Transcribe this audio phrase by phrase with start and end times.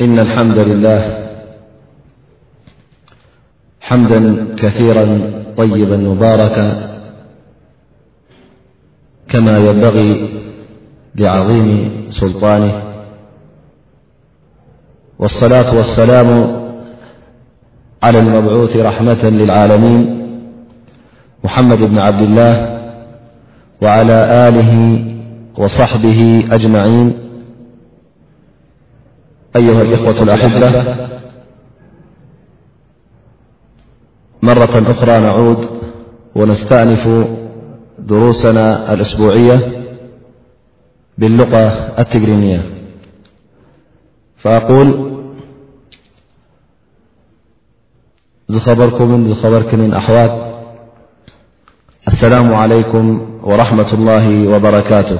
[0.00, 1.26] إن الحمد لله
[3.80, 5.20] حمدا كثيرا
[5.56, 6.96] طيبا مباركا
[9.28, 10.30] كما ينبغي
[11.14, 11.66] لعظيم
[12.10, 12.82] سلطانه
[15.18, 16.28] والصلاة والسلام
[18.02, 20.00] على المبعوث رحمة للعالمين
[21.44, 22.78] محمد بن عبد الله
[23.82, 24.72] وعلى آله
[25.58, 27.25] وصحبه أجمعين
[29.56, 30.96] أيها الأخوة الأحبة
[34.42, 35.80] مرة أخرى نعود
[36.34, 37.28] ونستأنف
[37.98, 39.84] دروسنا الأسبوعية
[41.18, 41.64] باللغة
[41.98, 42.60] التجرينية
[44.36, 45.16] فأقول
[48.58, 50.54] خبركم خبركمن أحوات
[52.08, 55.18] السلام عليكم ورحمة الله وبركاته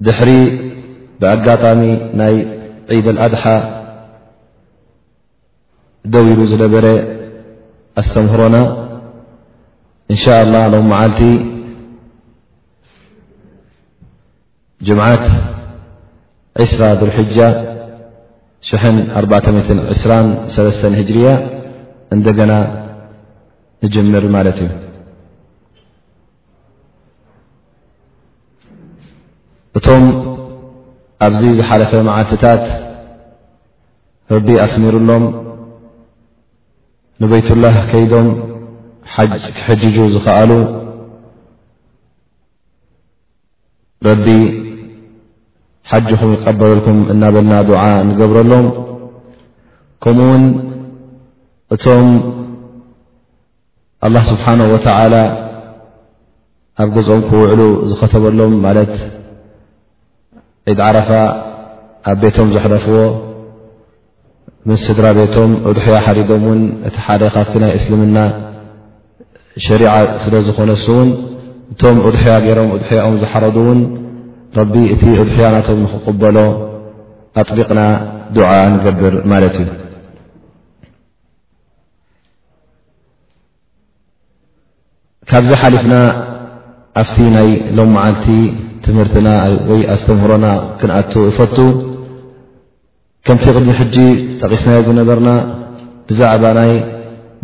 [0.00, 0.72] دري
[1.22, 1.82] ብኣጋጣሚ
[2.18, 2.34] ናይ
[3.04, 3.42] ዒድ ኣድሓ
[6.12, 6.86] ደው ኢሉ ዝነበረ
[8.00, 8.56] ኣስተምህሮና
[10.12, 11.20] እንሻ لላه ሎም መዓልቲ
[14.86, 15.24] ጅምዓት
[16.66, 17.38] 20ራ ድልሕጃ
[18.70, 19.62] 642ሰ
[21.10, 21.28] ጅርያ
[22.16, 22.52] እንደገና
[23.84, 24.68] ንጅምር ማለት እዩ
[29.78, 29.86] እቶ
[31.24, 32.64] ኣብዙ ዝሓለፈ መዓልትታት
[34.34, 35.24] ረቢ ኣስሚሩሎም
[37.22, 38.28] ንቤይትላህ ከይዶም
[39.14, 40.50] ሓጅ ክሕጅጁ ዝኽኣሉ
[44.08, 44.26] ረቢ
[45.92, 48.66] ሓጅኹም ይቀበለልኩም እናበልና ዱዓ ንገብረሎም
[50.04, 50.44] ከምኡ ውን
[51.74, 52.08] እቶም
[54.06, 55.14] ኣላህ ስብሓንሁ ወተዓላ
[56.82, 58.92] ኣብ ገዝኦም ክውዕሉ ዝኸተበሎም ማለት
[60.70, 61.08] ዒድ ዓረፋ
[62.10, 62.96] ኣብ ቤቶም ዘሕረፍዎ
[64.70, 68.18] ምስስድራ ቤቶም እድሕያ ሓሪዶም ውን እቲ ሓደ ካፍቲ ናይ እስልምና
[69.66, 69.92] ሸሪዓ
[70.22, 71.10] ስለ ዝኾነሱእውን
[71.72, 73.80] እቶም ድሕያ ገይሮም ድሕያኦም ዝሓረዱ እውን
[74.58, 76.36] ረቢ እቲ እድሕያ ናቶም ንክቕበሎ
[77.42, 77.80] ኣطቢቕና
[78.36, 79.68] ድዓ ንገብር ማለት እዩ
[85.32, 85.96] ካብዝሓሊፍና
[87.02, 88.26] ኣብቲ ናይ ሎም መዓልቲ
[88.84, 89.28] ትምህርትና
[89.70, 90.46] ወይ ኣስተምህሮና
[90.80, 91.56] ክንኣቱ እፈቱ
[93.26, 93.96] ከምቲ ክድን ሕጂ
[94.42, 95.30] ጠቒስናዮ ዝነበርና
[96.08, 96.72] ብዛዕባ ናይ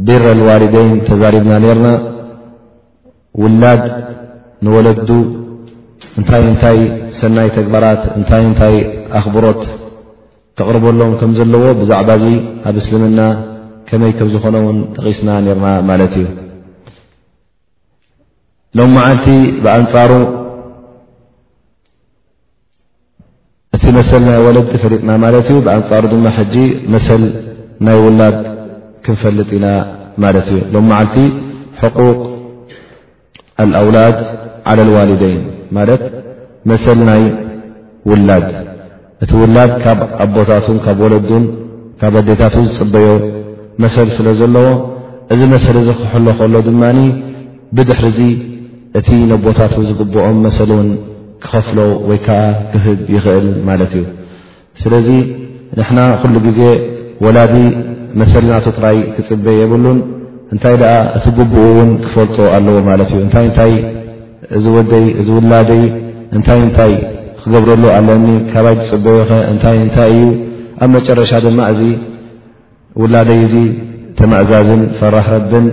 [0.07, 1.89] ቢረል ዋሊደይን ተዛሪብና ነርና
[3.43, 3.83] ውላድ
[4.67, 5.11] ንወለዱ
[6.21, 6.79] እንታይ እንታይ
[7.21, 8.75] ሰናይ ተግባራት እንታይ እንታይ
[9.21, 9.63] ኣኽብሮት
[10.59, 12.25] ከቕርበሎም ከም ዘለዎ ብዛዕባእዙ
[12.71, 13.21] ኣብ እስልምና
[13.91, 16.27] ከመይ ከም ዝኾነ ውን ጠቒስና ነርና ማለት እዩ
[18.79, 19.29] ሎም መዓልቲ
[19.65, 20.11] ብኣንፃሩ
[23.89, 26.55] እ መሰል ናይ ወለድ ፈሪጥና ማለት እዩ ብኣንፃሩ ድማ ሕጂ
[26.95, 27.23] መሰል
[27.87, 28.37] ናይ ውላድ
[29.05, 29.67] ክንፈልጥ ኢና
[30.23, 31.17] ማለት እዩ ሎም መዓልቲ
[31.81, 32.19] ሕቁቅ
[33.71, 34.19] ልኣውላድ
[34.71, 35.43] ዓለ ልዋሊደይን
[35.77, 36.03] ማለት
[36.71, 37.23] መሰል ናይ
[38.13, 38.49] ውላድ
[39.25, 41.45] እቲ ውላድ ካብ ኣቦታትን ካብ ወለዱን
[42.03, 43.09] ካብ ኣዴታት ዝፅበዮ
[43.85, 44.69] መሰል ስለ ዘለዎ
[45.35, 46.83] እዚ መሰሊ እዚ ክሕሎ ከሎ ድማ
[47.79, 48.23] ብድሕሪ ዚ
[48.99, 50.91] እቲ ነቦታት ዝግብኦም መሰል ን
[51.43, 51.79] ክከፍሎ
[52.09, 52.39] ወይ ከዓ
[52.73, 54.05] ክህብ ይኽእል ማለት እዩ
[54.83, 55.09] ስለዚ
[55.79, 56.61] ንሕና ኩሉ ግዜ
[57.25, 57.55] ወላዲ
[58.21, 59.99] መሰሊ ናቱ ትራይ ክፅበ የብሉን
[60.55, 63.73] እንታይ ደኣ እቲ ግቡኡ እውን ክፈልጦ ኣለዎ ማለት እዩ እንታይ እንታይ
[64.57, 65.83] እዚ ወደይ እዚ ውላደይ
[66.37, 66.95] እንታይ እንታይ
[67.41, 70.25] ክገብረሉ ኣለኒ ካባይ ትፅበዮ ኸ እንታይ እንታይ እዩ
[70.85, 71.83] ኣብ መጨረሻ ድማ እዚ
[73.03, 73.57] ውላደይ እዚ
[74.21, 75.67] ተማእዛዝን ፈራሕ ረብን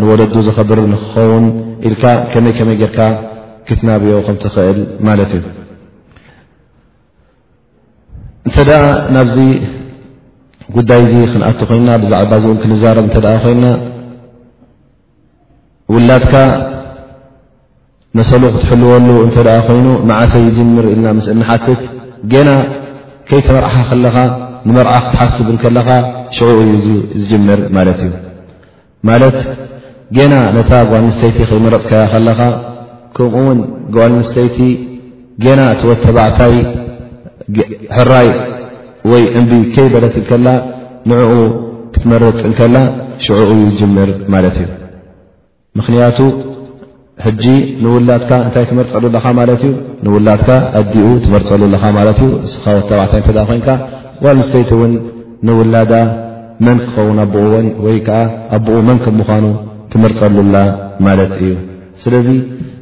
[0.00, 1.44] ንወለዱ ዝኽብር ንክኸውን
[1.86, 2.98] ኢልካ ከመይ ከመይ ጌርካ
[3.68, 5.46] ክትናብዮ ከምትኽእል ማለት እዩ
[8.48, 8.84] እንተደኣ
[9.14, 9.36] ናብዚ
[10.76, 13.66] ጉዳይ እዚ ክንኣት ኮይንና ብዛዕባ ዚ እን ክንዛረብ እንተ ኮይንና
[15.94, 16.34] ውላድካ
[18.18, 19.36] መሰሉ ክትሕልወሉ እንተ
[19.68, 21.80] ኮይኑ መዓሰይ ይጅምር ኢልና ምስ እኒሓትት
[22.32, 22.50] ጌና
[23.28, 24.16] ከይተመርዓካ ከለኻ
[24.68, 25.88] ንመርዓ ክትሓስብን ከለኻ
[26.36, 26.88] ሽዑ እዩ
[27.20, 28.12] ዝጅምር ማለት እዩ
[29.08, 29.38] ማለት
[30.16, 32.40] ጌና ነታ ጓንተይቲ ከይመረፅካያ ከለኻ
[33.16, 33.58] ከምኡውን
[33.94, 34.58] ጓል ንስተይቲ
[35.44, 36.54] ጌና ት ወት ተባዕታይ
[37.96, 38.28] ሕራይ
[39.10, 40.46] ወይ እምቢ ከይበለትከላ
[41.10, 41.32] ንዕኡ
[41.94, 42.76] ክትመረፅከላ
[43.24, 44.68] ሽዑኡ ይጅምር ማለት እዩ
[45.78, 46.18] ምኽንያቱ
[47.24, 47.44] ሕጂ
[47.84, 49.72] ንውላድካ እንታይ ትመርፀሉለካ ማለት እዩ
[50.06, 50.48] ንውላድካ
[50.80, 53.68] ኣዲኡ ትመርፀሉለኻ ማለት እዩ ንስኻ ወትተባዕታይ ከዳ ኮንካ
[54.22, 54.94] ጓል ንስተይቲ ውን
[55.48, 55.92] ንውላዳ
[56.66, 58.18] መን ክኸውን ኣብኡውን ወይ ከዓ
[58.58, 59.44] ኣቦኡ መን ከምምዃኑ
[59.94, 60.56] ትመርፀሉላ
[61.06, 61.52] ማለት እዩ
[62.02, 62.28] ስለዚ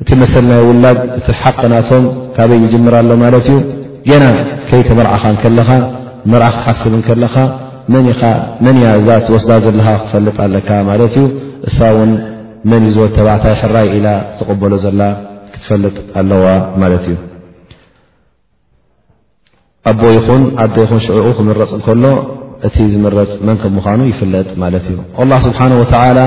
[0.03, 2.05] እቲ መሰሊ ናይ ውላጅ እቲ ሓቂ ናቶም
[2.37, 3.57] ካበይ ይጀምር ኣሎ ማለት እዩ
[4.09, 4.25] ገና
[4.69, 5.71] ከይተመርዓኻ ከለኻ
[6.33, 7.35] መርኣኽትሓስብ ከለኻ
[8.65, 11.25] መን እያ እዛ እቲወስዳ ዘለካ ክትፈልጥ ኣለካ ማለት እዩ
[11.71, 12.13] እሳ እውን
[12.73, 14.09] መን እይ ዝወ ተባእታይ ሕራይ ኢላ
[14.41, 15.03] ተቐበሎ ዘላ
[15.53, 16.49] ክትፈልጥ ኣለዋ
[16.83, 17.17] ማለት እዩ
[19.91, 22.05] ኣቦ ይኹን ኣደ ይኹን ሽዑኡ ክምረፅ እንከሎ
[22.67, 26.19] እቲ ዝምረፅ መን ከም ምዃኑ ይፍለጥ ማለት እዩ ኣላ ስብሓን ወተዓላ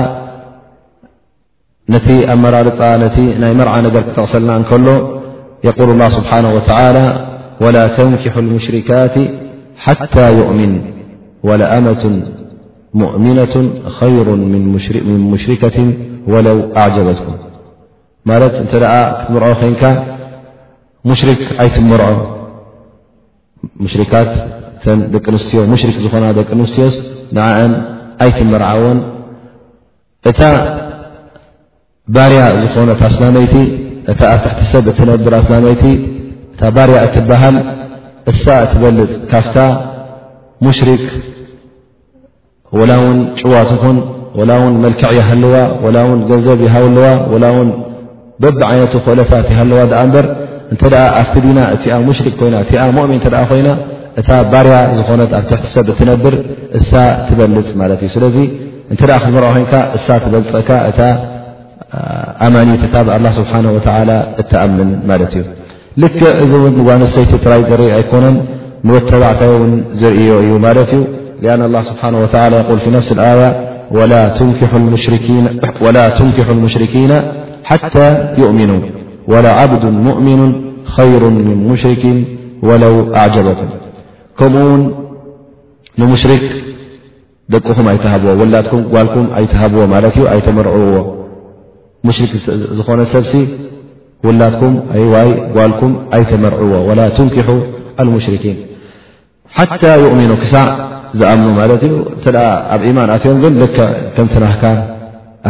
[1.92, 2.78] ነቲ ኣ መራርፃ
[3.42, 4.88] ናይ መርዓ ነገር ክተغሰልና እከሎ
[5.68, 6.72] يقل الله ስብሓنه وتى
[7.64, 9.14] ول ተنኪح المሽرካት
[9.84, 10.72] ሓታى يؤምን
[11.48, 12.04] ولأመة
[13.00, 13.54] مؤምنة
[13.98, 14.62] خيሩ من
[15.32, 15.78] مሽرከة
[16.32, 17.26] وለو أعጀበትኩ
[18.28, 18.72] ማለት እተ
[19.20, 19.82] ክትምርዖ ኮንካ
[21.10, 22.10] ሙሽርክ ኣይትመርዖ
[23.92, 24.32] ሽካት
[25.14, 26.86] ደቂ ንስትዮ ሽ ዝኾና ደቂ ንስትዮ
[28.24, 28.98] ኣይትመርዓዎን
[30.30, 30.32] እ
[32.14, 33.54] ባርያ ዝኾነት ኣስናመይቲ
[34.12, 35.82] እታ ኣብ ትሕቲ ሰብ እትነብር ኣስናመይቲ
[36.54, 37.56] እታ ባርያ እትበሃል
[38.30, 39.56] እሳ እትበልፅ ካፍታ
[40.66, 41.04] ሙሽሪክ
[42.80, 43.96] ወላ ውን ጭዋት ኹን
[44.50, 45.56] ላ ውን መልክዕ ይሃለዋ
[45.96, 47.06] ላ ውን ገንዘብ ይሃውለዋ
[47.42, 47.68] ላ ውን
[48.42, 50.26] በብ ዓይነቱ ኮእለታት ሃለዋ ኣ እምበር
[50.72, 50.82] እንተ
[51.20, 53.68] ኣብቲ ዲና እቲኣ ሙሽሪክ ኮይና እኣ ሞኦሚን ተ ኮይና
[54.20, 56.34] እታ ባርያ ዝኾነት ኣብ ትሕቲ ሰብ እትነብር
[56.78, 56.92] እሳ
[57.28, 58.36] ትበልፅ ማለት እዩ ስለዚ
[58.92, 60.82] እንተ ክትመርዖ ኮንካ እሳ ትበልፀካእ
[63.16, 64.18] الله سبحنه وتلى
[64.52, 64.90] تأمن
[66.04, 66.46] لك እ
[66.88, 67.32] ዋنሰيቲ
[67.98, 68.24] ኣكن
[68.94, 69.56] وተبعታ እ
[70.20, 70.30] እዩ
[71.44, 73.50] لأن الله سبحنه وتعلى يقل في نفس الآية
[75.84, 77.12] ول تنكح المشركين
[77.70, 78.06] حتى
[78.40, 78.70] يؤمن
[79.32, 80.40] ول عبد مؤمن
[80.96, 82.02] خير من مشرك
[82.68, 83.70] ولو أعجبكم
[84.38, 84.66] كمኡ
[86.00, 86.44] نمشرك
[87.52, 90.98] ደቅኹ ኣيهبዎ وላ ልك ኣهዎ ترعዎ
[92.08, 92.32] ሙሽሪክ
[92.78, 93.32] ዝኾነ ሰብሲ
[94.26, 97.48] ውላትኩም ሃይዋይ ጓልኩም ኣይተመርዕዎ ወላ ቱንኪሑ
[98.02, 98.56] አልሙሽርኪን
[99.56, 100.66] ሓታ ይእሚኑ ክሳዕ
[101.20, 102.36] ዝኣምኑ ማለት እዩ እተደ
[102.74, 103.76] ኣብ ኢማን ኣትዮም ግን ልከ
[104.16, 104.64] ከም ትናህካ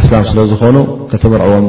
[0.01, 0.77] ኣስላም ስለ ዝኾኑ
[1.13, 1.67] ከተመርዕዎም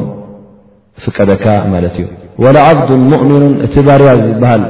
[1.04, 1.44] ፍቀደካ
[1.74, 2.06] ማለት እዩ
[2.44, 4.64] ወላ ዓብዱን ሙእምኑን እቲ ባርያ ዝበሃል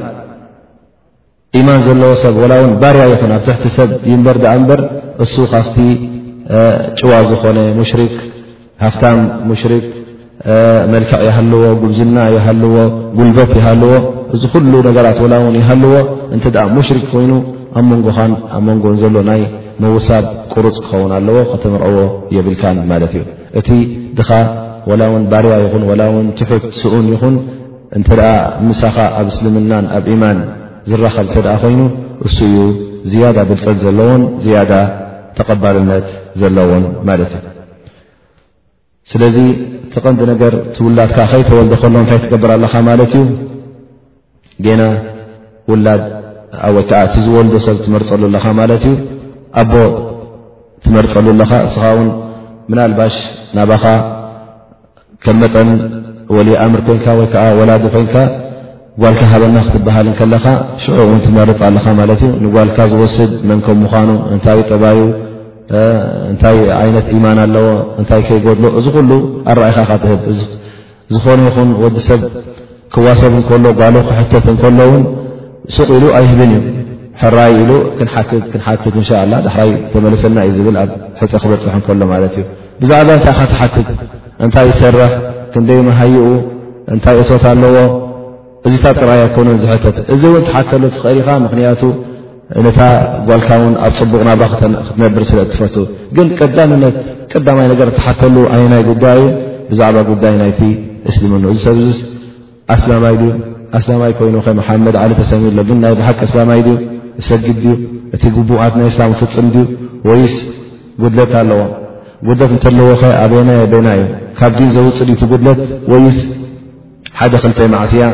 [1.59, 4.81] ኢማን ዘለዎ ሰብ ላ እውን ባርያ ይኹን ኣብ ትሕቲ ሰብ ይንበር ድኣ እምበር
[5.23, 5.77] እሱ ካፍቲ
[6.99, 8.15] ጭዋ ዝኾነ ሙሽርክ
[8.85, 9.19] ሃፍታን
[9.51, 9.85] ሙሽርክ
[10.93, 12.75] መልክዕ ይሃልዎ ጉብዝና ይሃልዎ
[13.17, 13.91] ጉልበት ይሃልዎ
[14.35, 15.93] እዚ ኩሉ ነገራት ወላ እውን ይሃልዎ
[16.35, 17.31] እንተኣ ሙሽሪክ ኮይኑ
[17.79, 19.41] ኣብ መንን ኣብ መንጎን ዘሎ ናይ
[19.83, 21.99] መውሳድ ቁርፅ ክኸውን ኣለዎ ከተመረእዎ
[22.35, 23.23] የብልካን ማለት እዩ
[23.59, 23.69] እቲ
[24.17, 24.29] ድኻ
[24.89, 27.35] ወላ ውን ባርያ ይኹን ወላ እውን ትሑት ስኡን ይኹን
[27.97, 28.29] እንተ ደኣ
[28.67, 30.37] ምሳኻ ኣብ እስልምናን ኣብ ኢማን
[30.91, 31.81] ዝራኸብ እተደኣ ኮይኑ
[32.27, 32.57] እሱ እዩ
[33.11, 34.71] ዝያዳ ብልፀት ዘለዎን ዝያዳ
[35.39, 36.07] ተቐባልነት
[36.41, 37.43] ዘለዎን ማለት እዩ
[39.11, 39.35] ስለዚ
[39.93, 43.23] ተቐንዲ ነገር ቲ ውላድካ ኸይተወልደ ከሎ እንታይ ትገብር ኣለካ ማለት እዩ
[44.65, 44.81] ገና
[45.71, 46.01] ውላድ
[46.61, 48.95] ብወይከዓ እቲዝወልዶ ሰብ ትመርፀሉ ለኻ ማለት እዩ
[49.61, 49.73] ኣቦ
[50.85, 52.09] ትመርፀሉ ኣለካ እስኻ እውን
[52.71, 53.15] ምናልባሽ
[53.57, 53.85] ናባኻ
[55.25, 55.69] ከም መጠን
[56.37, 58.15] ወሊይ ኣእምር ኮይንካ ወይ ከዓ ወላዱ ኮይንካ
[59.03, 60.45] ጓልካ ሃበና ክትበሃል ንከለካ
[60.83, 64.99] ሽዑ እውን ትመርፅ ኣለኻ ማለት እዩ ንጓልካ ዝወስድ መን ከም ምዃኑ እንታይ ጠባዩ
[66.31, 67.65] እንታይ ዓይነት ኢማን ኣለዎ
[68.01, 69.11] እንታይ ከይጎድሎ እዚ ኩሉ
[69.51, 70.21] ኣራኢኻ ካ ትህብ
[71.13, 72.21] ዝኾነ ይኹን ወዲ ሰብ
[72.93, 75.03] ክዋሶብ እከሎ ጓሎ ክሕተት እከሎ እውን
[75.75, 76.63] ሱቕ ኢሉ ኣይህብን እዩ
[77.21, 77.71] ሕራይ ኢሉ
[78.13, 82.45] ክትት ክንሓትት እንሻ ላ ዳሕራይ ተመለሰና እዩ ዝብል ኣብ ሕፀ ክበፅሕ እከሎ ማለት እዩ
[82.81, 83.87] ብዛዕባ እንታይ ካ ትሓትት
[84.45, 85.11] እንታይ ይሰርሕ
[85.55, 86.23] ክንደይ መሃይኡ
[86.95, 87.77] እንታይ እቶት ኣለዎ
[88.67, 91.81] እዚ ታጥራይ ኣይከውኑ ዝሕተት እዚ እውን ትሓትተሉ ትኽእሪኻ ምኽንያቱ
[92.65, 92.79] ነታ
[93.27, 95.75] ጓልካ ውን ኣብ ፅቡቕ ናብራ ክትነብር ስለ ትፈቱ
[96.15, 96.27] ግን
[97.33, 99.21] ቀዳማይ ነገር ትሓተሉ ኣይናይ ጉዳይዩ
[99.69, 100.59] ብዛዕባ ጉዳይ ናይቲ
[101.09, 101.89] እስልምኑ እዚ ሰብ ዚ
[102.75, 103.25] ኣስላማይ ዩ
[103.79, 106.71] ኣስላማይ ኮይኑኸ መሓመድ ዓሊ ተሰሚሎ ናይ ብሓቂ ኣስላማይ ዩ
[107.29, 107.67] ሰጊድ ድዩ
[108.17, 109.63] እቲ ጉቡኣት ናይ እስላም ፍፅም ዩ
[110.09, 110.35] ወይስ
[111.01, 111.59] ጉድለት ኣለዎ
[112.27, 114.03] ጉድለት እንተለዎኸ ኣበናይ ኣበና እዩ
[114.39, 115.61] ካብ ዲን ዘውፅ ድቲ ጉድለት
[115.93, 116.17] ወይስ
[117.19, 118.05] ሓደ ክልተ ማዕስያ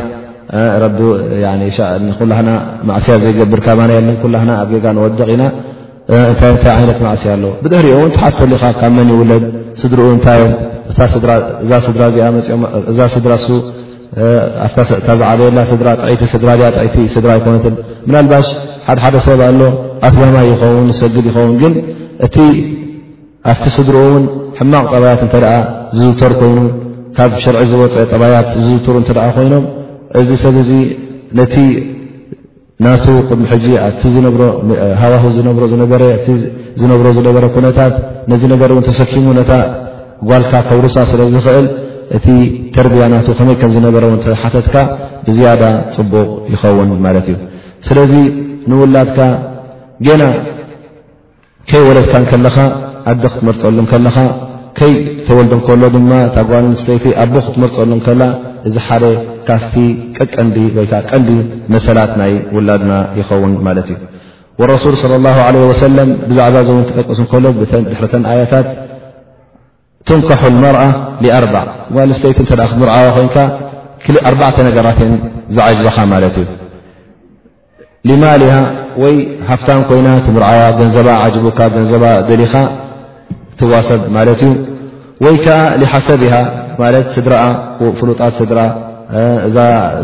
[0.51, 2.50] ኩላና
[2.89, 5.43] ማዕስያ ዘይገብርካ ባ የለን ኩላና ኣብ ገጋ ንወደቕ ኢና
[6.39, 9.43] ታይ ይነት ማዕስያ ኣለ ብድሕሪኦ እን ቲሓ ተሊካ ካብ መን ይውለድ
[9.81, 10.51] ስድሩኡ እንታዮም
[11.19, 11.31] እድራ
[11.63, 11.77] እዚኣ
[12.29, 13.33] ኦምእዛ ስድራ
[15.05, 16.50] ታ ዝዓበየላ ስድቲ ስድራ
[16.85, 17.63] ይቲ ስድራ ይኮነት
[18.13, 18.47] ናልባሽ
[18.88, 19.62] ሓደ ሓደ ሰብ ኣሎ
[20.07, 21.73] ኣትላማይ ይኸውን ዝሰግድ ይኸውን ግን
[22.25, 22.35] እቲ
[23.51, 24.25] ኣብቲ ስድርኡ ውን
[24.59, 25.35] ሕማቅ ጠባያት እተ
[25.95, 26.57] ዝዝውተር ኮይኑ
[27.17, 29.63] ካብ ሽርዒ ዝወፀአ ጠባያት ዝዝትሩ እተ ኮይኖም
[30.22, 30.70] እዚ ሰብ እዙ
[31.39, 31.55] ነቲ
[32.86, 35.24] ናቱ ቅድሚሕጂ ኣቲ ዝሮሃዋህ
[35.58, 35.63] ብሮ
[36.82, 37.93] ዝነብሮ ዝነበረ ኩነታት
[38.32, 39.51] ነዚ ነገር እውን ተሰኪሙ ነታ
[40.29, 41.65] ጓልካ ከብሩሳ ስለ ዝኽእል
[42.17, 42.25] እቲ
[42.75, 44.75] ተርብያ ናቱ ከመይ ከም ዝነበረውን ተሓተትካ
[45.25, 45.63] ብዝያዳ
[45.96, 47.38] ፅቡቕ ይኸውን ማለት እዩ
[47.88, 48.13] ስለዚ
[48.70, 49.20] ንውላድካ
[50.08, 50.24] ጌና
[51.72, 52.58] ከይ ወለድካንከለኻ
[53.12, 54.17] ኣዲ ክትመርፀሉ ከለካ
[54.79, 54.93] ከይ
[55.27, 58.22] ተወልዶ እንከሎ ድማ እታ ጓል ንስሰይቲ ኣቦ ክትመርፀሉ ከላ
[58.70, 59.03] እዚ ሓደ
[59.50, 59.75] ካፍቲ
[60.17, 60.55] ቀዲ
[61.09, 61.29] ቀንዲ
[61.73, 64.00] መሰላት ናይ ውላድና ይኸውን ማለት እዩ
[64.75, 65.51] الሱሉ صى له ع
[65.85, 67.45] ሰለም ብዛዕባ ዘ ትጠቅሱ ከሎ
[67.91, 68.67] ድሕርተ ኣያታት
[70.07, 70.81] ትንካሑ መርኣ
[71.38, 71.45] ኣር
[71.95, 73.29] ማስተይቲ እ ክትርዓዋ ኮይን
[74.03, 75.00] ክእ ኣርዕተ ነገራት
[75.55, 76.35] ዝዓጅበኻ ማለት
[78.05, 78.53] እዩ ማልሃ
[79.03, 79.15] ወይ
[79.50, 82.53] ሃፍታን ኮይና ምርዓዋ ገንዘባ ጅቡካ ንዘባ ደሊኻ
[83.59, 84.43] ትዋሰብ ማት እዩ
[85.25, 85.47] ወይዓ
[85.93, 86.23] ሓሰቢ
[87.15, 87.35] ስድራ
[88.00, 88.59] ፍሉጣት ስድራ
[89.48, 89.58] እዛ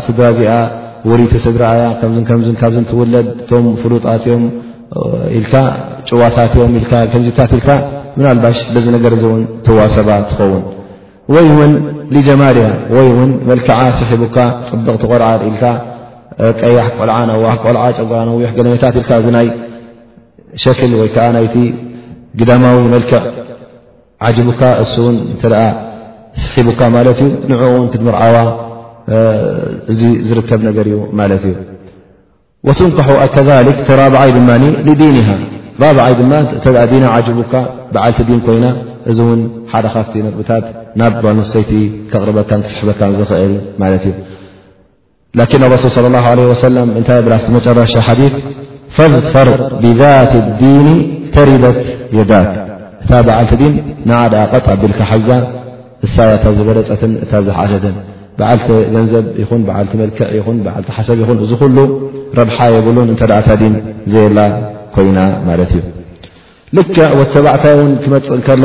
[0.06, 0.50] ስድራ እዚኣ
[1.10, 4.42] ውሪቲ ስድራኣያ ከምዝን ከምዝን ካዝን ትውለድ እቶም ፍሉጣትእዮም
[5.38, 5.54] ኢልካ
[6.08, 6.74] ጭዋታትዮም
[7.12, 7.68] ከምዚታት ኢልካ
[8.18, 10.62] ምናልባሽ በዚ ነገር እ እውን ትዋሰባ ትኸውን
[11.34, 11.72] ወይ ውን
[12.14, 14.36] ሊጀማልእያ ወይ እውን መልክዓ ስሒቡካ
[14.68, 15.64] ፅብቕቲቆልዓ ኢልካ
[16.62, 19.46] ቀይሕ ቆልዓ ናዋ ቆልዓ ጨጉራ ናውዮሕ ገለሜታት ኢልካ እዙ ናይ
[20.62, 21.54] ሸክል ወይ ከዓ ናይቲ
[22.40, 23.20] ግዳማዊ መልክዕ
[24.28, 25.54] ዓጅቡካ እሱውን እንተኣ
[26.42, 28.36] ስሒቡካ ማለት እዩ ንዑ ውን ክትምርዓዋ
[29.92, 30.76] እዚ ዝከብ እ ካح
[33.98, 34.30] ربይ
[34.98, 35.68] ድ ይ
[37.40, 37.54] بካ
[37.94, 38.66] በዓቲ ኮይና
[39.10, 39.18] እዚ
[39.70, 40.64] ሓደ ካፍ ብታት
[41.00, 41.08] ና
[41.54, 41.70] ሰይቲ
[42.28, 43.54] ርበ ክስሕ እል
[44.06, 44.12] እ
[45.38, 46.34] لكن ሱ صى اله ع
[47.08, 47.10] ታ
[47.54, 47.94] ቲ ጨረሻ
[48.96, 49.48] ፈذፈር
[49.82, 50.88] ብذت الዲن
[51.34, 51.80] ተሪበት
[52.18, 52.52] يዳት
[53.02, 53.50] እታ ዓቲ
[54.80, 55.28] ቢልካ ሓዛ
[56.06, 57.84] እሳ ታ ዝበለፀት እታ ዝሓሸት
[58.38, 61.78] بዓቲ ንዘብ ኹን ዓቲ መልክዕ ዓ ሰብ ን እዚ ل
[62.38, 63.64] ረብሓ የብሉ እተታ ዲ
[64.12, 64.38] ዘየላ
[64.94, 65.18] ኮይና
[65.48, 65.82] ማት እዩ
[66.76, 66.76] ል
[67.34, 68.64] ተባዕታይ ክመፅእ ከሎ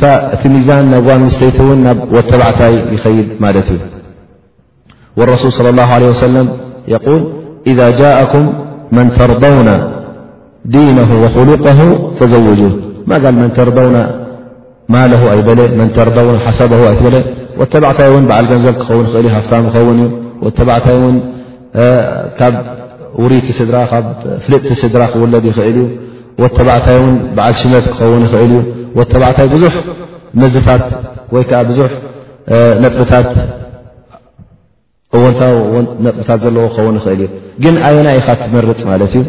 [0.00, 0.02] ታ
[0.34, 0.92] እቲ ሚዛን
[1.36, 1.98] ስተይቲ ናብ
[2.30, 2.74] ተባዕታይ
[3.16, 3.80] يይድ ማት እዩ
[5.18, 6.36] والرሱل صى الله عله ل
[7.70, 8.44] إذ جاءكም
[8.96, 9.68] መن ተرضውن
[10.74, 11.78] ዲنه وخሉقه
[12.18, 12.60] فዘوج
[13.22, 13.96] ጋል ن ተርضውن
[14.94, 15.22] ማه
[16.10, 16.74] ኣ ው ሰ በ
[17.60, 20.08] ወተባዕታይ እውን ብዓል ገንዘብ ክኸውን ይኽእል እዩ ሃፍታ ኸውን እዩ
[20.46, 20.96] ወተባዕታይ
[22.38, 22.54] ካብ
[23.22, 24.06] ውሪቲ ስድራ ካብ
[24.44, 25.84] ፍልጥቲ ስድራ ክውለድ ይኽእል እዩ
[26.42, 28.56] ወተባዕታይ ን ብዓል ሽመት ክኸውን ይኽእል እዩ
[28.98, 29.74] ወተባዕታይ ብዙሕ
[30.42, 30.84] መዝታት
[31.34, 31.90] ወይ ከዓ ብዙሕ
[32.98, 33.30] ጥታት
[36.06, 37.30] ነጥብታት ዘለዎ ክኸውን ይኽእል እዩ
[37.64, 39.24] ግን ኣየና ኢኻ ትመርፅ ማለት እዩ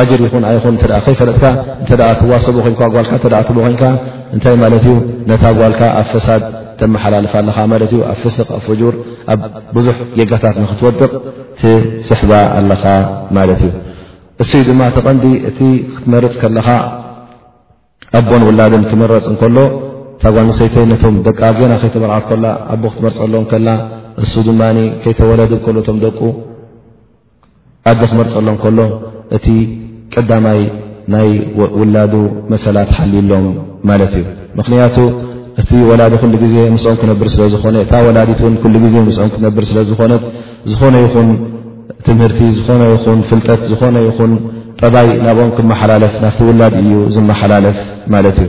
[4.35, 6.27] ፈጥዋ ልካ ኣብ ፈ
[6.87, 8.95] ኣመሓላልፋ ኣለካ ማለት እዩ ኣብ ፍስቅ ኣብ ፍጁር
[9.33, 9.41] ኣብ
[9.77, 11.11] ብዙሕ ጌጋታት ንክትወድቕ
[11.61, 12.85] ትስሕባ ኣለኻ
[13.39, 13.71] ማለት እዩ
[14.43, 15.59] እስ ድማ ተቐንዲ እቲ
[15.97, 16.69] ክትመርፅ ከለኻ
[18.19, 19.57] ኣቦኦን ውላድን ትመረፅ እንከሎ
[20.23, 23.69] ታጓሰይተይነቶም ደቂ ገና ከይተመርዓት ከላ ኣቦ ክትመርፅሎ ከላ
[24.25, 24.63] እሱ ድማ
[25.03, 26.19] ከይተወለዲ ከሎ ቶም ደቁ
[27.91, 28.79] ኣደ ክመርፅሎ እከሎ
[29.37, 29.47] እቲ
[30.17, 30.61] ቀዳማይ
[31.15, 31.31] ናይ
[31.81, 32.15] ውላዱ
[32.53, 33.47] መሰላ ትሓሊሎም
[33.91, 34.27] ማለት እዩ
[34.59, 34.97] ምኽንያቱ
[35.61, 39.79] እቲ ወላዲ ኩሉ ግዜ ምስኦም ክነብር ስለ ዝኾነ እታ ወላዲት ኩሉ ግዜ ምስኦም ክትነብር ስለ
[39.91, 40.23] ዝኾነት
[40.71, 41.29] ዝኾነ ይኹን
[42.07, 44.31] ትምህርቲ ዝኾነ ይኹን ፍልጠት ዝኾነ ይኹን
[44.81, 47.77] ጠባይ ናብኦም ክመሓላለፍ ናፍቲ ውላዲ እዩ ዝመሓላለፍ
[48.15, 48.49] ማለት እዩ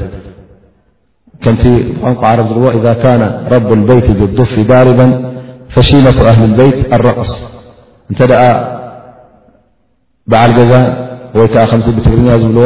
[1.44, 1.64] ከንቲ
[1.96, 5.02] ብቋንቋ ዓረብ ዝርዎ ኢذ ካነ ረብ በይት ብضፊ ዳሪባ
[5.74, 7.32] ፈሺመቱ ኣህሊ በይት ኣረቕስ
[8.12, 8.44] እንተ ደኣ
[10.32, 10.74] በዓል ገዛ
[11.38, 12.66] ወይ ከዓ ከምዚ ብትግርኛ ዝብልዎ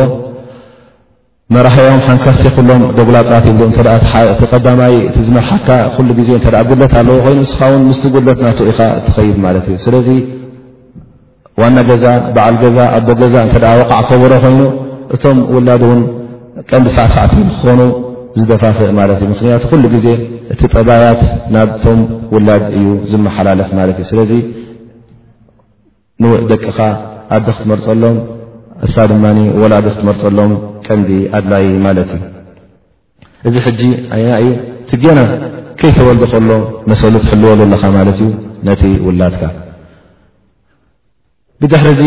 [1.55, 3.61] መራሕኦም ሓንካስቲ ኩሎም ደጉላፃባት ብ
[4.39, 8.65] ቲ ቀዳማይ ቲ ዝመርሓካ ኩሉ ግዜ እተ ጉድለት ኣለዎ ኮይኑ ንስኻ ውን ምስቲ ጉድለት ናትኡ
[8.71, 10.07] ኢካ እትኸይድ ማለት እዩ ስለዚ
[11.61, 12.05] ዋና ገዛ
[12.37, 14.61] በዓል ገዛ ኣቦ ገዛ እንተ ወቃዕ ከበሮ ኮይኑ
[15.15, 16.01] እቶም ውላድ እውን
[16.71, 17.79] ቀንዲ ሳዕሳዕትን ክኾኑ
[18.39, 20.07] ዝደፋፍእ ማለት እዩ ምክንያቱ ኩሉ ግዜ
[20.55, 21.21] እቲ ጠባያት
[21.57, 22.01] ናብቶም
[22.35, 24.33] ውላድ እዩ ዝመሓላለፍ ማለት እዩ ስለዚ
[26.23, 26.79] ንውእ ደቅኻ
[27.35, 28.17] ኣደ ክትመርፀሎም
[28.85, 29.23] እሳ ድማ
[29.61, 30.51] ወላዲ ክትመርፀሎም
[30.87, 32.25] ቀንዲ ኣድላዪ ማለት እዩ
[33.47, 33.81] እዚ ሕጂ
[34.15, 34.49] ዓይና እዩ
[34.89, 35.19] ቲገና
[35.79, 36.49] ከይተወልደ ከሎ
[36.91, 38.29] መሰሊ ትሕልዎ ዘለካ ማለት እዩ
[38.67, 39.41] ነቲ ውላድካ
[41.61, 42.03] ብድሕር ዚ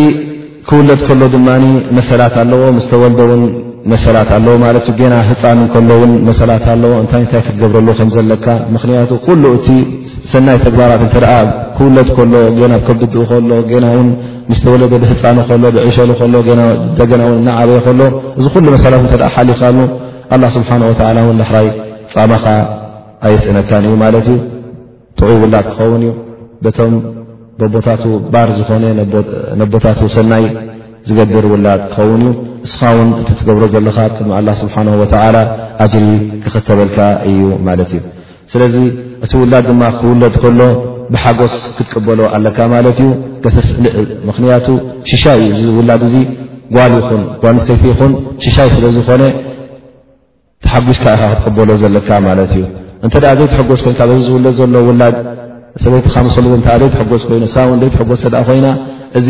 [0.68, 1.64] ክውለድ ከሎ ድማኒ
[1.98, 3.44] መሰላት ኣለዎ ምስተወልደውን
[3.92, 9.68] መሰላት ኣለዎ ማለት ገና ህፃን ከሎውን መሰላት ኣለዎ እንታይ ንታይ ክትገብረሉ ከምዘለካ ምክንያቱ ኩሉ እቲ
[10.32, 11.32] ሰናይ ተግባራት እተደኣ
[11.76, 12.34] ክውለጥ ከሎ
[12.72, 13.40] ና ከብድድኡ ከሎ
[13.84, 14.08] ና ውን
[14.50, 16.64] ምስተወለደ ብህፃን ሎ ብዕሸሉ ሎ ና
[17.00, 18.00] ደገና ውን ናዓበይ ከሎ
[18.38, 19.78] እዚ ኩሉ መሰላት እተ ሓሊኻሉ
[20.34, 21.68] ኣላ ስብሓን ወላ ውን ዳሕራይ
[22.14, 22.44] ፃማኻ
[23.26, 24.36] ኣየስእነካን እዩ ማለት ዩ
[25.20, 26.12] ጥዑ ውላጥ ክኸውን እዩ
[26.64, 26.94] በቶም
[27.60, 28.02] ብቦታቱ
[28.34, 28.84] ባር ዝኾነ
[29.62, 30.44] ነቦታቱ ሰናይ
[31.08, 35.36] ዝገብር ውላጥ ክኸውን እዩ እስኻ ውን እቲ ትገብሮ ዘለካ ቅድሚ ላ ስብሓን ወላ
[35.84, 36.06] ኣጅሪ
[36.44, 36.98] ክኽከበልካ
[37.28, 37.38] እዩ
[37.68, 38.00] ማለት እዩ
[38.52, 38.74] ስለዚ
[39.24, 40.60] እቲ ውላድ ድማ ክውለድ ከሎ
[41.14, 43.10] ብሓጎስ ክትቅበሎ ኣለካ ማለት እዩ
[44.28, 44.66] ምኽንያቱ
[45.10, 46.16] ሽሻይ እዩ እዚ ውላድ እዚ
[46.76, 48.12] ጓል ይኹን ጓልስተይቲ ይኹን
[48.44, 49.22] ሽሻይ ስለ ዝኾነ
[50.64, 52.64] ተሓጒሽካ ኢኻ ክትቀበሎ ዘለካ ማለት እዩ
[53.06, 55.16] እንተ ዘይ ትሓጎስ ኮይኑካብእዚ ዝውለድ ዘሎ ውላድ
[55.84, 56.62] ሰበይቲካምስሉዘይ
[56.98, 58.68] ትጎስ ይኑ ውንደ ትጎስ እተ ኮይና
[59.18, 59.28] እዚ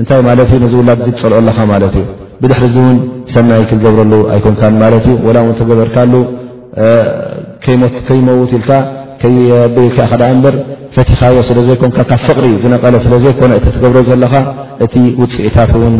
[0.00, 2.06] እንታይ ማለት እ ነዚ ውላድ እ ትፀልዑ ኣለካ ማለት እዩ
[2.42, 2.96] ብድሕሪ ዚ እውን
[3.34, 6.12] ሰናይ ክትገብረሉ ኣይኮንካን ማለት እዩ ወላ እውን ተገበርካሉ
[7.64, 8.70] ከይመውት ኢልካ
[9.20, 10.54] ከብል ኢልካ ከዳ እምበር
[10.96, 14.34] ፈቲኻዮ ስለ ዘይኮንካ ካብ ፍቕሪ ዝነቐለ ስለዘይኮነ እቲ ትገብሮ ዘለካ
[14.84, 15.96] እቲ ውፅኢታት ውን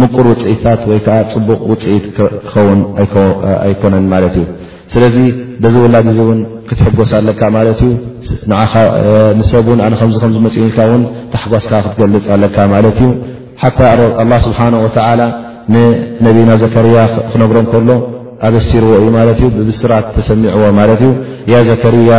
[0.00, 2.80] ምቁር ውፅኢትታት ወይከዓ ፅቡቕ ውፅኢት ክኸውን
[3.66, 4.46] ኣይኮነን ማለት እዩ
[4.94, 5.16] ስለዚ
[5.62, 7.92] በዚ ውላድ እ እውን ክትሕጎስ ኣለካ ማለት እዩ
[8.50, 8.72] ንዓኻ
[9.38, 11.02] ንሰብውን ኣነ ከ ከም መፂን ኢልካ እውን
[11.32, 13.08] ተሓጓስካ ክትገልፅ ኣለካ ማለት እዩ
[13.62, 13.78] ሓታ
[14.30, 14.88] ላ ስብሓና ወ
[15.74, 16.96] ንነቢና ዘከርያ
[17.32, 17.88] ክነግሮም ከሎ
[18.46, 21.12] ኣበሲርዎ እ ማለት እዩ ብብስራት ተሰሚዕዎ ማለት እዩ
[21.52, 22.10] ያ ዘከርያ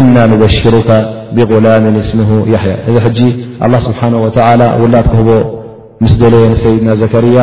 [0.00, 0.90] እና ንበሽሩካ
[1.36, 3.20] ብغላምን እስምሁ ያሕያ እዚ ሕጂ
[3.86, 4.26] ስብሓ ወ
[4.82, 5.28] ውላድ ክህቦ
[6.04, 7.38] ምስ ደለየ ንሰይድና ዘከርያ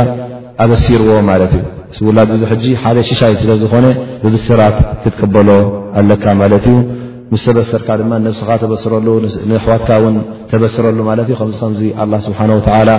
[0.65, 1.63] ኣበሲርዎ ማለት እዩ
[2.09, 3.85] ውላ እዚ ሕጂ ሓደ ሽሻይ ስለዝኾነ
[4.25, 5.49] ብብስራት ክትቅበሎ
[6.01, 6.77] ኣለካ ማለት እዩ
[7.33, 9.07] ምስ ተበሰርካ ድማ ነስኻ ተበረሉ
[9.49, 10.15] ንኣሕዋትካ ውን
[10.51, 11.81] ተበስረሉ ማለት እዩ ዚ ከምዚ
[12.27, 12.39] ስብሓ
[12.89, 12.93] ላ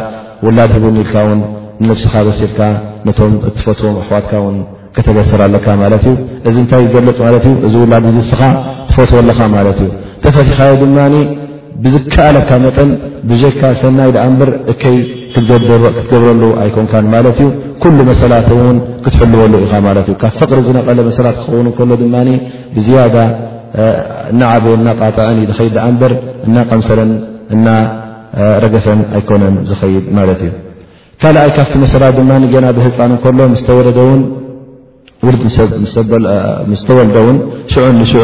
[0.47, 1.40] ውላድ ህቡኒኢልካ ን
[1.83, 2.61] ንንብስኻ በሲርካ
[3.07, 4.57] ነቶም እትፈትዎም ኣክዋትካ ውን
[4.97, 6.14] ከተገስር ኣለካ ማት እዩ
[6.49, 8.40] እዚ እንታይ ዝገለፅ ማት እዚ ውላድ ዝስኻ
[8.88, 9.88] ትፈትዎ ኣለካ ማለት እዩ
[10.25, 10.99] ተፈት ኻዮ ድማ
[11.83, 12.88] ብዝከኣለካ መጠን
[13.30, 14.97] ብካ ሰናይ ኣ እምበር እከይ
[15.35, 17.49] ክትገብረሉ ኣይኮንካ ማለት እዩ
[17.83, 19.73] ኩሉ መሰላት ውን ክትሕልበሉ ኢኻ
[20.13, 22.15] እ ካብ ፍቅሪ ዝነቐለ መሰላት ክኸውን ከሎ ድማ
[22.76, 22.99] ብዝያ
[24.32, 26.13] እናዓብን እናጣጣዐን ንከድ ኣ እምበር
[26.47, 27.10] እናቀምሰለን
[28.62, 30.50] ረገፈን ኣይኮነን ዝኸይድ ማለት እዩ
[31.23, 32.30] ካልኣይ ካብቲ መሰላ ድማ
[32.64, 34.21] ና ብህፃን እከሎ ስተወለደውን
[35.26, 35.41] ውልድ
[36.73, 37.38] ምስተወልደውን
[37.73, 38.21] ሽዑ ንሽዑ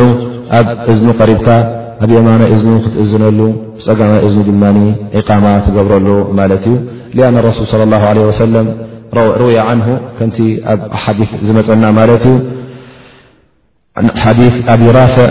[0.59, 1.49] ኣብ እዝ ቀሪብካ
[2.05, 3.41] ኣብ የማና እዝ ክትእዝነሉ
[3.79, 4.65] ብፀጋማ እዝ ድማ
[5.21, 6.09] ኢቃማ ትገብረሉ
[6.41, 6.65] ማለት
[7.15, 8.69] እዩ ኣን ረሱል ص ላ ሰለም
[9.43, 9.81] ርውያ ዓን
[10.19, 10.37] ከምቲ
[10.73, 12.37] ኣብ ሓዲ ዝመፀና ማለት እዩ
[14.25, 14.39] ሓዲ
[14.75, 15.31] ኣብ ይራፍዕ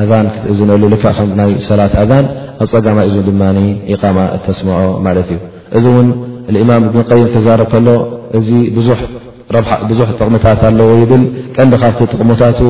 [0.00, 0.02] ኣ
[0.70, 0.82] ነሉ
[1.38, 2.24] ናይ ሰላት ኣذን
[2.62, 3.42] ኣብ ፀጋማ እዙ ድማ
[3.94, 5.38] ኢቃማ እተስምዖ ማለት እዩ
[5.78, 6.08] እዚ እውን
[6.64, 7.88] እማም እብንይም ክዛርብ ከሎ
[8.38, 8.48] እዚ
[9.90, 11.22] ብዙሕ ጥቕምታት ኣለዎ ይብል
[11.56, 12.60] ቀንዲ ካብቲ ጥቕሙታቱ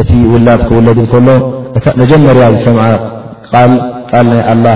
[0.00, 1.28] እቲ ውላድ ክውለድ ከሎ
[2.02, 2.84] መጀመርያ ዝሰምዓ
[3.68, 3.78] ል
[4.30, 4.66] ናይ ኣላ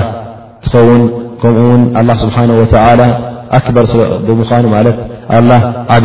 [0.66, 1.02] ትኸውን
[1.42, 1.82] ከምኡ ውን
[2.22, 2.64] ስብሓ ወ
[3.58, 3.94] ኣክበር ስ
[4.26, 4.96] ብምዃኑ ማት
[5.96, 6.04] ዓብ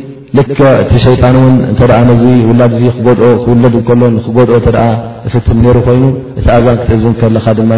[0.35, 0.41] ል
[0.81, 1.79] እቲ ሸይጣን ውን እተ
[2.49, 2.61] ውላ
[3.45, 3.81] ክውለድ ሎ
[4.25, 4.55] ክጎድኦ
[5.33, 6.03] ፍት ሩ ኮይኑ
[6.39, 7.71] እቲ ኣዛን ክትእዝን ከለኻ ድማ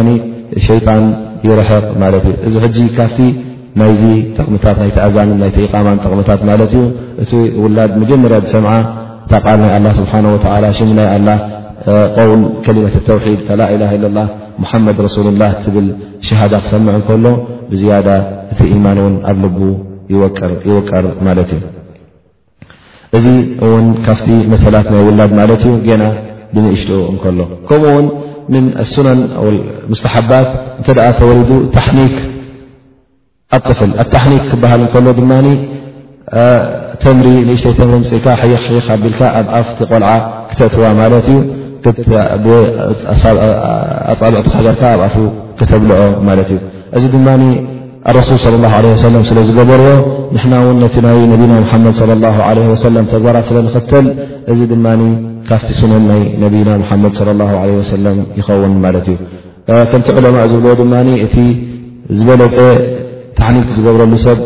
[0.66, 1.04] ሸጣን
[1.46, 3.18] ይረሕቕ ማለት እዩ እዚ ሕጂ ካፍቲ
[3.80, 4.02] ናይዚ
[4.36, 6.84] ጠቕምታት ናኣዛን ናተቃማ ጠቕምታት ማለት እዩ
[7.22, 8.72] እቲ ውላድ መጀመርያ ሰምዓ
[9.24, 10.36] እታ ቃል ናይ ኣ ስብሓ ወ
[10.78, 11.28] ሽናይ ኣላ
[12.16, 14.20] ቆውል ከሊመት ተውሒድ ላላ ላ
[14.62, 15.86] ሙሓመድ ረሱል ላ ትብል
[16.28, 17.26] ሸሃዳ ክሰምዕ ከሎ
[17.72, 18.08] ብዝያዳ
[18.54, 19.58] እቲ ኢማን እውን ኣብ ልቡ
[20.68, 21.62] ይውቀር ማለት እዩ
[23.16, 23.26] እዚ
[23.66, 26.04] እውን ካፍቲ መሰላት ናይ ውላድ ማለት እዩ ገና
[26.54, 28.06] ብምእሽትኡ እከሎ ከምኡውን
[28.52, 29.20] ምን ስነን
[29.92, 30.48] ሙስተሓባት
[30.80, 32.14] እተ ተወልዱ ተኒክ
[33.58, 35.32] ኣፍል ኣተሕኒክ ክበሃል እከሎ ድማ
[37.02, 40.10] ተምሪ ንእሽተይተምሪ ፅኢካ ይ ይካ ቢልካ ኣብኣፍቲ ቆልዓ
[40.50, 41.38] ክተእትዋ ማለት እዩ
[44.12, 45.16] ኣፃብዕቲ ሃገርካ ኣብኣፉ
[45.60, 46.58] ክተብልዖ ማለት እዩ
[46.96, 47.18] እዚ ድ
[48.16, 48.42] ሱ ص
[49.28, 49.86] ስለዝገበርዎ
[50.36, 51.52] ንና ውን ነቲ ናይ ነና
[51.84, 54.06] መድ ص ተጓራ ስለ ኽተል
[54.52, 54.86] እዚ ድማ
[55.48, 56.20] ካፍቲ ነን ናይ
[56.66, 56.98] ነና
[57.38, 57.44] ድ
[57.90, 57.92] ص
[58.38, 59.14] ይኸውን ማት እዩ
[59.90, 60.94] ከምቲ ዕለማء ዝብልዎ ድማ
[61.26, 61.36] እቲ
[62.18, 62.56] ዝበለፀ
[63.38, 64.38] ታኒ ዝገብረሉ ሰብ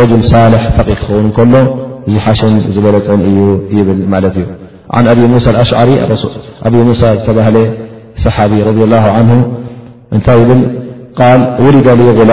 [0.00, 1.54] ረል ሳልሕ ጠቂ ክኸውን ከሎ
[2.12, 3.38] ዝሓሸን ዝበለፀ እዩ
[3.78, 5.20] ይብል ማት እዩ ሪ
[6.88, 7.38] ሙሳ ዝተባ
[8.24, 8.52] ሰሓቢ
[10.16, 10.50] እታይ ብ
[11.66, 11.88] ውዳ
[12.20, 12.32] غላ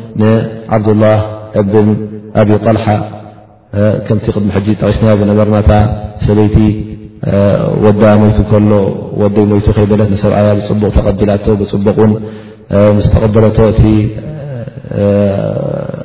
[0.19, 1.17] ንዓብዱላህ
[1.61, 1.87] እብን
[2.41, 2.85] ኣብ ጣልሓ
[4.07, 5.71] ከምቲ ቅድሚ ሕጂ ጠቂስና ዝነበርናታ
[6.25, 6.55] ሰለይቲ
[7.85, 8.71] ወዳ ሞይቱ ከሎ
[9.21, 12.13] ወደይ ሞቱ ከይበለት ንሰብዓያ ብፅቡቕ ተቐቢላ ብፅቡቕ ውን
[12.97, 13.83] ምስ ተቐበለቶ እቲ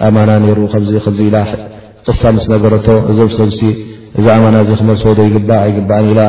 [0.09, 0.92] ኣማና ነይሩ ከ ዙ
[1.29, 1.31] ኢ
[2.09, 3.61] ቅሳ ምስ ነገረቶ እዞም ሰብሲ
[4.19, 6.21] እዛ ኣማና እዚ ክመልሶዎ ዶ ይግባእ ይግባእን ኢላ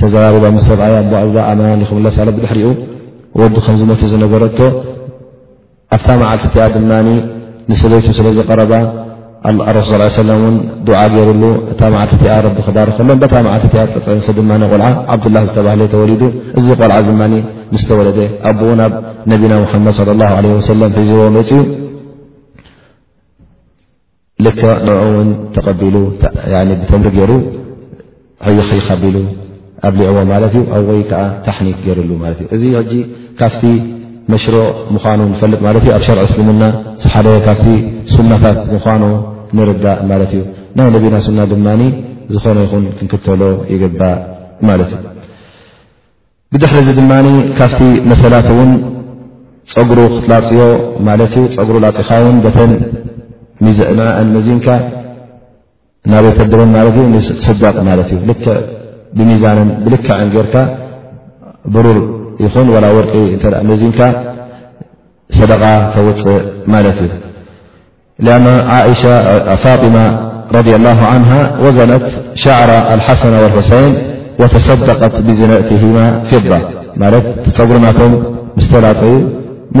[0.00, 0.96] ተዘራርባ ምስ ሰብዓያ
[1.28, 2.70] ዕ ኣማና ክምለሳ ብድሕሪኡ
[3.40, 4.58] ወዲ ከምዝሞት ዝነገረቶ
[5.94, 6.90] ኣብታ መዓል ቲኣ ድማ
[7.70, 8.72] ንሰዘይቱ ስለ ዝቀረባ
[10.16, 10.54] ስ ለን
[10.86, 13.62] ድዓ ገይሩሉ እታ መዓልቲ ቢ ክዳር ከሎን ታ መዓል
[13.94, 14.36] ድ
[14.70, 16.22] ቆልዓ ዓብዱላ ዝተባህለ ተወሊዱ
[16.58, 17.14] እዚ ቆልዓ ድ
[17.74, 18.08] ምስ ተወለ
[18.48, 18.60] ኣ ኣብ
[19.32, 21.50] ነቢና ሓመድ ص ه ሒዝዎ መፅ
[24.44, 24.46] ል
[24.86, 25.80] ን ው ተቢ
[26.80, 27.32] ብተምሪ ገይሩ
[28.78, 29.16] ይኻቢሉ
[29.88, 31.12] ኣብ ሊዕዎ ማት እዩ ኣብ ወይዓ
[31.44, 32.10] ታሓኒት ገይሩሉ
[32.54, 32.58] እ
[34.32, 34.56] መሽሮ
[34.94, 36.62] ምኳኑ ንፈልጥ ማለት እ ኣብ ሸርዕ እስልምና
[37.02, 37.66] ዝሓደ ካብቲ
[38.14, 39.02] ሱናታት ምኳኑ
[39.58, 40.42] ንርዳእ ማለት እዩ
[40.78, 41.66] ናይ ነቢና ሱና ድማ
[42.34, 44.18] ዝኾነ ይኹን ክንክተሎ ይግባእ
[44.68, 45.04] ማለት እዩ
[46.54, 47.12] ብድሕሪ ዚ ድማ
[47.58, 48.70] ካብቲ መሰላት እውን
[49.74, 50.60] ፀጉሩ ክትላፅዮ
[51.08, 52.72] ማለት እ ፀጉሩ ላፅካ ውን በተን
[53.64, 54.66] ንመዚንካ
[56.12, 58.20] ናበከደበን ማለ ንስዳቅ ማለት እዩ
[59.18, 60.54] ብሚዛንን ብልክ ዕን ጌርካ
[61.74, 61.96] ብሩር
[62.44, 64.00] ይኹን ላ ወርቂ እተ መዚንካ
[65.38, 65.62] ሰደቃ
[65.94, 67.14] ተውፅእ ማለት እዩ
[68.76, 69.14] ኣ ሸ
[69.64, 69.96] ፋطማ
[70.56, 71.24] ረ له ን
[71.64, 72.04] ወዘነት
[72.42, 73.94] ሻዕራ ልሓሰና والحሰይን
[74.40, 75.96] وተصደቀት ብዝነትማ
[76.30, 76.46] ፊض
[77.02, 78.12] ማለት ተፀጉሪናቶም
[78.58, 79.14] ምስተላፀዩ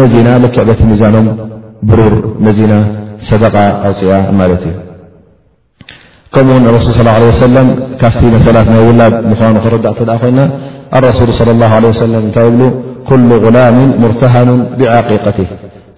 [0.00, 1.26] መዚና ልክዕቲ ሚዛኖም
[1.88, 2.14] ብሩር
[2.46, 2.72] መዚና
[3.28, 3.54] ሰደቃ
[3.88, 4.74] ኣውፅያ ማለት እዩ
[6.34, 7.68] ከምኡውን ረሱል صى عለه ሰለም
[8.00, 10.38] ካብቲ መሰላት ናይ ውላድ ምዃኑ ክረዳቅ ተ ኮይና
[11.06, 12.60] ረሱሉ صለ ه ሰለ እታይ ብ
[13.08, 14.48] ኩل غላም ሙርተሃኑ
[14.78, 15.38] ብዓقቀት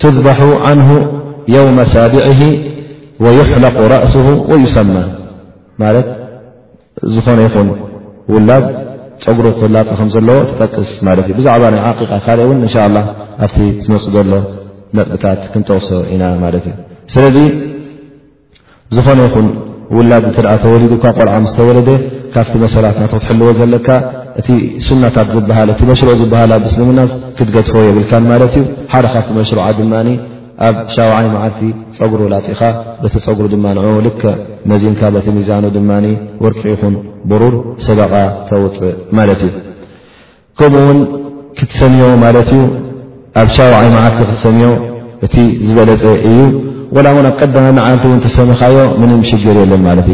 [0.02, 0.38] ትذበح
[0.70, 0.88] ዓንه
[1.54, 2.40] የውመ ሳቢዕ
[3.24, 4.14] وይሕለق ራእስ
[4.50, 4.92] وይሰማ
[5.80, 6.06] ማት
[7.14, 7.68] ዝኾነ ይኹን
[8.32, 8.64] ውላድ
[9.24, 11.80] ፀጉሩ ክህላፀ ከም ዘለዎ ትጠቅስ ማለት እ ብዛዕባ ይ
[12.26, 12.70] ካደእ ውን እን
[13.44, 14.30] ኣብቲ ዝመፅ ዘሎ
[14.96, 16.72] መጥብታት ክንጠወሶ ኢና ማለት ዩ
[17.14, 17.36] ስለዚ
[18.96, 19.46] ዝኾነ ይኹን
[19.96, 21.88] ውላድ እቲኣ ተወሊድካ ቆልዓ ም ዝተወለደ
[22.34, 23.86] ካብቲ መሰላትናተ ክትሕልዎ ዘለካ
[24.40, 24.48] እቲ
[24.86, 27.00] ሱናታት ዝበሃል እቲ መሽሩዕ ዝበሃል ኣብ እስልምና
[27.38, 29.94] ክትገድፎ የብልካን ማለት እዩ ሓደ ካብቲ መሽሩዓ ድማ
[30.66, 31.60] ኣብ ሻውዓይ መዓልቲ
[31.98, 32.60] ፀጉሩ ላፅኻ
[33.02, 34.22] በቲ ፀጉሩ ድማን ልከ
[34.70, 36.06] መዚንካ በቲ ሚዛኖ ድማኒ
[36.44, 36.94] ወርቂ ይኹን
[37.30, 37.54] ብሩር
[37.86, 38.12] ሰደቓ
[38.48, 39.52] ተውፅእ ማለት እዩ
[40.60, 41.00] ከምኡ ውን
[41.58, 42.62] ክትሰሚዮ ማለት እዩ
[43.42, 44.70] ኣብ ሻውዓይ መዓልቲ ክትሰሚዮ
[45.28, 45.34] እቲ
[45.66, 46.38] ዝበለፀ እዩ
[46.96, 47.60] ሰዮ
[48.24, 50.04] ዝ ይ ዝ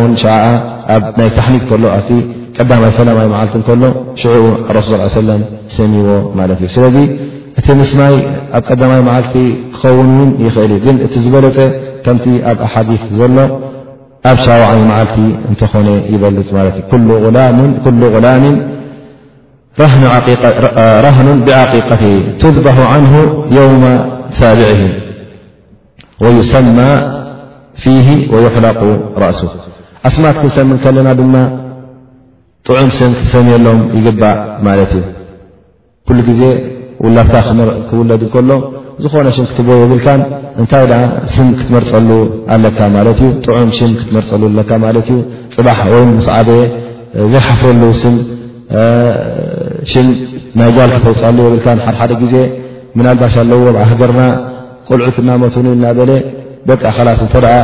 [1.27, 2.21] ዎ ጀ
[2.57, 3.87] ዳይ ፈማይ ዓልቲ ሎ
[4.23, 4.91] ሱ
[5.75, 6.07] ሰሚዎ
[6.75, 6.85] ስለ
[7.59, 8.15] እቲ ምስይ
[8.57, 9.35] ኣብ ቀዳይ ዓልቲ
[9.73, 10.29] ክኸውን ን
[10.65, 11.45] እልእ ግ እ ዝበለ
[12.05, 12.17] ከም
[12.51, 13.37] ኣብ حث ዘሎ
[14.29, 14.63] ኣብ ሻوع
[14.99, 15.19] ዓልቲ
[15.53, 15.63] እኾ
[16.21, 16.49] በልፅ
[17.07, 17.11] ل
[18.13, 18.39] غላም
[21.05, 22.03] رህኑ بعقيقት
[22.55, 23.13] ذبح عنه
[23.59, 23.83] يوم
[24.39, 24.83] ሳبعه
[26.23, 26.89] ويሰمى
[27.83, 28.79] فه ويحلق
[29.23, 29.51] رأسه
[30.15, 30.43] ስማ ሰ
[30.83, 30.97] ከና
[32.67, 35.03] ጥዑም ስም ክትሰሚየሎም ይግባእ ማለት እዩ
[36.07, 36.41] ኩሉ ጊዜ
[37.05, 37.35] ውላብታ
[37.89, 38.49] ክውለድ እንከሎ
[39.03, 40.21] ዝኾነ ሽም ክትቦ የብልካን
[40.61, 40.95] እንታይ ደ
[41.33, 42.09] ስም ክትመርፀሉ
[42.55, 45.17] ኣለካ ማለት እዩ ዑም ሽ ክትመርፀሉ ኣለካ ማለት እዩ
[45.55, 46.61] ፅባሕ ወይ ምስዓበየ
[47.33, 48.15] ዘይሓፍረሉ ስም
[49.91, 50.07] ሽም
[50.61, 52.33] ናይ ጓል ክተውፅሉ የብልካን ሓደሓደ ግዜ
[52.97, 53.59] ምናልባሽ ኣለዎ
[53.91, 54.21] ሃገርና
[54.89, 56.11] ቆልዑት እናመትኒ እናበለ
[56.71, 57.55] በቃ ኸላስ እተ ደኣ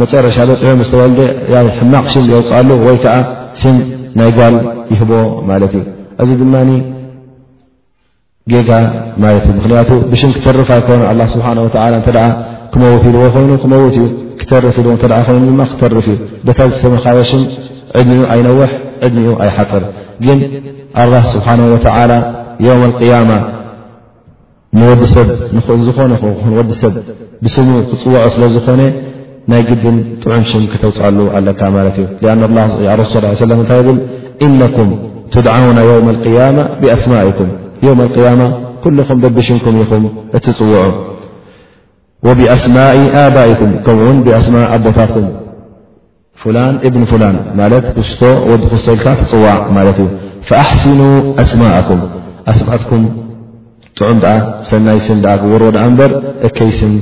[0.00, 1.20] መጨረሻ ደፅሑም ዝተወልደ
[1.78, 3.16] ሕማቕ ሽም የውፅሉ ወይ ከዓ
[3.62, 3.72] ሽ
[4.18, 4.54] ናይ ጓል
[4.92, 5.10] ይህቦ
[5.50, 5.84] ማለት እዩ
[6.22, 6.54] እዚ ድማ
[8.52, 8.70] ጌጋ
[9.24, 11.76] ማለት እዩ ምክንያቱ ብሽም ክተርፋ ኮ ኣ ስብሓ እተ
[12.72, 14.04] ክመውት ይልዎ ኮይኑ ክመውት እዩ
[14.40, 15.04] ክተርፍ ተ
[15.36, 17.42] ይኑድማ ክተርፍ እዩ ደካ ዝሰመካበሽም
[17.98, 18.70] ዕድንኡ ኣይነውሕ
[19.06, 19.84] ዕድንኡ ኣይሓፅር
[20.26, 20.40] ግን
[21.02, 22.12] ኣ ስብሓን ወላ
[22.66, 23.30] ዮም ቅያማ
[24.78, 25.28] ንወዲሰብ
[25.86, 26.12] ዝኾነ
[26.50, 26.94] ንወዲ ሰብ
[27.44, 28.80] ብስሙ ክፅውዖ ስለዝኾነ
[29.50, 31.76] ናይ ግብን ጥዑም ሽ ክተውፅሉ ኣለካ ه
[33.70, 33.96] ታይ ብ
[34.60, 34.90] نኩም
[35.32, 37.30] ትድعው ብማም
[38.96, 40.04] لም በቢሽኩም ኢኹም
[40.36, 40.84] እትፅውዑ
[42.26, 42.96] ብስማء
[43.60, 45.12] كም ከምኡ ብስ ኣቦታት
[46.56, 48.62] ላ ብ ላ ክ ዲ ክ ኢል
[49.16, 49.58] ትፅዋዕ
[50.48, 51.00] فኣስኑ
[51.50, 52.00] ስማءም
[52.68, 53.06] ማም
[54.06, 54.18] ዑም
[54.68, 55.64] ሰናይ ስን ርዎ
[55.98, 56.12] በር
[56.56, 56.92] ከይስን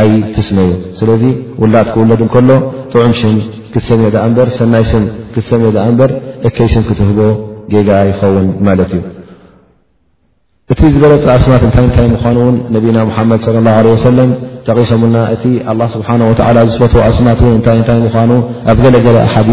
[0.00, 1.22] ኣይ ትስመዩ ስለዚ
[1.62, 2.50] ውላእት ክውለድ እንከሎ
[2.92, 3.36] ጥዑም ሽን
[3.72, 6.10] ክትሰሜ ዳ እምበር ሰናይ ስም ክትሰሜ ዳ እምበር
[6.48, 7.20] እከይስም ክትህቦ
[7.72, 9.02] ጌጋ ይኸውን ማለት እዩ
[10.72, 13.74] እቲ ዝበለፅ ኣስማት እንታይ እንታይ ምኳኑ ውን ነቢና ሙሓመድ ላ
[14.08, 14.30] ሰለም
[14.66, 18.32] ተቂሶምና እቲ ኣላ ስብሓን ወተዓላ ዝስፈትዎ ኣስማት ን እንታይ እንታይ ምዃኑ
[18.70, 19.50] ኣብ ገለገለ ሓዲ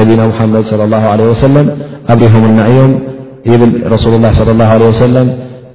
[0.00, 1.66] ነቢና ምሓመድ ለ ላ ለ ወሰለም
[2.14, 2.92] ኣብሪሆምና እዮም
[3.52, 5.28] ይብል ረሱሉ ላ صለ ላ ለ ወሰለም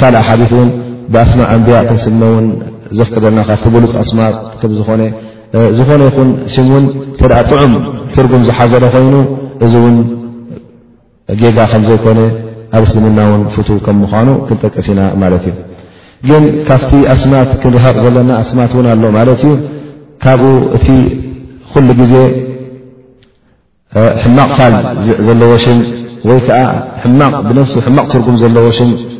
[0.00, 0.68] ካልኣ ሓዲ እውን
[1.12, 2.46] ብኣስማ ኣንብያ ክንስመ ውን
[2.98, 5.02] ዘፍቅደልና ካብቲ ብሉፅ ኣስማት ከምዝኾነ
[5.76, 6.84] ዝኾነ ይኹን ሽም እውን
[7.18, 7.72] ተ ጥዑም
[8.14, 9.14] ትርጉም ዝሓዘረ ኮይኑ
[9.64, 9.96] እዚ እውን
[11.40, 12.20] ጌጋ ከም ዘይኮነ
[12.76, 15.54] ኣብ እስልምና ውን ፍቱ ከምምኳኑ ክንጠቀሲና ማለት እዩ
[16.28, 19.52] ግን ካብቲ ኣስማት ክንረሃቕ ዘለና ኣስማት እውን ኣሎ ማለት እዩ
[20.24, 20.42] ካብኡ
[20.78, 20.86] እቲ
[21.72, 22.14] ኩሉ ግዜ
[24.22, 24.74] ሕማቕ ፋል
[25.26, 25.78] ዘለዎ ሽም
[26.28, 26.58] ወይ ከዓ
[27.02, 28.90] ሕማቕ ብነፍሲ ሕማቕ ትርጉም ዘለዎ ሽም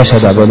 [0.00, 0.50] ረሸዳ በሉ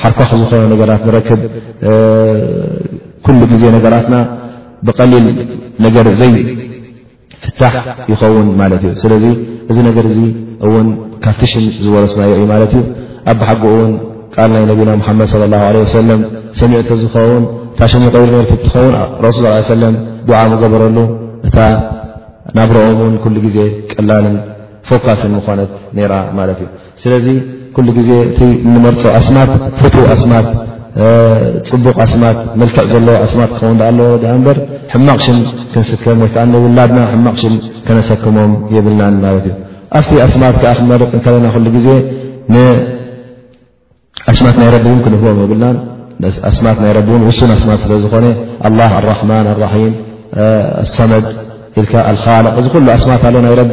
[0.00, 1.40] ሓርኳክ ዝኾነ ነገራት ንረክብ
[3.26, 4.16] ኩሉ ግዜ ነገራትና
[4.86, 5.26] ብቐሊል
[5.86, 7.74] ነገር ዘይፍታሕ
[8.12, 9.24] ይኸውን ማለት እዩ ስለዚ
[9.70, 10.18] እዚ ነገር እዚ
[10.68, 10.88] እውን
[11.24, 12.84] ካብቲሽም ዝወረስናዮ እዩ ማለት እዩ
[13.32, 13.92] ኣብ ሓጊኡ ውን
[14.36, 16.20] ቃል ናይ ነቢና ሙሓመድ ለ ላ ለ ሰለም
[16.60, 17.44] ሰሚዕቶ ዝኸውን
[17.80, 18.94] ታሽሙ ቀሊል ነር ትኸውን
[19.26, 19.38] ረስ
[19.74, 19.94] ሰለም
[20.28, 20.98] ድዓምገበረሉ
[21.48, 21.58] እታ
[22.58, 23.58] ናብረኦም ውን ኩሉ ግዜ
[23.92, 24.36] ቀላልን
[24.88, 25.70] ፎካስን ምኮነት
[26.12, 26.68] ራ ማለት እዩ
[27.02, 27.26] ስለዚ
[27.76, 28.40] ኩሉ ጊዜ እቲ
[28.72, 30.46] ንመርፆ ኣስማት ፍቱ ኣስማት
[31.68, 34.58] ፅቡቕ ኣስማት መልክዕ ዘለዎ ኣስማት ክኸው ኣለዎ እበር
[34.94, 35.38] ሕማቕሽን
[35.72, 37.54] ክንስከም ወይከዓ ንውላድና ሕማቕሽን
[37.86, 39.54] ከነሰክሞም የብልናን ማለት እዩ
[39.98, 41.88] ኣብቲ ኣስማት ከዓ ክንመርፅ ከለና ሉ ግዜ
[42.54, 45.76] ንኣሽማት ናይ ረቢ እውን ክንህቦም የብልናን
[46.50, 48.26] ኣስማት ናይ ቢ እውን ውሱን ኣስማት ስለ ዝኾነ
[48.78, 49.76] ላ ራማን ራም
[50.84, 51.24] ኣሰመድ
[51.80, 53.72] ኢል ኣልካልቅ እዚ ኩሉ ኣስማት ኣለናይ ረቢ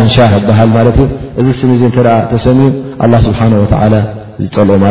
[0.05, 0.83] ን ሻ በሃል ማ
[1.41, 1.73] እዚ ስም
[2.33, 2.71] ተሰሚዩ
[3.27, 3.43] ስብሓ
[4.43, 4.87] ዝፀልኦ ማ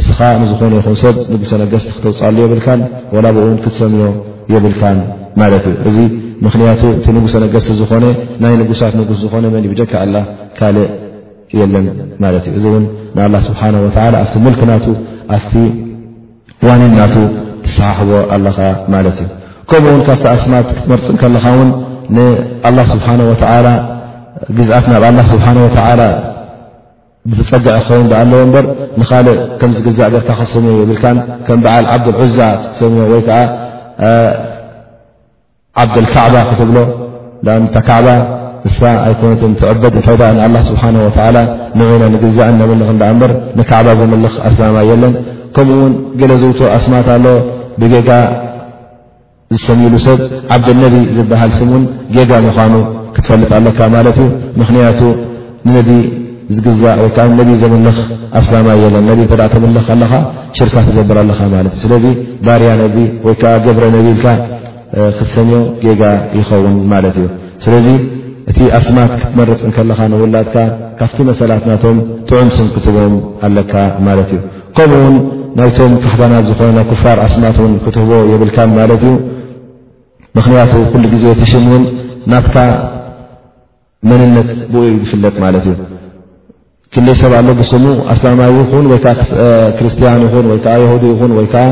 [0.00, 2.80] እስኻ ንዝኾነ ይኹን ሰብ ንጉሰነገስቲ ክትውፃሉ የብልካን
[3.14, 4.04] ወላብኡእውን ክትሰምዮ
[4.52, 4.98] የብልካን
[5.40, 5.96] ማለት እዩ እዚ
[6.44, 8.04] ምኽንያቱ እቲ ንጉሰነገስቲ ዝኾነ
[8.42, 10.16] ናይ ንጉሳት ንጉስ ዝኾነ መን ይብጀካ አላ
[10.58, 10.86] ካልእ
[11.58, 11.86] የለን
[12.24, 12.84] ማለት እዩ እዚ እውን
[13.16, 14.86] ንኣላ ስብሓን ወላ ኣብቲ ሙልክናቱ
[15.36, 15.54] ኣፍቲ
[16.68, 17.14] ዋኒን ናቱ
[17.66, 18.58] ትሰሓሕቦ ኣለኻ
[18.96, 19.28] ማለት እዩ
[19.70, 21.70] ከምኡ ውን ካብቲ ኣስማት ክትመርፅ ን ከለኻ እውን
[22.16, 23.66] ንኣላ ስብሓን ወተዓላ
[24.58, 26.00] ግዝኣት ናብ ኣላ ስብሓን ወዓላ
[27.28, 28.64] ብትፀግዕ ክኸውን ኣለዎ እበር
[29.00, 32.38] ንካልእ ከምዝግዛእ ገርካ ክሰሚዮ ብልካን ከም በዓል ዓብልዑዛ
[32.78, 33.38] ሰሚዮ ወይከዓ
[35.82, 36.76] ዓብልካዕባ ክትብሎ
[37.56, 38.08] ኣንታ ካዕባ
[38.66, 41.36] ንሳ ኣይኮነት ትዕበድ እንታይ ንኣላ ስብሓን ወላ
[41.78, 45.14] ንወና ንግዛእ ነመልኽ እዳ እበር ንካዕባ ዘመልኽ ኣስናማ የለን
[45.56, 47.24] ከምኡውን ገለ ዝውት ኣስማት ኣሎ
[47.80, 48.10] ብጌጋ
[49.54, 50.18] ዝሰሚሉ ሰብ
[50.56, 51.84] ዓብነቢ ዝበሃል ስም እን
[52.16, 52.74] ጌጋ ምዃኑ
[53.14, 55.00] ክትፈልጥ ኣለካ ማለት እዩ ምኽንያቱ
[55.68, 55.76] ንነ
[56.52, 57.96] እዝግዛእ ወይከዓ ነቢል ዘምልኽ
[58.38, 60.12] ኣስላማ የለን ነቢ ተዳ ተምልኽ ኣለካ
[60.58, 62.04] ሽርካ ትደብር ኣለካ ማለት እዩ ስለዚ
[62.46, 62.94] ባርያ ነብ
[63.26, 64.24] ወይ ከዓ ገብረ ነቢልካ
[65.18, 66.02] ክትሰኒዮ ጌጋ
[66.38, 67.26] ይኸውን ማለት እዩ
[67.64, 67.86] ስለዚ
[68.52, 70.56] እቲ ኣስማት ክትመረፅ ከለካ ንውላድካ
[71.00, 71.98] ካፍቲ መሰላት ናቶም
[72.28, 73.14] ጥዑምስም ክትቦም
[73.48, 73.74] ኣለካ
[74.08, 74.40] ማለት እዩ
[74.78, 75.16] ከምኡ ውን
[75.58, 79.14] ናይቶም ካሕዳናት ዝኾነ ናይ ኩፋር ኣስማት እውን ክትህቦ የብልካን ማለት እዩ
[80.38, 81.84] ምኽንያቱ ኩሉ ግዜ ትሽሙእውን
[82.32, 82.56] ናትካ
[84.10, 85.72] መንነት ብኡ ዝፍለጥ ማለት እዩ
[86.94, 89.12] ክንደ ሰብ ኣሎ ብስሙ ኣስላማዊ ኹን ወይ ከዓ
[89.78, 91.64] ክርስቲያን ይኹን ወይከዓ የሁዲ ይኹን ወይከዓ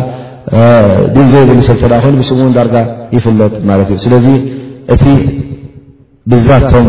[1.14, 2.76] ድን ዘይብል ሰብ እተ ኮይኑ ብስሙ እውን ዳርጋ
[3.16, 4.26] ይፍለጥ ማለት እዩ ስለዚ
[4.94, 5.04] እቲ
[6.32, 6.86] ብዛቶም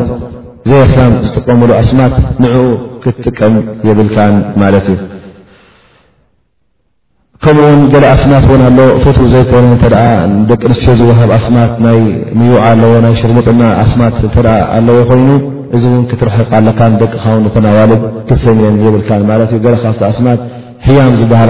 [0.69, 2.13] ዘርስላም ዝጥቀሙሉ ኣስማት
[2.43, 2.61] ንዕኡ
[3.03, 3.53] ክትጥቀም
[3.87, 4.97] የብልካን ማለት እዩ
[7.43, 9.85] ከምኡውን ገለ ኣስማት እውን ኣሎ ፉቱ ዘይኮነ እተ
[10.49, 11.99] ደቂ ኣንስትዮ ዝውሃብ ኣስማት ናይ
[12.39, 14.35] ምውዓ ኣለዎ ናይ ሽርሙፅና ኣስማት እተ
[14.77, 15.29] ኣለዎ ኮይኑ
[15.77, 17.13] እዚ ን ክትርሕቕ ኣለካ ደቂ
[17.55, 20.39] ከናዋልድ ክሰሚን የብልካ ማ ገ ካብቲ ኣስማት
[20.97, 21.41] ያም ዝሃ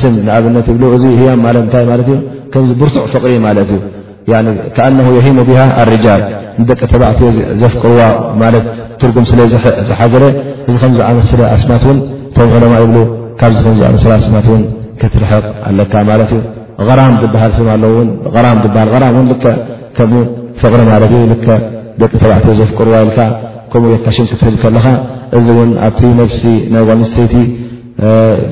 [0.00, 1.32] ስም ንኣብነት ይብ እ ያ
[2.52, 3.78] ከዚ ብርቱዕ ፍቕሪ ማ ዩ
[4.76, 6.20] ከነ የሂሙ ብሃ ኣርጃል
[6.60, 7.28] ንደቂ ተባዕትዮ
[7.60, 8.00] ዘፍቅርዎ
[8.40, 8.54] ማት
[9.00, 10.24] ትርጉም ስለዝሓዘረ
[10.68, 11.98] እዚ ከዝኣመስለ ኣስማት ን
[12.30, 12.94] እቶም ዕለማ ይብ
[13.40, 14.62] ካብዚ ከዝኣመስለ ኣስማት ን
[15.00, 16.32] ክትርሕቕ ኣለካ ማት
[16.98, 17.00] ራ
[17.32, 17.48] ሃ
[18.84, 19.14] ኣሃ
[19.98, 20.00] ከ
[20.60, 20.92] ፍቕሪ ማ
[22.00, 23.20] ደቂ ተባዕተ ዘፍቅሩዋይልካ
[23.72, 24.86] ከምኡ የካሽን ክትህብ ከለካ
[25.38, 26.42] እዚ ውን ኣብቲ ነፍሲ
[26.74, 27.34] ናይ ዋንስተይቲ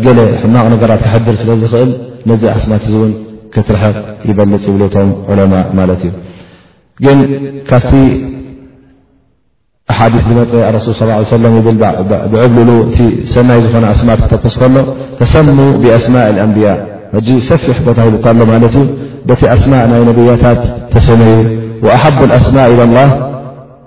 [0.05, 1.90] ገለ ሕማቕ ነገራት ክሕድር ስለ ዝኽእል
[2.30, 3.12] ነዚ ኣስማት እ ውን
[3.55, 3.97] ክትርሕቕ
[4.30, 6.12] ይበልፅ ይብል ቶም ዑለማ ማለት እዩ
[7.05, 7.18] ግን
[7.68, 7.92] ካብቲ
[9.92, 10.94] ኣሓዲ ዝመፀ ረሱል
[11.34, 11.74] ሰለ ብ
[12.32, 14.76] ብዕብልሉ እ ሰናይ ዝኾነ ኣስማት ክጠቅስ ከሎ
[15.20, 16.68] ተሰሙ ብኣስማء አንብያ
[17.18, 18.84] እጂ ሰፊሕ ቦታ ሂቡካሎ ማለት እዩ
[19.28, 20.61] በቲ ኣስማ ናይ ነብያታት
[20.97, 21.36] ተሰኒዩ
[21.97, 23.01] ኣሓቡ ኣስማ ኢ ላ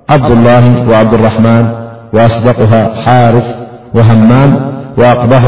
[0.09, 1.27] عبالله وع الر
[2.27, 2.71] أصደقه
[3.35, 3.47] ርፍ
[3.97, 3.99] و
[5.01, 5.45] وأقبه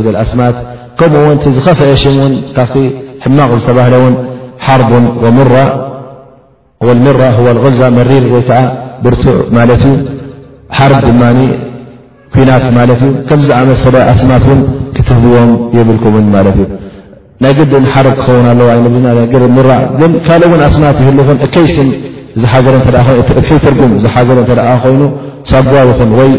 [0.01, 0.55] ዝል ኣስማት
[0.99, 2.03] ከምኡው ዝኸፍአ ሽ
[2.57, 2.73] ካብ
[3.23, 3.93] ሕማቕ ዝተባህለ
[5.37, 5.51] ን ር
[7.21, 7.23] ራ
[7.65, 8.59] غልዛ መሪር ከ
[9.05, 9.59] ብርቱዕ ማ
[10.91, 11.39] ር ድ
[12.33, 12.65] ኩናት
[13.07, 14.45] እ ከምዝኣመሰለ ኣስማት
[14.95, 16.25] ክትህብዎም የብልኩም እ
[17.43, 18.53] ናይ ግዲ ሓር ክው ኣ
[20.27, 21.27] ካ ው ኣስማት ይህልፍ
[21.65, 21.89] ይስም
[22.37, 25.01] እእከ ትርጉም እዚ ሓዘረ እንተ ደኣ ኮይኑ
[25.51, 26.31] ሳጓባብ ይኹን ወይ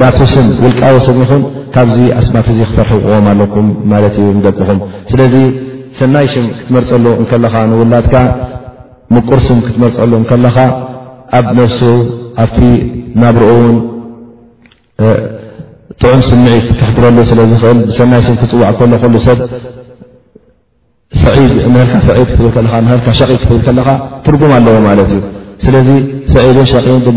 [0.00, 1.42] ዳትስም ውልቃዊ ስም ይኹን
[1.74, 4.78] ካብዚ ኣስማት እዙ ክፈርሕዎም ኣለኩም ማለት እዩ ንደቅኹም
[5.10, 5.34] ስለዚ
[5.98, 8.14] ሰናይ ሽም ክትመርፀሉ እከለካ ንውላድካ
[9.14, 10.58] ምቁርስም ክትመርፀሉ ከለካ
[11.40, 11.80] ኣብ ነፍሱ
[12.44, 12.56] ኣብቲ
[13.22, 13.76] ናብርኡ እውን
[16.00, 19.38] ጥዑም ስምዒ ትትሕድረሉ ስለዝኽእል ብሰናይ ስም ክፅዋዕ ከሎ ከሉ ሰብ
[21.20, 22.52] ሰዒድ ንካ ሰድ ክትብል
[23.18, 23.88] ሸቒ ክትብል ከለኻ
[24.26, 25.20] ትርጉም ኣለዎ ማለት እዩ
[25.64, 25.88] ስለዚ
[26.34, 26.72] ሰዒድን ሸ
[27.06, 27.08] ድ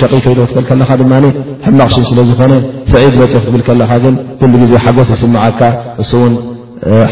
[0.00, 0.70] ሸ ከ ክትልከ
[1.00, 1.02] ድ
[1.66, 2.40] ሕማቕሽ ስለዝኾ
[2.92, 3.70] ሰድ ክትብል ከ
[4.04, 4.14] ግን
[4.52, 5.60] ሉ ግዜ ሓጎስ ይስምዓካ
[6.12, 6.32] ንውን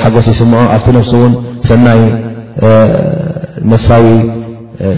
[0.01, 1.33] ሓጎስ ይስምዖ ኣብቲ ፍ ውን
[1.69, 2.01] ሰናይ
[3.73, 4.07] ነፍሳዊ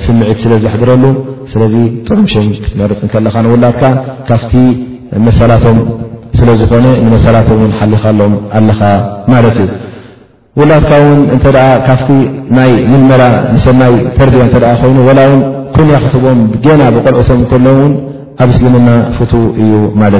[0.04, 1.04] ስምዒት ስለዘሕድረሉ
[1.52, 1.74] ስለዚ
[2.06, 3.82] ጥዑም ሽ ክትመርፅ ከለኻ ንውላድካ
[4.30, 4.54] ካብቲ
[5.26, 5.78] መሰላቶም
[6.38, 8.80] ስለዝኾነ ንመሰላቶም ን ሓሊኻሎም ኣለኻ
[9.32, 9.68] ማለት እዩ
[10.58, 10.90] ውላድካ
[11.88, 11.98] ካ
[12.58, 13.22] ናይ ምመላ
[13.64, 15.36] ሰናይ ተርያ ይኑ
[15.74, 16.38] ኩንያ ክቦም
[16.80, 17.68] ና ብቆልዑቶም ሎ
[18.42, 18.88] ኣብ እስልምና
[19.18, 19.20] ፍ
[19.64, 20.10] እዩ ማ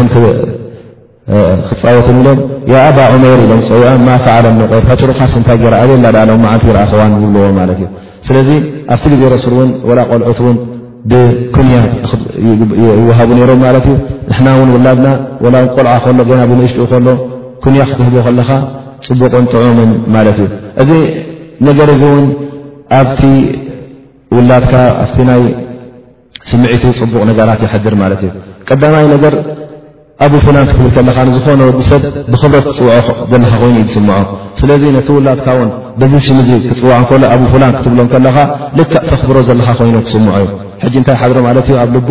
[1.68, 2.72] ክፃወት ብሎምኣ
[3.12, 3.38] ዑመር
[4.06, 4.26] ም ፀ
[4.88, 7.60] ቀርሩ ካታይ ም ክዋ ይብዎ
[8.26, 8.48] ስለዚ
[8.94, 9.48] ኣብቲ ግዜ ሱ
[10.08, 10.36] ቆልዑት
[11.54, 11.78] ብኩያ
[13.00, 13.96] ይወሃቡ ም ማትእዩ
[14.28, 15.08] ንሕና እውን ውላድና
[15.54, 17.06] ላ ው ቆልዓ ከሎ ና ብንእሽጡኡ ከሎ
[17.64, 18.50] ኩንያ ክትህቦ ከለካ
[19.06, 20.48] ፅቡቕን ጥዑምን ማለት እዩ
[20.82, 20.90] እዚ
[21.68, 22.24] ነገር እዚ እውን
[22.98, 23.20] ኣብቲ
[24.36, 24.72] ውላድካ
[25.02, 25.42] ኣብቲ ናይ
[26.50, 28.30] ስምዒቱ ፅቡቕ ነገራት ይሕድር ማለት እዩ
[28.68, 29.34] ቀዳማይ ነገር
[30.24, 32.02] ኣብ ፍላን ክትብል ከለካ ንዝኾነ ወዲሰብ
[32.32, 32.92] ብክብረት ዝፅውዖ
[33.32, 34.10] ዘለካ ኮይኑ እዩዝስምዖ
[34.60, 35.70] ስለዚ ነቲ ውላድካ ውን
[36.00, 36.38] በዚ ሽም
[36.70, 38.36] ክፅዋዖ ሎ ኣብ ፍላን ክትብሎም ከለካ
[38.80, 40.46] ልክዕ ተኽብሮ ዘለካ ኮይኑ ክስምዖ እዩ
[40.84, 42.02] ሕጂ እንታይ ሓድሮ ማለት እዩ ኣብ ል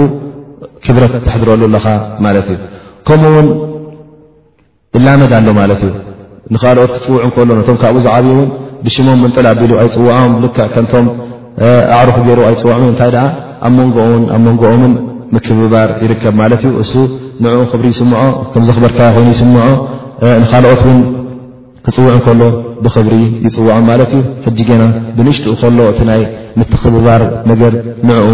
[0.85, 1.87] ክብረት ተሕድረሉኣለካ
[2.25, 2.59] ማለት እዩ
[3.07, 3.47] ከምኡ ውን
[4.97, 5.91] እላመድ ኣሎ ማለት እዩ
[6.55, 8.39] ንካልኦት ክፅውዕ እከሎ ቶም ካብኡ ዝዓብን
[8.85, 11.05] ብሽሞም ምንጠላ ቢሉ ኣይፅውዖም ል ከንቶም
[11.97, 13.11] ኣዕሩ ክገይሩ ኣይፅውዖም እንታይ
[13.67, 13.97] ኣብ ንኣብ
[14.47, 14.93] መንጎኦምን
[15.35, 17.03] ምክብባር ይርከብ ማለት እዩ እ
[17.43, 18.21] ንኡ ክብሪ ይስምዖ
[18.53, 19.65] ከምዘክበርካ ኮይኑ ይስምዖ
[20.43, 20.83] ንካልኦት
[21.85, 22.41] ክፅውዕ ከሎ
[22.83, 23.15] ብክብሪ
[23.47, 24.83] ይፅውዖም ማለት እዩ ሕጂገና
[25.15, 26.23] ብንሽጢኡ ከሎ እቲ ይ
[26.59, 27.21] ምትክብባር
[27.51, 27.73] ነገር
[28.09, 28.27] ንዕኡ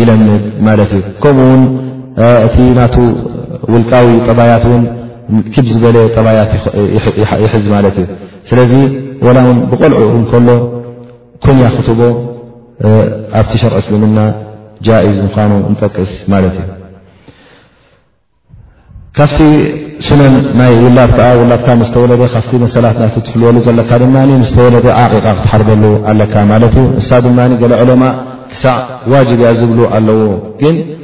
[0.00, 1.02] ይለንብ ማትእዩ
[2.46, 2.94] እቲ ናቱ
[3.72, 4.82] ውልቃዊ ጠባያት ን
[5.54, 6.50] ክብ ዝበለ ጠባያት
[7.44, 8.06] ይሕዝ ማለት እዩ
[8.50, 8.72] ስለዚ
[9.26, 10.48] ወላ ውን ብቆልዑ ከሎ
[11.44, 12.00] ኮንያ ክትቦ
[13.38, 14.18] ኣብቲ ሸር እስልምና
[14.86, 16.68] ጃኢዝ ምኳኑ ንጠቅስ ማለት እዩ
[19.16, 19.38] ካብቲ
[20.06, 24.16] ስነን ናይ ውላድ ከዓ ውላድካ ስተወለደ ካብቲ መሰላት ትሕልወሉ ዘለካ ድማ
[24.50, 27.38] ስተወለደ ዓቂቃ ክትሓርገሉ ኣለካ ማለት እዩ ንሳ ድማ
[27.82, 28.02] ዕለማ
[28.52, 28.76] ትሳዕ
[29.12, 30.18] ዋጅብ እያ ዝብሉ ኣለዎ
[30.62, 30.74] ግን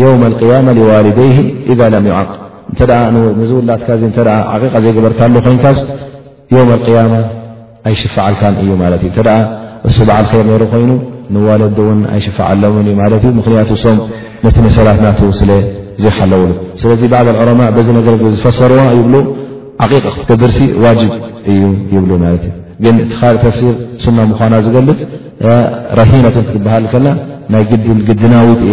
[0.00, 1.74] ዋልደይ
[2.20, 2.32] ዓቕ
[3.58, 5.66] ውላትካ ዘይበርካ ኮይንካ
[7.88, 8.68] ኣይሽፈልካ እዩ
[9.88, 10.90] እሱበዓልር ሩ ኮይኑ
[11.34, 13.34] ንዋለን ኣይሽዓለምክን
[14.44, 14.98] ም ቲ መሰላት
[16.16, 17.16] ሓለውሉ ስ ባ
[18.34, 19.14] ዝፈሰርዎ ይብ
[20.14, 20.52] ክትገብር
[20.84, 20.94] ዋ
[21.52, 23.74] እይግ ካእ ተሲር
[24.16, 25.00] ና ምና ዝገልፅ
[26.36, 26.84] ሂትበሃል
[27.60, 27.64] ይ
[28.08, 28.72] ግድናዊት እ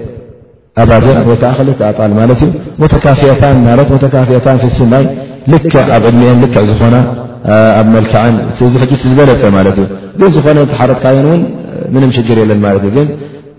[0.79, 0.91] ኣዕ
[1.29, 2.45] ወይከዓ ል ኣጣል ማ ዩ
[2.81, 4.93] ሞተካፊታካፍታ ፍስይ
[5.51, 6.95] ልክዕ ኣብ ዕድሜን ልክዕ ዝኾና
[7.79, 8.35] ኣብ መልክን
[9.09, 9.43] ዝበለፀ
[10.23, 11.25] እ ዝኾነ ሓረካየን
[11.93, 12.57] ምን ሽግር የለን
[12.89, 12.97] እ ግ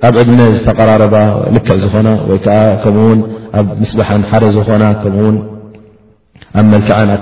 [0.06, 1.14] ኣብ ዕድመ ዝተራረባ
[1.56, 2.38] ልክዕ ዝኾና ወይ
[2.82, 2.96] ከኡ
[3.58, 4.00] ኣብ ስባ
[4.42, 4.84] ደ ዝኾና
[6.58, 7.18] ኣብ መልክዐን ኣ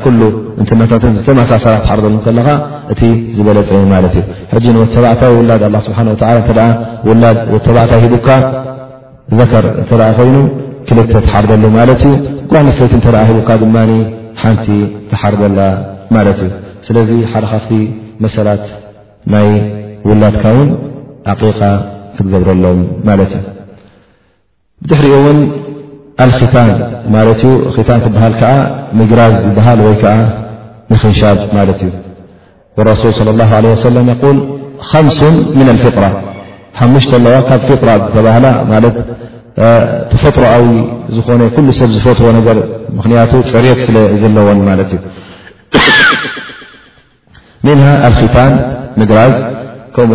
[0.73, 2.49] እነት ዝተሳሳ ተሓረሉከለካ
[2.95, 3.87] እ ዝበለፀ እ
[4.73, 8.29] ባዕታ ውላ ላ ዕታይ ሂካ
[9.51, 10.37] ذር እተ ኮይኑ
[10.89, 12.03] ክልተ ተሓርደሉ ማት
[12.51, 13.77] ጓዓ ንስተይቲ እተ ሂቡካ ድማ
[14.43, 14.67] ሓንቲ
[15.11, 15.59] ተሓርዘላ
[16.15, 16.51] ማት እዩ
[16.87, 17.71] ስለዚ ሓደ ካፍቲ
[18.25, 18.65] መሰላት
[19.33, 19.49] ናይ
[20.09, 20.69] ውላትካ ውን
[21.33, 21.61] ዓقق
[22.17, 23.45] ክትገብረሎም ማለት እዩ
[24.89, 25.39] ድሕሪኡ ውን
[26.27, 26.71] ኣታን
[27.13, 27.15] ማ
[28.05, 28.57] ክበሃ ዓ
[28.99, 30.15] ምግራዝ ዝበሃል ወይ ከዓ
[30.93, 31.93] ንክንሻጅ ማለት እዩ
[32.83, 34.39] الرሱل صلى الله عله ሰለ يል
[35.07, 35.19] ምሱ
[35.61, 36.11] من الፍطرة
[36.93, 38.27] ሙሽ ኣለዋ ካብ ፊጥራ ተባ
[40.11, 40.45] ተፈጥሮ
[41.15, 41.41] ዝኾነ
[41.79, 42.27] ሰብ ዝፈጥዎ
[42.99, 43.81] ምክንቱ ፅርት
[44.23, 44.61] ዘለዎን
[48.37, 48.53] ታን
[49.01, 49.35] ምግራዝ
[49.97, 50.07] ከ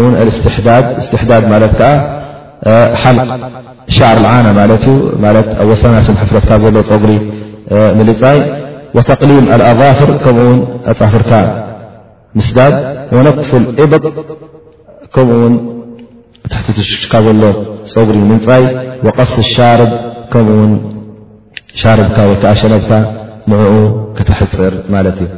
[1.11, 1.43] ስትዳድ
[1.89, 2.79] ዓ
[3.11, 3.35] ል
[3.97, 4.17] ሻعር
[4.57, 4.59] ና
[5.69, 7.13] ወሰናስ ፍትካ ዘሎ ፀጉሪ
[8.09, 8.39] ልፃይ
[9.11, 10.49] ተقሊም أظፍር ከምኡ
[10.91, 11.31] ኣጣፍርካ
[12.37, 12.73] ምስዳድ
[13.25, 14.05] ነትف ዒበط
[16.53, 17.41] ታሕቲ ሽካ ዘሎ
[17.91, 18.63] ፀጉሪ ምንፃይ
[19.05, 19.91] ወቀስ ሻርብ
[20.33, 20.73] ከምኡ ውን
[21.81, 22.91] ሻርብካ ወይከዓ ሸነድካ
[23.51, 23.71] ንዕኡ
[24.17, 25.31] ክተሕፅር ማለት እዩ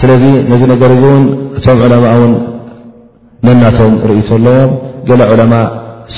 [0.00, 1.24] ስለዚ ነዚ ነገር እ ውን
[1.58, 2.32] እቶም ዕለማ ውን
[3.46, 4.70] ነናቶም ርእቶ ኣለዎም
[5.10, 5.66] ገለ ዕለማء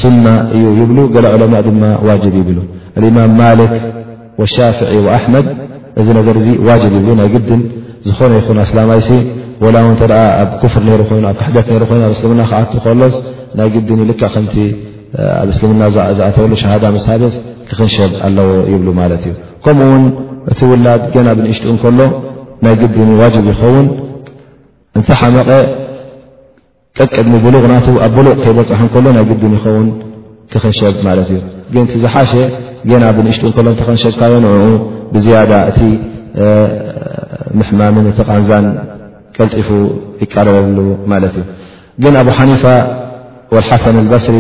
[0.01, 0.25] ሱና
[0.57, 2.59] እዩ ይብሉ ገ ዕለማ ድማ ዋጅብ ይብሉ
[3.11, 3.73] እማም ማልክ
[4.55, 5.47] ሻፍዒ ኣሕመድ
[6.01, 7.63] እዚ ነገር እዚ ዋጅብ ይብሉ ናይ ግድን
[8.09, 9.09] ዝኾነ ይኹን ኣስላማይሲ
[9.75, 10.05] ላ ው ተ
[10.43, 10.83] ኣብ ፍር
[11.15, 13.17] ይኑ ኣ ካሕት ይኣብ እልምና ዓ ሎስ
[13.59, 14.55] ናይ ግድ ል ከቲ
[15.41, 15.83] ኣብ እስልምና
[16.17, 17.35] ዝኣተሉ ሸሃዳ መሳስ
[17.69, 18.83] ክክንሸብ ኣለዎ ይብ
[19.31, 19.33] እ
[19.65, 20.03] ከምኡውን
[20.53, 22.01] እቲ ውላድ ገና ብንእሽጡኡ ሎ
[22.65, 23.87] ናይ ግድን ዋ ይኸውን
[24.99, 25.49] እንተ ሓመቐ
[26.99, 27.65] ጠቅድ ብቕ
[28.07, 28.71] ኣብ ብቕ ከይበፅ
[29.05, 29.89] ሎ ይ ን ን
[30.53, 31.39] ክክንሸብ እ
[31.73, 32.33] ግ ቲዝሓሸ
[33.03, 33.51] ና ብንእሽ ሎ
[33.81, 34.35] ተክንሸብካዮ
[35.15, 35.39] ብዝያ
[35.73, 35.81] እቲ
[37.59, 38.67] ምማምን ተ ቓንዛን
[39.39, 39.69] ፉ
[40.23, 40.79] ይቃረበሉ
[41.17, 41.43] እ
[42.03, 42.65] ግን ኣብ ሓኒف
[43.59, 44.35] الሓሰን البስሪ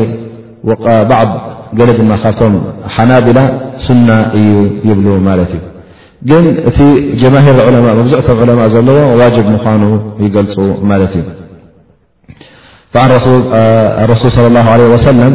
[0.70, 1.30] ዕض
[1.78, 2.40] ገ ድማ ካብቶ
[2.94, 3.38] ሓናبላ
[4.08, 4.46] ና እዩ
[4.88, 5.58] ይብ ማ እ
[6.28, 6.32] ግ
[6.70, 6.78] እቲ
[7.20, 9.46] ጀهር ء መዝዕ ء ዘለዎ ዋجب
[9.82, 9.82] ኑ
[10.24, 10.54] ይገልፁ
[10.90, 10.94] ማ
[13.06, 13.26] እ ሱ
[14.36, 14.86] صى اله له
[15.20, 15.26] ና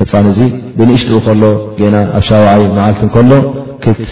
[0.00, 0.38] ህፃን እዚ
[0.78, 1.42] ብንእሽጢኡ ከሎ
[1.80, 3.30] ገና ኣብ ሻወዓይ መዓልቲ ከሎ
[3.84, 4.10] ክልት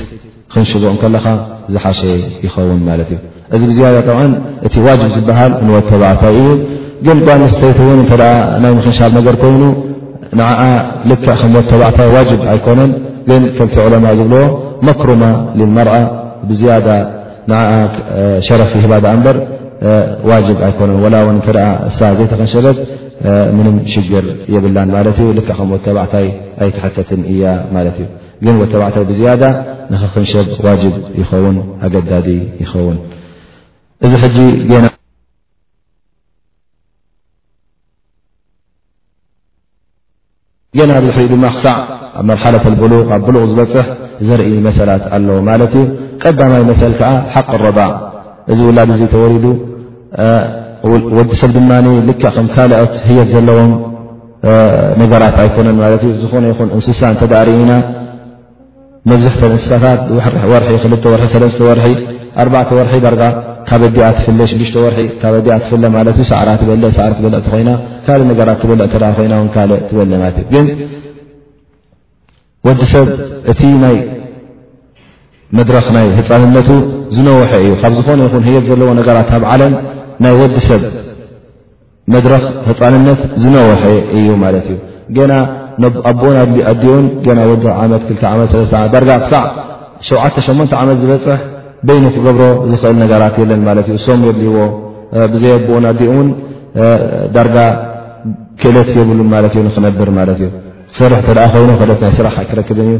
[0.52, 1.26] ክንሽቦ ከለካ
[1.72, 2.00] ዝሓሸ
[2.44, 3.18] ይኸውን ማለት እዩ
[3.54, 4.22] እዚ ብዝያዳ ዓ
[4.66, 6.46] እቲ ዋጅብ ዝበሃል ንወት ተባዕታይ እዩ
[7.06, 8.12] ግን ጓ ንስተይቲ ውን እተ
[8.62, 9.62] ናይ ምክንሻብ ነገር ኮይኑ
[10.38, 10.40] ን
[11.10, 12.90] ልከ ከም ወት ተባዕታይ ዋጅብ ኣይኮነን
[13.28, 14.42] ግን ከምቲ ዕለማ ዝብልዎ
[14.88, 15.22] መክሩማ
[15.76, 15.94] መርኣ
[16.50, 16.88] ብዝያዳ
[18.46, 18.92] ሸረፊ ሂባ
[19.24, 19.36] በር
[20.30, 21.48] ዋጅ ኣይኮነ ላ ው ከ
[21.88, 22.78] እሳ ዘይተክንሸበት
[23.56, 26.26] ምንም ሽግር የብላን ማለት እዩ ልካ ከም ወ ተባዕታይ
[26.64, 27.44] ኣይትሐተትን እያ
[27.76, 28.06] ማለት እዩ
[28.44, 29.42] ግን ወ ተባዕታይ ብዝያዳ
[29.92, 31.56] ንክክንሸብ ዋጅብ ይኸውን
[31.86, 32.28] ኣገዳዲ
[32.62, 32.98] ይኸውን
[34.04, 34.38] እዚ ሕጂ
[40.90, 41.76] ና ብሕሪ ድማ ክሳዕ
[42.18, 43.86] ኣብ መርሓለ ብሉغ ኣብ ብሉغ ዝበፅሕ
[44.28, 45.84] ዘርኢ መሰላት ኣለዉ ማለት እዩ
[46.22, 47.78] ቀዳማይ መሰል ከዓ ሓق ረባ
[48.52, 49.44] እዚ ውላድ እ ተወሪዱ
[51.18, 51.70] ወዲ ሰብ ድማ
[52.08, 53.70] ል ከም ካልኦት ህየት ዘለዎም
[55.02, 57.72] ነገራት ኣይኮነን ማት ዝኾነ ይኹን እንስሳ እተዳሪኡና
[59.10, 60.00] መብዝሕቶ እንስሳታት
[60.62, 61.06] ር ክር ተ
[62.48, 63.22] ር ኣ ወርሒ ዳርጋ
[63.68, 65.22] ካብ ኣ ትፍ ሽሽ ርካ
[65.56, 66.44] ኣ ትፍ ሳዕ
[66.84, 67.70] በሳዕበ ኮይና
[68.06, 68.82] ካእ ነራት በ
[69.18, 70.04] ኮይና ካእ ትበ
[72.66, 73.08] ግ ዲሰብ
[73.52, 73.54] እ
[75.58, 76.68] መድረኽ ናይ ህፃንነቱ
[77.16, 79.72] ዝነወሐ እዩ ካብ ዝኾነ ይኹን ህየት ዘለዎ ነገራት ኣብ ዓለም
[80.24, 80.82] ናይ ወዲ ሰብ
[82.14, 83.82] መድረኽ ህፃንነት ዝነወሐ
[84.18, 84.66] እዩ ማለት
[85.12, 85.34] እዩ ና
[86.10, 86.36] ኣቦኦን
[86.72, 87.04] ኣዲኡን
[87.38, 88.52] ና ወዲ ዓመት 2 ዓትዓመት
[88.94, 89.44] ዳርጋ ክሳዕ
[90.08, 91.40] 7ዓተ8 ዓመት ዝበፅሕ
[91.88, 94.58] በይኑ ክገብሮ ዝኽእል ነገራት የለን ማለት እዩ ሶም የድልይዎ
[95.32, 96.28] ብዘይ ኣቦኡን ኣዲኡ እውን
[97.34, 97.56] ዳርጋ
[98.60, 100.48] ክእለት የብሉን ማለት እዩ ንክነብር ማለት እዩ
[100.94, 102.94] ክሰርሕ እተደኣ ኮይኑ ክልኦት ናይ ስራሕ ክረክብን እዩ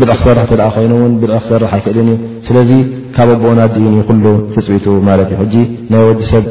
[0.00, 2.16] ብልዕክ ሰራሕ እተደኣ ኮይኑ እውን ብልዕክ ሰራሕ ኣይክእልን እዩ
[2.46, 2.70] ስለዚ
[3.16, 5.54] ካብ ኣቦኦና ኣድዩን ኩሉ ትፅኢጡ ማለት እዩ ሕጂ
[5.92, 6.44] ናይ ወዲሰብ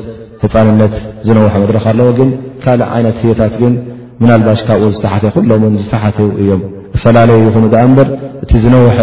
[0.43, 0.93] ህፃንነት
[1.28, 2.30] ዝነውሐ መድረክ ኣለዎ ግን
[2.63, 3.74] ካልእ ዓይነት ህዮታት ግን
[4.21, 6.61] ምናልባሽ ካብኡ ዝተሓተ ኩሎምውን ዝተሓት እዮም
[6.97, 8.07] ኣፈላለየ ይኹኑ ኣ እምበር
[8.43, 8.97] እቲ ዝነውሐ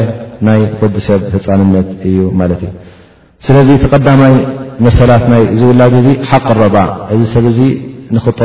[0.48, 2.72] ናይ ወዲሰብ ህፃንነት እዩ ማለት እዩ
[3.46, 4.34] ስለዚ ተቐዳማይ
[4.86, 7.46] መሰላት ናይ እዚ ውላድ እዚ ሓቅ ረባእ እዚ ሰብ
[8.14, 8.40] ንኽእ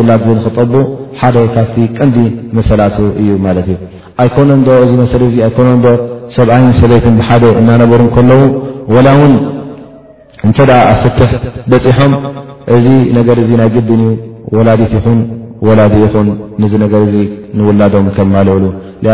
[0.00, 0.72] ውላድ ንክጠቡ
[1.20, 2.16] ሓደ ካብቲ ቀንዲ
[2.58, 3.76] መሰላቱ እዩ ማለት እዩ
[4.22, 5.88] ኣይኮነ እዶ እዚ መሰሊ እ ኣይኮነ ዶ
[6.36, 8.42] ሰብኣይን ሰበይትን ብሓደ እናነበሩ ከለዉ
[9.06, 9.32] ላ እውን
[10.46, 10.58] እንተ
[10.92, 11.30] ኣብ ፍትሕ
[11.72, 12.12] በፂሖም
[12.76, 12.86] እዚ
[13.18, 14.12] ነገር እዚ ናይ ግድን እዩ
[14.60, 15.20] ወላዲት ይኹን
[15.68, 16.28] ወላዲ ይኹን
[16.68, 17.14] እዚ ነገር እዚ
[17.58, 18.64] ንውላዶም ከምማልብሉ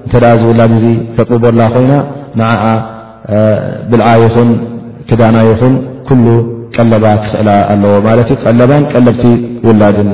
[0.07, 0.62] እ ዝውላ
[1.16, 1.93] ከቦላ ኮይና
[3.91, 4.51] ብልዓ ይን
[5.09, 5.75] ክዳና ይን
[6.77, 9.25] ቀለባ ክኽእላ ኣለዎ ማለት እዩ ቀለባን ቀለብቲ
[9.66, 10.09] ውላድን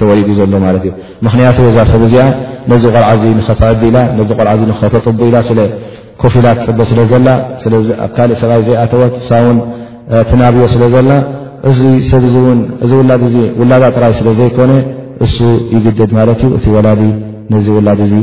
[0.00, 0.92] ተወሊድ ዘሎ ማለት እዩ
[1.26, 2.24] ምክንያቱ እዛ ሰብ እዚኣ
[2.72, 5.60] ነዚ ቆልዓ ዚ ንኸተዕብ ኢላ ነዚ ቆርዓ ኸተጡቡ ኢላ ስለ
[6.22, 7.28] ኮፊላት ፅበ ስለ ዘላ
[7.62, 7.66] ስ
[8.04, 9.58] ኣብ ካልእ ሰብ ዘይኣተወት እሳ ውን
[10.30, 11.10] ትናብዮ ስለ ዘላ
[11.66, 12.36] እብእዚ
[12.88, 13.12] ውላ
[13.60, 14.72] ውላዳ ጥራይ ስለ ዘይኮነ
[15.26, 15.36] እሱ
[15.76, 17.02] ይግደድ ማለት እዩ እቲ ወላዲ
[17.52, 18.14] ነዚ ውላድ እዚ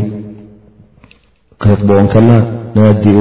[1.64, 2.32] ክህጥብኦን ከልና
[2.80, 3.18] ነድኡ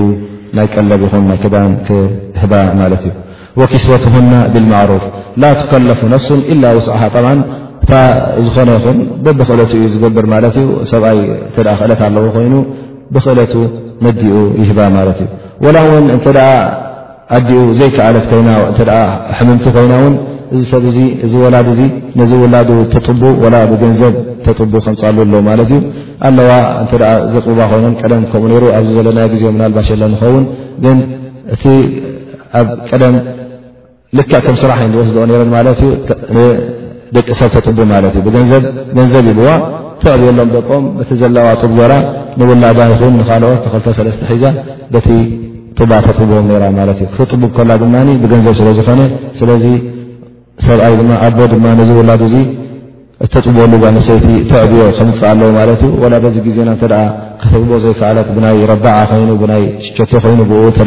[0.58, 3.16] ናይ ቀለብ ኹም ናይ ክዳን ክህባ ማለት እዩ
[3.60, 5.04] ወኪስወትሁና ብልማዕሩፍ
[5.42, 7.38] ላ ትከለፉ ነፍሱን ኢላ ውስዕሓ ጣማን
[7.84, 7.92] እታ
[8.46, 11.18] ዝኾነ ይኹን በብ ክእለት ዩ ዝገብር ማለት እዩ ሰብኣይ
[11.56, 12.54] ክእለት ኣለዎ ኮይኑ
[13.14, 13.52] ብክእለቱ
[14.04, 15.28] መዲኡ ይህባ ማለት እዩ
[15.64, 16.26] ወላ እውን እንተ
[17.36, 20.14] ኣዲኡ ዘይከዓለት ይናእ ሕምምቲ ኮይና ውን
[20.54, 20.92] እዚ ሰብ እ
[21.26, 21.80] እዚ ወላድ እዚ
[22.20, 23.20] ነዚ ውላዱ ተጡቡ
[23.54, 24.14] ላ ብገንዘብ
[24.46, 25.80] ተቡ ከምፃሉ ኣለዉ ማለት እዩ
[26.28, 26.50] ኣለዋ
[27.24, 30.44] እ ዘፅባ ኮይኑ ቀደም ከምኡ ሩ ኣብዚ ዘለና ግዜ ናልባሽ ለ ንኸውን
[31.56, 31.74] እ
[32.58, 33.14] ኣብ ቀደም
[34.18, 35.80] ልካ ከም ስራሕ እወስድኦ ነይረን ማለት
[37.16, 39.50] ደቂ ሰብ ተጡቡ ማለት እ ብገንዘብ ይዋ
[40.02, 41.92] ተዕብዮ ሎም ደቆም በቲ ዘለዋ ጡብ ገይራ
[42.40, 44.44] ንውላዳ ይኹን ንካልኦት ተኽልተ ሰለስተ ሒዛ
[44.94, 45.08] በቲ
[45.78, 49.00] ጡባ ተጥቦም ራ ማለት እዩ ክትጥቡብ ከላ ድማ ብገንዘብ ስለዝኾነ
[49.40, 49.64] ስለዚ
[50.68, 52.34] ሰብኣይ ድማ ኣቦ ድማ ነዚ ውላድ እዙ
[53.24, 56.84] እተጥበሉ ጓኣንሰይቲ ተዕብዮ ከምፅእ ኣለዎ ማለት ዩ ላ በዚ ግዜና እተ
[57.42, 60.86] ከተቦ ዘይከሎት ብናይ ረባዓ ኮይኑ ብናይ ሽቸቶ ኮይኑ ብኡ ተ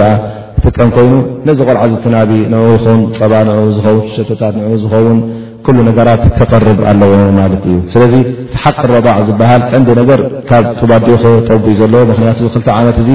[0.64, 1.14] ጥጥቀም ኮይኑ
[1.48, 5.18] ነዚ ቆልዓ ዚትናብ ንኡ ይኹን ፀባ ንኡ ዝኸውን ሸቶታት ንኡ ዝኸውን
[5.66, 8.14] ኩሉ ነገራት ክቐርብ ኣለዎ ማለት እዩ ስለዚ
[8.54, 13.10] ቲሓቂ ረባዕ ዝበሃል ቀንዲ ነገር ካብ ጡብ ኣዲኡ ጠቡ እዩ ዘለዎ ምክንያቱ ክል ዓመት እዚ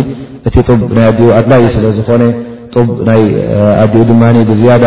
[0.48, 2.24] እቲ ጡብ ናይ ኣዲኡ ኣድላዪ ስለዝኾነ
[2.74, 3.22] ጡብ ናይ
[3.84, 4.84] ኣዲኡ ድማ ብዝያዳ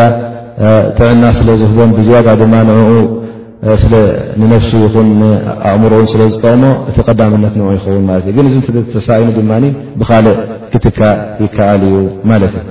[0.98, 2.78] ጥዕና ስለዝህቦን ብዝያዳ ድማ ን
[3.80, 5.08] ስንነፍሱ ይኹን
[5.70, 8.56] ኣእምሮ ን ስለዝጠቅሞ እቲ ቀዳምነት ን ይኸውን ማ እ ግን እዚ
[8.94, 9.52] ተሳይኑ ድማ
[10.00, 10.36] ብካልእ
[10.72, 11.00] ክትካ
[11.42, 11.96] ይከኣል እዩ
[12.30, 12.66] ማለት እዩ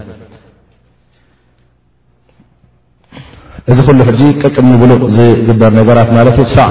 [3.72, 4.12] እዚ ኩሉ ሕ
[4.44, 6.70] ቀቅም ንብሉቕ ዝግበር ነገራት ማለት እ ክሳዕ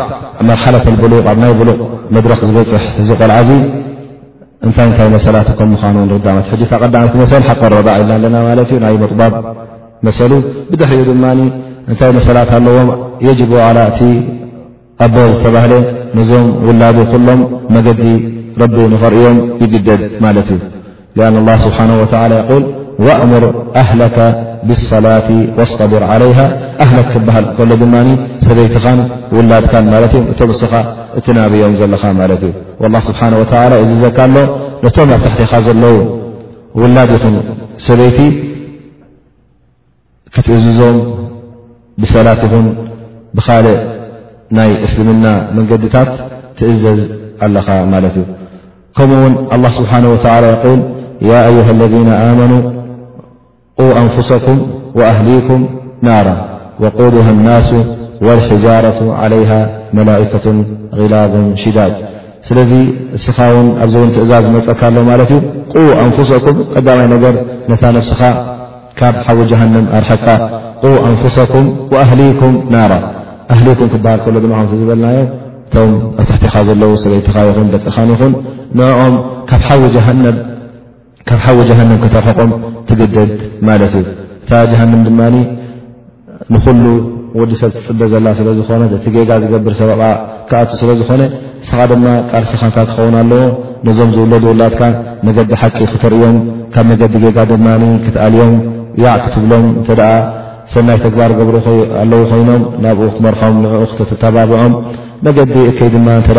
[0.50, 1.78] መርሓላት ብሉቕ ናይ ብሉቕ
[2.18, 3.50] መድረክ ዝበፅሕ እዚ ቆልዓዚ
[4.66, 5.98] እንታይ እንታይ መሰላት ከም ምዃኑ
[6.28, 9.32] ዳ ሕ ካ ቀዳም መሰ ሓቀ ረ ኢና ኣለና ማለት ናይ መጥባብ
[10.08, 10.32] መሰሉ
[10.70, 11.24] ብድሕር ድማ
[11.88, 12.88] እንታይ መሰላት ኣለዎም
[13.26, 14.00] የጅቡ ላ እቲ
[15.04, 15.72] ኣቦ ዝተባህለ
[16.18, 17.40] ነዞም ውላዱ ኩሎም
[17.74, 18.02] መገዲ
[18.62, 21.94] ረቢ ንኽርእዮም ይግደድ ማለት እዩ አን اه ስብሓንه
[22.30, 22.34] ል
[23.24, 23.42] እሙር
[23.82, 24.16] ኣህላካ
[24.68, 25.28] ብصላት
[25.58, 26.38] ወኣስطቢር ዓለይሃ
[26.84, 27.94] ኣህለክ ክበሃል ከሎ ድማ
[28.46, 28.98] ሰበይቲኻን
[29.36, 30.72] ውላድካን ማለት እዮ እቶም እስኻ
[31.18, 33.44] እትናብዮም ዘለኻ ማለት እዩ ላ ስብሓን ወ
[33.84, 34.36] እዚ ዘካኣሎ
[34.84, 35.96] ነቶም ኣብ ታሕትኻ ዘለዉ
[36.82, 37.36] ውላድ ይኹን
[37.86, 38.18] ሰበይቲ
[40.34, 40.98] ክትእዝዞም
[42.02, 42.66] ብሰላት ኹን
[43.36, 43.80] ብካልእ
[44.58, 45.26] ናይ እስልምና
[45.56, 46.10] መንገዲታት
[46.58, 47.00] ትእዘዝ
[47.44, 48.24] ኣለኻ ማለት እዩ
[48.98, 50.12] ከምኡ ውን لله ስብሓه و
[50.44, 50.62] ል ه
[51.70, 52.52] اለذ ኣመኑ
[53.78, 54.58] ق أንፍሰኩም
[54.98, 55.60] وኣህሊኩም
[56.06, 56.28] ናራ
[56.82, 57.70] وقዱሃالናሱ
[58.26, 59.50] والሕጃረة علይه
[59.96, 60.46] መላئከة
[60.98, 61.32] غላብ
[61.62, 61.94] ሽዳጅ
[62.48, 62.72] ስለዚ
[63.16, 65.30] እስኻ ውን ኣብዚን ትእዛዝ ዝመፀካ ኣሎ ማለት
[65.78, 67.34] እዩ አንፍሰኩም ቀዳማይ ነገር
[67.70, 68.22] ነታ ነفስኻ
[69.00, 70.26] ካብ ሓዊ ጀሃንም ኣርሐካ
[70.82, 72.92] ቁ ኣንፍሳኩም ወኣህሊኩም ናራ
[73.52, 75.28] ኣህሊኩም ክበሃል ከሎ ድማ ቲ ዝበልናዮም
[75.68, 75.90] እቶም
[76.22, 78.32] ኣብ ታሕቲኻ ዘለው ሰበይትካ ይኹን ደቅኻን ይኹን
[78.78, 79.14] ንኦም
[79.50, 79.62] ካብ
[81.44, 82.52] ሓዊ ጀሃንም ክተርሐቆም
[82.90, 83.32] ትግደድ
[83.68, 84.04] ማለት እዩ
[84.44, 85.20] እታ ጀሃንም ድማ
[86.52, 86.84] ንኩሉ
[87.40, 90.02] ወዲ ሰብ ዝትፅብር ዘላና ስለ ዝኾነ እቲ ጌጋ ዝገብር ሰብ ኣኣ
[90.50, 91.22] ክኣት ስለዝኾነ
[91.64, 93.42] እስኻ ድማ ቃልሲኻንታት ክኸውን ኣለዎ
[93.88, 94.82] ነዞም ዝውለዱ ውላድካ
[95.26, 96.36] መገዲ ሓቂ ክተርእዮም
[96.76, 97.66] ካብ መገዲ ጌጋ ድማ
[98.04, 98.54] ክትኣልዮም
[99.04, 100.12] ያዕ ክትብሎም እንተ ደኣ
[100.72, 101.56] ሰናይ ተግባር ገብር
[102.02, 104.72] ኣለዉ ኮይኖም ናብኡ ክትመርሖም ንኡ ክተተተባብዖም
[105.26, 106.30] መገዲ እከይ ድማ እንተ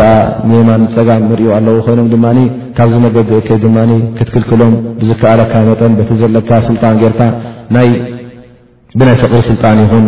[0.68, 2.26] ማን ፀጋም ንሪዩ ኣለው ኮይኖም ድማ
[2.78, 3.76] ካብዚ መገዲ እከይ ድማ
[4.18, 7.20] ክትክልክሎም ብዝከኣለካ መጠን በቲዘለካ ስልጣን ጌርታ
[8.98, 10.06] ብናይ ፍቂር ስልጣን ይኹን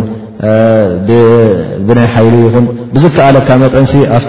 [1.89, 2.65] ብናይ ሓይሉ ይኹን
[2.95, 3.87] ብዝከኣለካ መጠን
[4.19, 4.27] ኣብ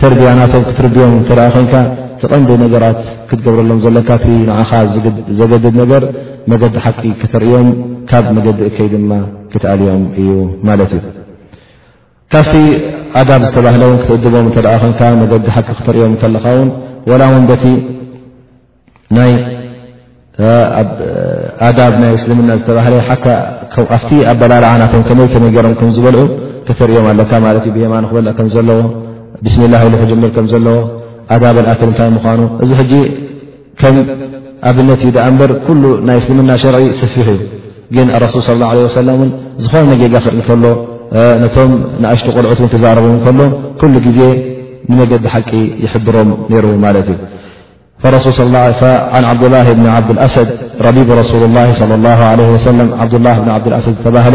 [0.00, 1.74] ተርቢያናቶም ክትርድቦም እንተ ደ ኮንካ
[2.22, 4.70] ዝቐንዲ ነገራት ክትገብረሎም ዘለካ እቲ ንኣኻ
[5.40, 6.02] ዘገድድ ነገር
[6.50, 7.68] መገዲ ሓቂ ከተርእዮም
[8.10, 9.10] ካብ መገዲ እከይ ድማ
[9.52, 10.28] ክትኣልዮም እዩ
[10.68, 11.02] ማለት እዩ
[12.32, 12.54] ካብቲ
[13.20, 16.70] ኣዳብ ዝተባህለ ውን ክትእድቦም እንተደ ኮንካ መገዲ ሓቂ ክተርእዮም ከለካ ውን
[17.12, 17.64] ወላ ውንበቲ
[19.18, 19.32] ናይ
[20.40, 20.42] ብ
[21.68, 26.22] ኣዳብ ናይ እስልምና ዝተባህለ ሓከኣፍቲ ኣበላልዓናቶም ከመይ ከመይ ገይሮም ከምዝበልዑ
[26.68, 28.80] ከተርእዮም ኣለካ ማለት እዩ ብየማን ክበልእ ከም ዘለዎ
[29.46, 30.76] ብስሚ اላ ክጀመር ከም ዘለዎ
[31.34, 32.92] ኣዳብ ኣክልታይ ምዃኑ እዚ ሕጂ
[33.80, 33.94] ከም
[34.68, 37.40] ኣብነት ዩ ደ እበር ኩሉ ናይ እስልምና ሸርዒ ስፊሕ እዩ
[37.96, 38.98] ግን ሱል ص له ه ሰ
[39.64, 40.64] ዝኾነ ጌጋ ክ ከሎ
[41.42, 41.70] ነቶም
[42.02, 43.40] ንእሽጢ ቆልዑት ትዛረበ ከሎ
[43.80, 44.20] ኩሉ ግዜ
[44.90, 45.50] ንመገዲ ሓቂ
[45.84, 48.48] ይሕብሮም ነይሩ ማለት እዩ
[49.32, 49.66] ዓብላه
[50.08, 50.48] ብ ዓብሰድ
[50.86, 51.86] ረቢቡ س ላ صى
[52.20, 52.98] ه ዓه
[53.58, 54.34] ዓብሰድ ተባህለ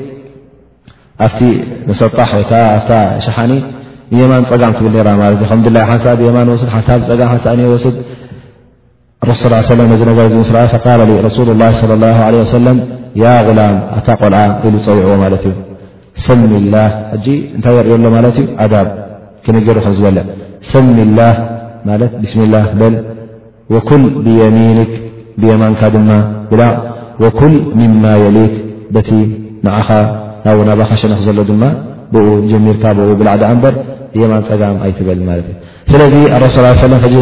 [1.25, 1.29] ኣ
[1.89, 2.91] መጣ
[3.25, 3.51] شሓኒ
[4.19, 5.27] የማን ፀጋም ትብል ሓ ማ
[6.03, 6.17] ፀ
[7.31, 7.37] ه
[9.27, 9.29] ف
[11.37, 12.45] سل الل صى اله عله
[13.47, 13.59] غላ
[13.97, 15.51] ኣታ ቆልዓ ኢ ፀيعዎ
[16.25, 16.41] ሰሚ
[17.57, 18.27] እታይ ር ሎ መ ሩ
[19.97, 20.17] ዝበ
[20.71, 20.89] ሰሚ
[23.89, 24.79] كل ብيሚን
[25.41, 25.81] ብيማንካ
[27.39, 27.53] كل
[28.03, 28.53] ማ يلክ
[29.07, 29.89] ኻ
[30.45, 31.63] ናብው ባኻሸነክ ዘሎ ድማ
[32.13, 33.75] ብኡ ጀሚርካ ብኡ ብላዕዳ በር
[34.21, 35.53] የማን ፀጋም ኣይትበል ማትእዩ
[35.91, 36.15] ስለዚ
[36.55, 36.57] ስ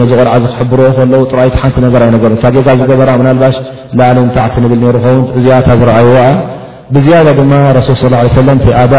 [0.09, 3.55] ዚ ቆልዓ ክሕብርዎ ከለዉ ጥይቲ ሓንቲ ነገራይገር ታጌጋ ዝገበራ ናልባሽ
[3.99, 6.17] ላዓለንታዕቲ ንብል ሩ ከውን እዚያታ ዝረአይዎ
[6.95, 7.51] ብዝያ ድማ
[7.88, 8.93] ሱ ም ኣዳ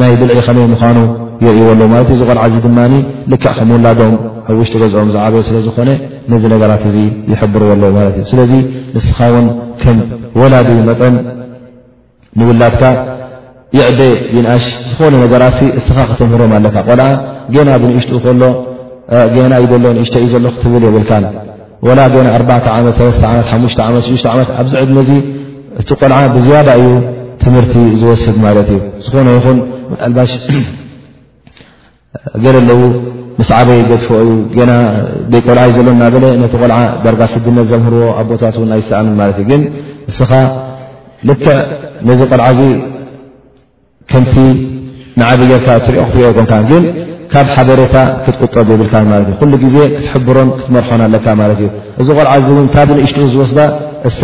[0.00, 0.98] ናይ ብልዒ ከመይ ምኑ
[1.44, 2.78] የርእለዉማት እ ዝቆልዓ ድማ
[3.32, 4.12] ልክዕ ከምውላዶም
[4.52, 5.90] ኣውሽጢ ገዝኦም ዝዓበ ስለዝኾነ
[6.32, 6.84] ነዚ ነገራት
[7.32, 8.52] ይብርለዉ ማእስለዚ
[8.96, 9.46] ንስኻ ውን
[9.82, 9.96] ከም
[10.40, 11.14] ወላድ መጠን
[12.38, 12.82] ንውላድካ
[13.76, 14.00] ይዕደ
[14.36, 15.42] ይንኣሽ ዝኾነ ነገራ
[15.80, 17.06] እስኻ ክተምህሮም ኣለካ ቆልዓ
[17.54, 18.42] ገና ብንእሽጢኡ ከሎ
[19.52, 21.12] ና እዩ ሎ ንእሽተ እዩ ዘሎ ክትብል የብልካ
[21.86, 23.38] ወላ ገና 4 ዓት3 ዓሓ
[23.86, 25.10] ዓ6 ዓመት ኣብዚዕድነዚ
[25.80, 26.86] እቲ ቆልዓ ብዝያዳ እዩ
[27.44, 29.58] ትምህርቲ ዝወስድ ማለት እዩ ዝኾነ ይኹን
[30.10, 30.32] ልባሽ
[32.44, 32.80] ገለ ኣለው
[33.40, 34.72] ምስዓበይ ቤድፎ እዩ ና
[35.46, 39.64] ቆልዓ እዩ ዘሎና በለ ነቲ ቆልዓ ደርጋ ስድነት ዘምህርዎ ኣቦታት ውን ኣይሰኣንን ማለት እዩ ግን
[40.12, 40.30] እስኻ
[41.28, 41.48] ልክዕ
[42.08, 42.60] ነዚ ቆልዓ እዚ
[44.10, 44.34] ከምቲ
[45.20, 46.82] ንዓብ ጌርካ ትሪኦ ክትሪኦ ይኮንካ ግን
[47.32, 51.68] ካብ ሓበሬታ ክትቁጠል ዝብልካ ማት እ ኩሉ ግዜ ክትሕብሮን ክትመርሖን ኣለካ ማለት እዩ
[52.02, 53.58] እዚ ቆልዓዚ እውን ካብ ንእሽጢኡ ዝወስዳ
[54.08, 54.20] እሳ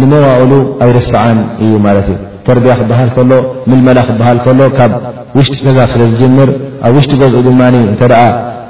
[0.00, 0.52] ንመዋኡሉ
[0.86, 2.16] ኣይርስዓን እዩ ማለት እዩ
[2.46, 3.32] ተርድያ ክበሃል ከሎ
[3.70, 4.92] ምልመላ ክበሃል ከሎ ካብ
[5.38, 6.48] ውሽጢ ገዛ ስለ ዝጀምር
[6.86, 8.22] ኣብ ውሽጢ ገዝኡ ድልማኒ እንተደኣ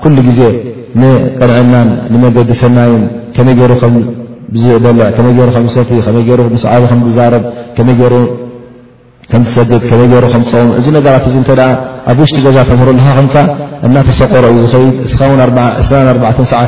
[0.04, 0.40] ኩሉ ግዜ
[1.00, 3.02] ንቀንዕናን ንመገዲ ሰናይን
[3.34, 8.12] ከመይ ገይሩ ከምዝበልዕ ከመይ ሩ ከሰፊ ከመይሩ ሰዓቢ ከዝዛረብመይሩ
[9.32, 11.32] ከም ትሰድ ከመይ ገሩ ከምፅኦም እዚ ነራት እ
[12.10, 13.34] ኣብ ውሽጢ ገዛ ተምህሩልካ
[13.86, 16.60] እናተሰቆሮ እዩ ዝድ እ 2ሰዓ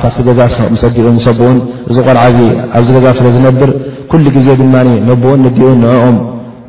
[0.82, 1.06] ዛ ዲኡ
[1.38, 1.58] ብኡን
[1.90, 2.20] እዚ ቆልዓ
[2.78, 3.70] ኣብዚ ገዛ ስለዝነብር
[4.10, 4.62] ኩ ግዜ ድ
[5.08, 6.16] ነቦኡን ንዲኡ ንኦም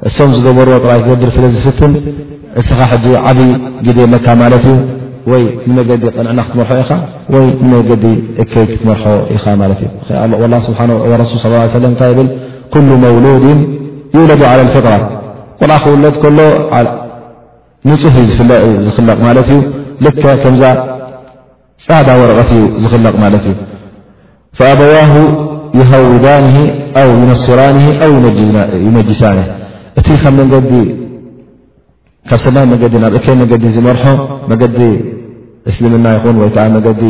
[0.08, 1.92] እሶም ዝገበርዎ ጥራይ ክገብር ስለ ዝፍትን
[2.62, 2.80] እስኻ
[3.28, 3.38] ዓብ
[3.86, 4.66] ግ ኣለካ ማ እዩ
[5.32, 6.92] ወይ ንመዲ ንዕና ክትመርሖ ኢኻ
[7.34, 8.06] ወንመገዲ
[8.44, 9.04] እከ ክትመርሖ
[9.36, 9.46] ኢኻ
[11.66, 12.14] እ ታ
[12.80, 13.46] ብ መውሉድ
[14.16, 14.32] ይውለ
[14.76, 14.92] ፍጥራ
[15.60, 16.40] ቆል ክውለጥ ከሎ
[17.90, 18.52] ንፁህ ዝፍለ
[18.86, 19.58] ዝኽለቕ ማለት እዩ
[20.06, 20.64] ልከ ከምዛ
[21.86, 23.56] ፃዳ ወረቐት ዩ ዝኽለቕ ማለት እዩ
[24.72, 24.96] ኣበዋ
[25.80, 26.46] ይሃውዳን
[27.22, 27.80] ይነስራኒ
[28.88, 29.40] ይመጅሳኒ
[30.00, 30.72] እቲ ከም መገዲ
[32.30, 34.04] ካብ ሰናይ መገዲ ናብ እተይ መገዲ ዝመርሖ
[34.52, 34.78] መገዲ
[35.70, 37.02] እስልምና ይኹን ወይ ከ መገዲ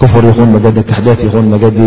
[0.00, 1.78] ክፍር ይኹን መዲ ተሕደት ይኹን መዲ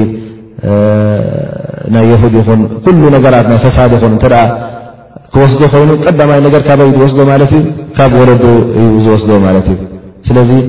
[1.95, 4.25] ናይ የሁድ ይኹን ኩሉ ነገራት ናይ ፈሳድ ይኹን እተ
[5.31, 7.63] ክወስዶ ኮይኑ ቀዳማይ ነገር ካበይ ዝወስዶ ማለት እዩ
[7.97, 8.43] ካብ ወለዱ
[8.79, 9.77] እዩ ዝወስዶ ማለት እዩ
[10.27, 10.61] ስለዚ እ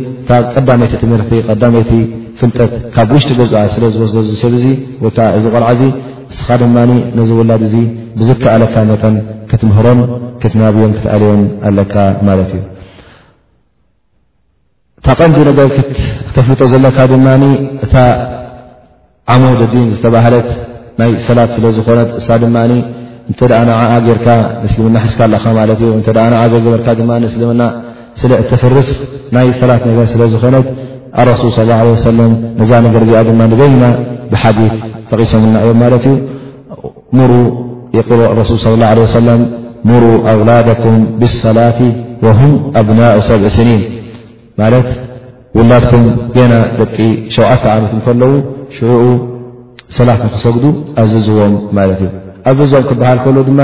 [0.54, 1.90] ቀዳመይቲ ትምህርቲ ቀዳመይቲ
[2.40, 4.64] ፍልጠት ካብ ውሽጢ ገዝኣ ስለ ዝወስዶ ዝሰብ እዙ
[5.04, 5.82] ወይከዓ እዚ ቆልዓእዚ
[6.32, 6.76] እስኻ ድማ
[7.18, 7.74] ነዚ ውላድ እዚ
[8.18, 9.14] ብዝከኣለካ መጠን
[9.50, 10.00] ክትምህሮን
[10.42, 11.94] ክትናብዮን ክትኣልዮን ኣለካ
[12.28, 12.62] ማለት እዩ
[15.00, 15.68] እታ ቐንዲ ነገር
[16.26, 17.44] ክተፍልጦ ዘለካ ድማኒ
[17.86, 17.94] እታ
[19.32, 20.48] ዓሙድ ኣዲን ዝተባሃለት
[21.00, 22.72] ናይ ሰላት ስለዝኾነት እሳ ድማኒ
[23.30, 24.26] እንተ ደኣ ንዓ ጌርካ
[24.62, 26.08] ንስልምና ሕዝካ ኣለካ ማለት እ እተ
[26.52, 27.62] ዘይገበርካ ድማ ንስልምና
[28.20, 28.88] ስለ እተፈርስ
[29.34, 30.66] ናይ ሰላት ነገር ስለ ዝኾነት
[31.22, 31.50] ኣሱል
[32.06, 32.18] ሰለ
[32.60, 33.84] ነዛ ነገር እዚኣ ድማ ንገይና
[34.32, 34.58] ብሓዲ
[35.10, 39.40] ተቒሶምና እዮም ማለት እዩ ሩ ረሱል ለ ه ሰለም
[39.88, 41.78] ኑሩ ኣውላዳኩም ብሰላት
[42.26, 43.80] ወሁም ኣብናء ሰብዒ ስኒን
[44.60, 44.88] ማለት
[45.58, 46.04] ውላድኩም
[46.36, 46.96] ገና ደቂ
[47.36, 48.32] ሸውዓቲ ዓኖት ከለዉ
[48.76, 49.04] ሽዑዑ
[49.98, 50.64] ሰላት ንክሰግዱ
[51.02, 52.12] ኣዝዝዎም ማለት እዩ
[52.48, 53.60] ኣዚዞኦም ክበሃል ከሉ ድማ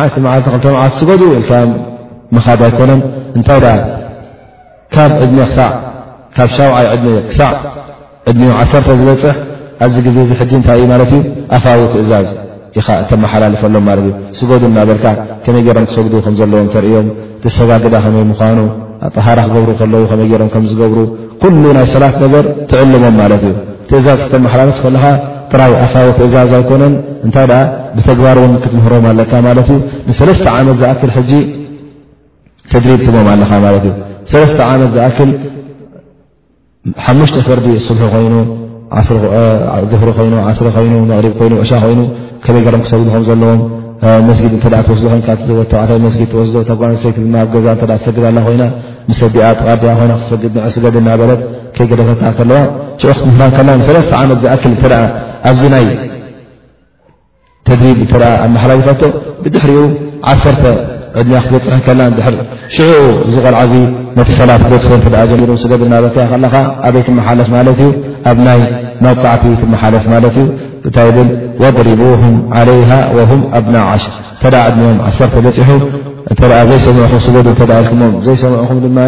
[0.00, 1.52] ሓንቲ መዓልተ ክልተ መዓልት ስገዱኡ ኢልካ
[2.36, 3.00] መኻድ ኣይኮነን
[3.36, 3.74] እንታይ ደኣ
[4.94, 5.70] ካብ ዕድሜ ሳዕ
[6.36, 7.50] ካብ ሻውዓይ ዕድ ክሳዕ
[8.30, 9.36] ዕድሜዮ ዓተ ዝበፅሕ
[9.84, 11.20] ኣብዚ ግዜ እዚ ሕጂ እንታይ እዩ ማለት እዩ
[11.56, 12.28] ኣፋዊ ትእዛዝ
[12.80, 15.06] ኢኻ ተመሓላልፈሎም ማለት እዩ ስገዱ እናበልካ
[15.44, 17.06] ከመይ ገይሮም ክሰጉዱ ከምዘለዎም ተርእዮም
[17.42, 18.58] ተሰጋግዳ ከመይ ምዃኑ
[19.16, 20.98] ጠሃራ ክገብሩ ከለው ከመይ ገሮም ከም ዝገብሩ
[21.42, 23.54] ኩሉ ናይ ሰላት ነገር ትዕልሞም ማለት እዩ
[23.90, 25.04] ትእዛዝ ክተመሓላልፍ ከለኻ
[25.52, 26.94] ጥራይ ኣኻዊ ትእዛዝ ኣይኮነን
[27.26, 27.46] እንታይ
[27.96, 29.68] ብተግባር እውን ክትምህሮም ኣለካ ማለት
[30.08, 31.32] ንሰለስተ ዓመት ዝኣክል ሕጂ
[32.72, 33.94] ተድሪብ ትዎም ኣለኻ ማለት እዩ
[34.32, 35.30] ሰለስተ ዓመት ዝኣክል
[37.06, 38.34] ሓሙሽተ ፈርዲ ስሑ ኮይኑ
[39.90, 40.28] ዝሪ ኮይ
[40.58, 42.00] ስይ መሪ ይኑ ዕሻ ኮይኑ
[42.44, 43.60] ከመይ ገረም ክሰድኹም ዘለዎም
[44.28, 45.02] መስጊድ ተ ወስ
[46.04, 46.48] መጊ ወስ
[46.80, 48.62] ጓሰይቲ ኣብ ገዛ ትሰግድ ኣላ ኮይና
[49.20, 51.40] ሰዲኣ ቃዲያ ይ ክሰግድ ንዕስገድና በለት
[51.76, 52.58] ከይገደፈታ ከለዋ
[53.02, 54.92] ሽ ክትምህራ ከ ሰለስተ ዓመት ዝኣክል ተ
[55.50, 55.84] ኣብዚ ናይ
[57.68, 58.16] ተድሪብ ተ
[58.46, 59.02] ኣመሓላለፋቶ
[59.42, 59.80] ብድሕሪኡ
[60.30, 60.62] ዓሰተ
[61.20, 62.20] ዕድሚያ ክትበፅሕ ከለ ድ
[62.74, 62.92] ሽዑ
[63.28, 63.72] እዚ ቆልዓዚ
[64.18, 66.54] ነቲ ሰላት ትፈ ጀሚሩ ስለ ብናበታ ከለካ
[66.88, 67.90] ኣበይ ትመሓለፍ ማለት እዩ
[68.30, 68.60] ኣብ ናይ
[69.04, 70.46] መፃዕቲ ክመሓለፍ ማለት እዩ
[70.86, 71.10] እንታይ
[71.62, 75.46] ወضሪቡም ዓለይሃ ወም ኣብና ዓሽር እተ ዕድኦም ዓሰ በፂሑ
[76.32, 76.40] እተ
[76.70, 78.98] ዘይሰምዑኹም ስገ ተ ኢልኩሞም ዘይሰምዑኹም ድማ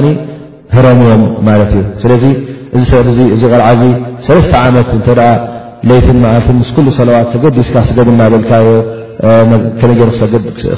[0.76, 1.82] ህረምዮም ማለት እዩ
[2.90, 3.68] ስለዚ እዚ ቆልዓ
[4.28, 4.88] ሰለስተ ዓመት
[5.88, 8.66] ለይትን ት ምስ ኩሉ ሰላዋት ተገዲስካ ክስገድ እናብልካዮ
[9.80, 10.22] ከመይ ገይሩ ክሰ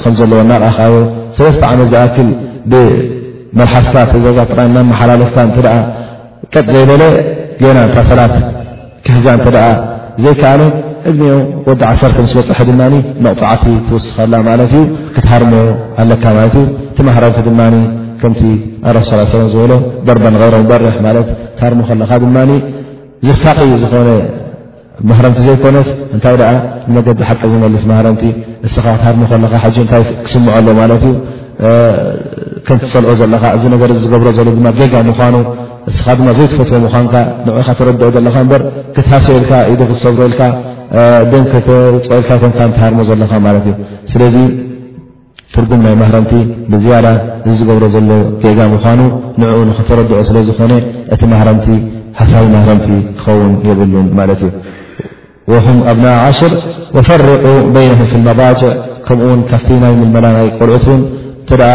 [0.03, 0.93] ከምዘለዎ ናቕኻዮ
[1.37, 2.27] ሰለስተ ዓመት ዝኣክል
[2.71, 5.63] ብመልሓስታት ዛጥራና መሓላልፍታ እ
[6.53, 7.03] ቀጥ ዘይበለ
[7.61, 8.33] ገና ካሰላት
[9.05, 9.65] ክሕዛ እንተ ደኣ
[10.23, 10.61] ዘይከኣለ
[11.09, 12.81] እግንኦም ወዲ ዓሰር ክምስ በፅሐ ድማ
[13.25, 14.81] መቕፅዓቲ ትውስኸላ ማለት እዩ
[15.15, 15.53] ክትሃርሞ
[16.03, 16.65] ኣለካ ማለት እዩ
[16.97, 17.59] ቲማሕረርቲ ድማ
[18.21, 18.41] ከምቲ
[18.89, 19.23] ኣረሱ ሳ ላ
[19.55, 19.71] ዝበሎ
[20.07, 21.27] ደርበ ንغይሮ በርሕ ማለት
[21.57, 22.37] ትሃርሙ ከለካ ድማ
[23.27, 24.09] ዝሳቂ ዝኾነ
[25.09, 26.51] ማህረምቲ ዘይኮነስ እንታይ ደኣ
[26.91, 28.23] ንመገዲ ሓቂ ዝመልስ ማህረምቲ
[28.67, 31.13] እስኻ ክትሃርሞ ከለካ ሓእታይ ክስምዖ ኣሎ ማለት እዩ
[32.67, 35.35] ከምትሰልዖ ዘለካ እዚ ነገር ዝገብሮ ዘሎ ድማ ጌጋ ምኳኑ
[35.91, 37.13] እስኻ ድማ ዘይትፈትዎ ምኳንካ
[37.47, 38.61] ንዕ ካተረድዖ ዘለካ እበር
[38.95, 40.41] ክትሃሰልካ ኢ ክትሰብረኢልካ
[41.33, 42.11] ደንፀኢልካ
[42.43, 43.75] ምከትሃርሞ ዘለካ ማለት እዩ
[44.13, 44.35] ስለዚ
[45.55, 46.31] ትርጉም ናይ ማህረምቲ
[46.71, 47.05] ብዝያዳ
[47.47, 48.09] እዚ ዝገብሮ ዘሎ
[48.45, 48.99] ጌጋ ምኳኑ
[49.43, 50.73] ንዕኡ ንክተረድዖ ስለዝኾነ
[51.15, 51.67] እቲ ማህረምቲ
[52.21, 52.89] ሓሳቢ ማህረምቲ
[53.19, 54.51] ክኸውን የብሉን ማለት እዩ
[55.51, 56.53] ም ኣብናء ዓሽር
[56.95, 57.43] ወፈርቁ
[57.75, 58.71] በይነም መባጅዕ
[59.07, 61.01] ከምኡውን ካፍቲ ናይ ምልመላ ናይ ቆልዑት ውን
[61.43, 61.69] እቲ ደኣ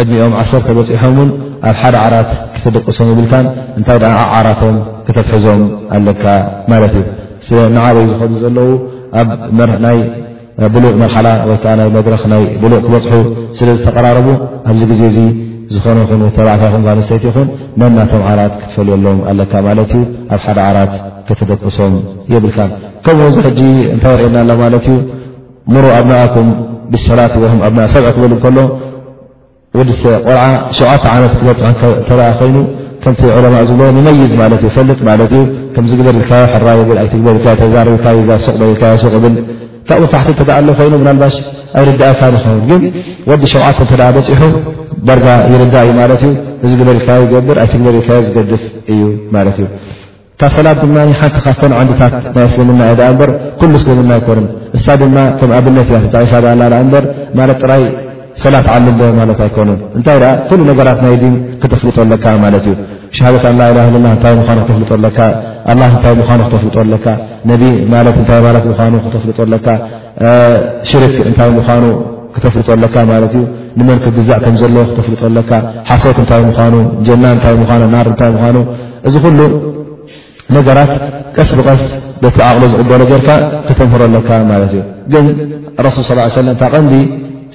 [0.00, 1.30] ዕድሚኦም ዓሰርተ በፂሖም ውን
[1.70, 3.46] ኣብ ሓደ ዓራት ክትደቅሶም ይብልካን
[3.78, 4.76] እንታይ ድ ዓራቶም
[5.06, 5.62] ክተፍሕዞም
[5.98, 6.24] ኣለካ
[6.72, 7.06] ማለት እዩ
[7.48, 8.68] ስለ ንዓበይ ዝኸዱ ዘለው
[9.64, 9.98] ኣብናይ
[10.74, 13.14] ብሉቅ መርሓላ ወይከዓ ናይ መድረክ ናይ ብሉቅ ክበፅሑ
[13.60, 14.26] ስለ ዝተቀራረቡ
[14.70, 15.28] ኣብዚ ግዜ እ
[15.72, 17.48] ዝኾነ ይኹ ተባዕታይኹም ንሰይቲ ይኹን
[17.80, 20.02] ነናቶም ዓራት ክትፈልየሎም ኣለካ ማለት እዩ
[20.34, 20.92] ኣብ ሓደ ዓራት
[21.28, 21.94] ክተደቀሶም
[22.32, 22.58] የብልካ
[23.04, 23.60] ከምኡ ዚ ሕጂ
[23.94, 24.96] እንታይ ርእየና ኣሎ ማለት እዩ
[25.74, 26.48] ምሩ ኣብናኣኩም
[26.94, 28.58] ብሰላት ዎም ኣ ሰብ ክብል እከሎ
[29.78, 29.90] ወዲ
[30.26, 30.42] ቆልዓ
[30.78, 31.60] ሸዓተ ዓመት ክበፅ
[32.08, 32.58] ተኣ ኮይኑ
[33.04, 35.40] ከምቲ ዕለማ ዝብለዎ መመይዝ ማለት እ ፈልጥ ማለት እ
[35.74, 39.34] ከምዚ ግበርልካዮ ሕራ ብል ኣይትግበተዛርቢብ ሱቕ ልካ ሱቕ ብል
[39.88, 41.34] ታ ታሕቲ ክ ኣሎ ኮይኑ ብናልባሽ
[41.78, 42.80] ኣይርዳእካ ንኸውን ግን
[43.30, 44.50] ወዲ ሸውዓኩምተ ደፂሑ
[45.08, 46.24] ደርጋ ይርዳእ እዩ ማትእ
[46.64, 48.62] እዚ ግበልካ ይገብር ኣይትግበልካ ዝገድፍ
[48.92, 49.00] እዩ
[49.34, 49.60] ማትእ
[50.40, 53.30] ካብ ሰላት ድማ ሓንቲ ካፍተ ዓንታት ናይ እስልምና እ በር
[53.60, 54.38] ኩሉ እስልምና ይኮኑ
[54.76, 57.84] እሳ ድማ ከም ኣብነት ተቂት ጥራይ
[58.42, 59.48] ሰላት ዓልምዶ ማት ኣ
[59.98, 60.16] እንታይ
[60.48, 62.76] ኩሉ ነገራት ናይ ን ክተፍልጠለካ ማለት እዩ
[63.18, 65.18] ሻሃካ ላላ ላ እታይ ምኳኑ ክተፍልጠለካ
[65.72, 67.06] ኣላ እንታይ ምዃኑ ክተፍልጦኣለካ
[67.50, 67.62] ነቢ
[67.92, 69.68] ማለት እታይ ማት ምኑ ክተፍልጦለካ
[70.90, 71.84] ሽርክ እንታይ ምዃኑ
[72.34, 73.44] ክተፍልጦ ኣለካ ማለት እዩ
[73.78, 75.50] ንመንክግዛእ ከምዘለዎ ክተፍልጦለካ
[75.90, 76.74] ሓሶት እንታይ ምዃኑ
[77.06, 78.56] ጀና እንታይ ምኑ ናር እንታይ ምዃኑ
[79.08, 79.40] እዚ ኩሉ
[80.56, 80.92] ነገራት
[81.36, 81.82] ቀስ ብቀስ
[82.22, 83.28] በቲዓቕሎ ዝቕበሎ ጀርካ
[83.68, 85.26] ክተምህሮለካ ማለት እዩ ግን
[85.86, 86.94] ረሱል ስላ ለም እታ ቐንዲ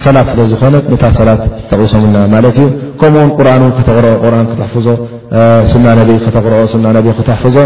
[0.05, 2.67] ሰላት ስለ ዝኾነት ነታ ሰላት ተቕሪሶምልና ማለት እዩ
[2.99, 4.87] ከምኡውን ቁርንን ከተቕረኦ ቁርን ክተሕፍዞ
[5.71, 7.57] ሱና ነቤ ከተቕረኦ ሱና ነቤ ክተሕፈዞ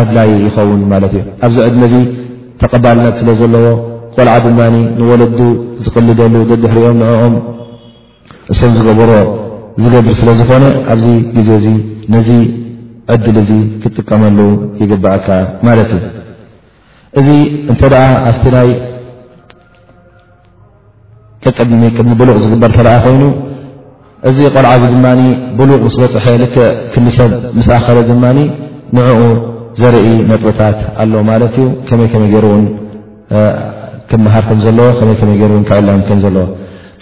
[0.00, 1.94] ኣድላይ ይኸውን ማለት እዩ ኣብዚ ዕድሚ እዚ
[2.60, 3.64] ተቐባልነት ስለ ዘለዎ
[4.16, 4.60] ቆልዓ ድማ
[4.98, 5.38] ንወለዱ
[5.84, 7.34] ዝቕልደሉ ድሕሪኦም ንኦም
[8.54, 9.10] እሶም ዝገበሮ
[9.82, 10.64] ዝገብር ስለዝኾነ
[10.94, 11.06] ኣብዚ
[11.36, 11.68] ግዜ እዚ
[12.14, 12.30] ነዚ
[13.14, 13.50] ዕድል እዚ
[13.82, 14.38] ክትጥቀመሉ
[14.82, 15.28] ይግባእካ
[15.68, 16.06] ማለት እዩ
[17.20, 17.28] እዚ
[17.70, 18.70] እንተ ደኣ ኣብቲ ናይ
[21.58, 23.22] ቅድሚቅድሚ ብሉቕ ዝግበር ከ ደኣ ኮይኑ
[24.28, 25.04] እዚ ቆልዓዚ ድማ
[25.58, 28.24] ብሉቕ ምስ በፅሐ ል ክሰብ ምስ ኣኸለ ድማ
[28.96, 29.08] ንኡ
[29.80, 32.64] ዘርኢ ነጥበታት ኣለዎ ማለት እዩ ከመይ ከመ ገይሩ ን
[34.10, 36.44] ክመሃር ከምዘለዎ ከመይከመ ገይእ ክዕላም ከም ዘለዎ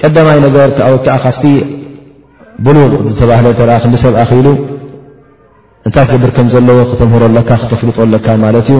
[0.00, 0.66] ቀዳማይ ነገር
[0.96, 1.44] ይከዓ ካብቲ
[2.66, 4.46] ብሉቕ ዝተባህለ ተ ክንሰብ ኣኪኢሉ
[5.86, 8.78] እንታይ ክገብር ከም ዘለዎ ክተምህሮለካ ክተፍልጦለካ ማለት እዩ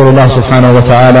[0.00, 0.66] የል ላ ስብሓና
[1.16, 1.20] ላ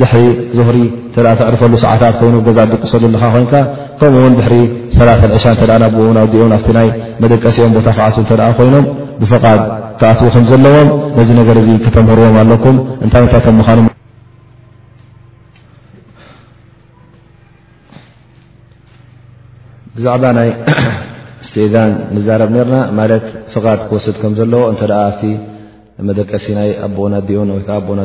[0.00, 0.78] ድሪ ሪ
[1.14, 3.54] ተ ትዕርፈሉ ሰዓታት ኮይኑ ዛ ድቅሰሉ ካ ኮይንካ
[3.98, 4.42] ከምኡውን ድ
[4.98, 5.44] ሰላተዕሻ
[5.88, 6.54] እኡ ኦ
[6.86, 6.88] ይ
[7.32, 8.86] መቀሲኦም ቦታ ክዓ ኮይኖም
[9.20, 9.44] ብፍድ
[10.00, 11.50] ክኣት ከዘለዎም ነዚ ነገ
[11.84, 12.64] ክተምርዎም ኣለኩ
[13.06, 13.52] እታይ ታይ
[13.84, 13.88] ኑ
[19.96, 20.52] ብዛዕባ ይ
[21.56, 21.90] ተዛን
[22.26, 23.12] ዛብ ና ማት
[23.54, 25.22] ፍድ ክወስድ ከምዘለዎ ኣ
[26.08, 28.00] መቀሲ ናይ ኣኦና ኡን ወኣ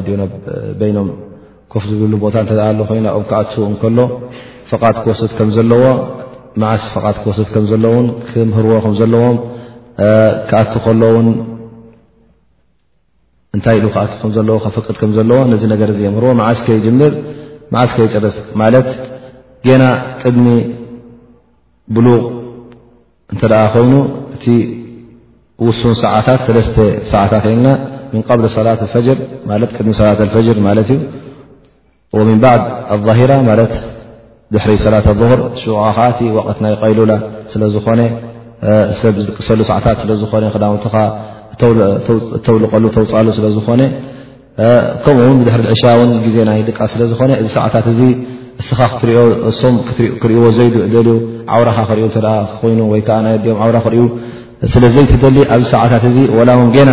[0.81, 0.99] ኡይኖ
[1.73, 3.97] ኮፍ ዝብሉ ቦታ እተ ኣሎ ኮይና ኦም ክኣቱ እከሎ
[4.69, 5.83] ፈቓድ ክወስድ ከም ዘለዎ
[6.61, 7.95] መዓስ ፍ ክወስድ ከዘለዎ
[8.29, 9.23] ክምህርዎ ከዘለዎ
[10.51, 11.27] ክኣቱ ከሎን
[13.55, 17.13] እንታይ ኢሉክኣዘለዎፈቅ ከዘለዎ ነዚ ነገር ምርዎ መዓስከ ጅምር
[17.83, 18.87] ዓስከይ ጭርስ ማለት
[19.65, 19.83] ጌና
[20.21, 20.45] ቅድሚ
[21.95, 22.21] ብሉቕ
[23.33, 23.93] እንተ ደኣ ኮይኑ
[24.35, 24.45] እቲ
[25.67, 26.75] ውሱን ሰዓታት ለተ
[27.13, 27.69] ሰዓታት ና
[28.11, 29.17] ምን ቀብል ሰላት ፈጅር
[29.49, 30.99] ማት ቅድሚ ሰላት ፈጅር ማለት እዩ
[32.17, 32.61] ወምን ባዕድ
[32.93, 33.73] ኣظሂራ ማለት
[34.53, 37.11] ድሕሪ ሰላት ኣظሁር ሽቁካ እቲ ወቐት ናይ ቀይሉላ
[37.53, 37.99] ስለዝኾነ
[39.01, 40.95] ሰብ ዝጥቅሰሉ ሰዓታት ስለዝኾነ ክዳውትኻ
[42.45, 43.81] ተውልቀሉ ተውፃሉ ስለ ዝኾነ
[45.03, 48.01] ከምኡውን ብድሕሪ ዕሻውን ግዜ ናይ ድቃስ ስለዝኾነ እዚ ሰዓታት እዚ
[48.61, 48.79] እስኻ
[49.51, 49.75] እሶም
[50.23, 51.09] ክሪእዎ ዘይደልዩ
[51.55, 52.07] ዓውራኻ ክሪዩ
[52.61, 53.93] ኮይኑ ወይከዓ ናኦም ዓራ ክር
[54.73, 56.17] ስለዘይትደሊ ኣብዚ ሰዓታት እዚ
[56.49, 56.91] ላውን ገና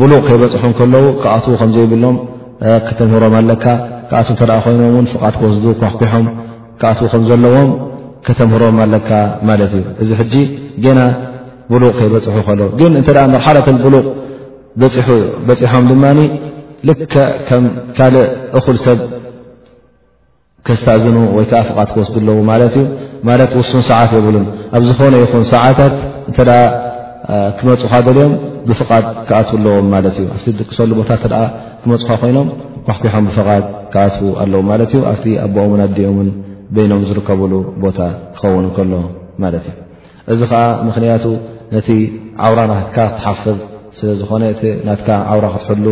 [0.00, 2.16] ብሉቕ ከይበፅሑ ከለው ካብኣትኡ ከምዘይብሎም
[2.88, 3.64] ክተምህሮም ኣለካ
[4.10, 6.26] ክኣት ተ ኮይኖም ውን ፍቓድ ክወስዱ ካሕኩሖም
[6.80, 7.68] ካኣት ከም ዘለዎም
[8.26, 9.08] ከተምህሮም ኣለካ
[9.48, 10.34] ማለት እዩ እዚ ሕጂ
[10.84, 11.00] ጌና
[11.72, 14.06] ብሉቕ ከይበፅሑ ከለዉ ግን እንተ መርሓላት ብሉቕ
[15.48, 16.04] በፂሖም ድማ
[16.88, 17.14] ልከ
[17.48, 17.64] ከም
[17.96, 18.26] ካልእ
[18.58, 18.98] እኹል ሰብ
[20.66, 22.86] ከስተእዝኑ ወይ ከዓ ፍቓድ ክወስዱ ኣለዎ ማለት እዩ
[23.28, 24.44] ማለት ውሱን ሰዓት የብሉን
[24.76, 25.94] ኣብ ዝኾነ ይኹን ሰዓታት
[26.30, 26.38] እንተ
[27.58, 28.32] ክመፁካ ደልዮም
[28.68, 31.42] ብፍቓድ ክኣት ኣለዎም ማለት እዩ ኣብቲ ድቅሰሉ ቦታት ተ
[31.82, 32.48] ክመፁካ ኮይኖም
[32.86, 36.28] ኳሕኩሖም ብፍቓድ ክኣትዉ ኣለዉ ማለት እዩ ኣብቲ ኣቦኦምን ኣዲኦምን
[36.74, 37.98] በይኖም ዝርከብሉ ቦታ
[38.38, 38.92] ክኸውን ከሎ
[39.42, 39.76] ማለት እዩ
[40.32, 41.24] እዚ ከዓ ምኽንያቱ
[41.74, 41.88] ነቲ
[42.44, 43.56] ዓውራ ናትካ ክትሓፍር
[43.98, 45.86] ስለ ዝኾነእናትካ ዓውራ ክትሕሉ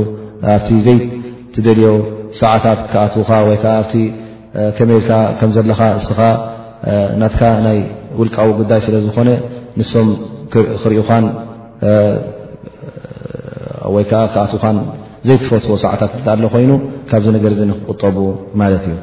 [0.54, 1.88] ኣብቲ ዘይትደልዮ
[2.40, 3.94] ሰዓታት ክኣትዉካ ወይ ከዓ ኣብቲ
[4.76, 6.18] ከመይልካ ከም ዘለካ እስኻ
[7.22, 7.78] ናትካ ናይ
[8.20, 9.30] ውልቃዊ ጉዳይ ስለ ዝኾነ
[9.78, 10.08] ንሶም
[10.82, 11.24] ክሪኢኻን
[13.94, 14.76] ወይ ከዓክኣትዉካን
[15.28, 16.12] ዘይትፈትዎ ሰዓታት
[16.44, 16.70] ሎ ኮይኑ
[17.10, 18.16] ካብዚ ነገር ዚ ንክቁጠቡ
[18.60, 18.96] ማለት እዩ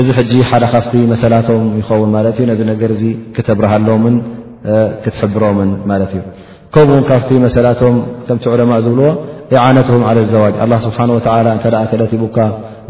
[0.00, 3.04] እዚ ሕጂ ሓደ ካፍቲ መሰላቶም ይኸውን ማለት እዩ ነዚ ነገር ዚ
[3.36, 4.16] ክተብርሃሎምን
[5.04, 6.22] ክትሕብሮምን ማለት እዩ
[6.74, 7.94] ከምኡውን ካብቲ መሰላቶም
[8.26, 9.08] ከምቲ ዕለማ ዝብልዎ
[9.54, 12.38] ኢዓነትም ዓለ ዘዋጅ ኣላ ስብሓን ወላ እተ ከለቲቡካ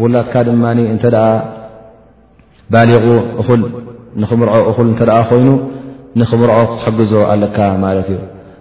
[0.03, 0.65] ውላካ ድማ
[0.95, 1.27] እንተደኣ
[2.75, 3.05] ባሊቑ
[3.43, 3.49] እኹ
[4.23, 5.01] ንኽምርዖ እኹ እተ
[5.31, 5.49] ኮይኑ
[6.21, 8.21] ንኽምርዖ ክትሕግዞ ኣለካ ማለት እዩ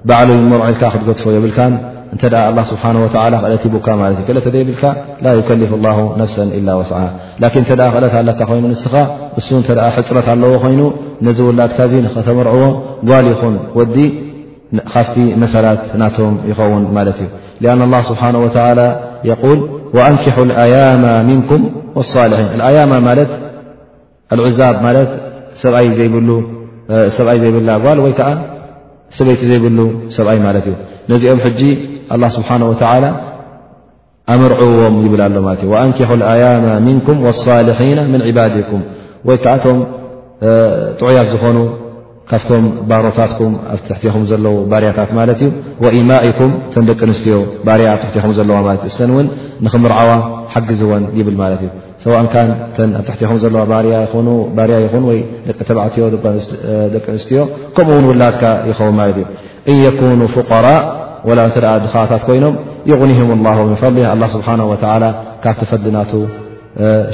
[0.10, 1.74] ባዕሉ መርዒኢልካ ክትገድፎ የብልካን
[2.16, 2.18] እ
[2.72, 2.84] ስብሓ
[3.48, 3.88] ክእለት ቡካ
[4.46, 4.84] ተዘይብልካ
[5.26, 5.72] ላ ፍ ነፍ
[6.80, 6.98] ወስዓ
[7.54, 8.10] ክእለት
[8.42, 8.94] ኣካ ይኑ ንስኻ
[9.40, 9.48] እሱ
[9.96, 10.82] ሕፅረት ኣለዎ ኮይኑ
[11.28, 11.80] ነዚ ውላድካ
[12.28, 12.64] ተመርዕዎ
[13.10, 13.98] ጓል ይኹን ወዲ
[14.94, 17.66] ካፍቲ መሰላት ናቶም ይኸውን ማት እዩ
[18.10, 18.24] ስብሓ
[18.78, 18.82] ል
[20.08, 20.26] ኣንኪ
[20.64, 21.62] ኣያማ ምንኩም
[22.14, 22.78] صልሒ ኣያ
[24.60, 24.76] ዛብ
[27.18, 28.20] ሰብይ ዘይብላ ጓል ወይዓ
[29.18, 29.80] ሰበይቲ ዘይብሉ
[30.16, 30.68] ሰብኣይ ማት እዩ
[31.12, 31.40] ነዚኦም
[32.38, 33.16] ስብሓ و
[34.34, 38.82] ኣምርዑዎም ይብል ኣሎ ት እ وأንኪሑ ኣያመ ምንኩም صሊሒና ምن ዕባድኩም
[39.28, 39.78] ወይ ከዓቶም
[41.00, 41.58] ጥዑያት ዝኾኑ
[42.30, 47.38] ካብቶም ባሮታትኩም ኣብ ሕትኹም ዘለው ባርያታት ማለት እዩ ኢማኩም ተ ደቂ ኣንስትዮ
[47.80, 49.28] ርያ ኣ ኹም ዘለዋ ለ እእሰ ውን
[49.66, 50.10] ንክምርዓዋ
[50.54, 51.70] ሓግዝዎን ይብል ማለት እዩ
[52.04, 52.78] ሰ ተ ኣብ
[53.10, 53.96] ሕትኹም ዘለዋ ርያ
[55.20, 55.22] ይ
[55.58, 56.06] ወተዮ
[56.96, 57.40] ደቂ ኣንስትዮ
[57.78, 59.18] ከምኡውን ውላድካ ይኸው ማለት
[59.72, 60.80] እዩ እ ኑ ፍራء
[61.28, 62.56] ድታት ኮይኖም
[62.92, 63.98] ይغኒهም ه ፈሊ
[64.34, 64.60] ስብሓه
[65.44, 66.12] ካብቲ ፈሊናቱ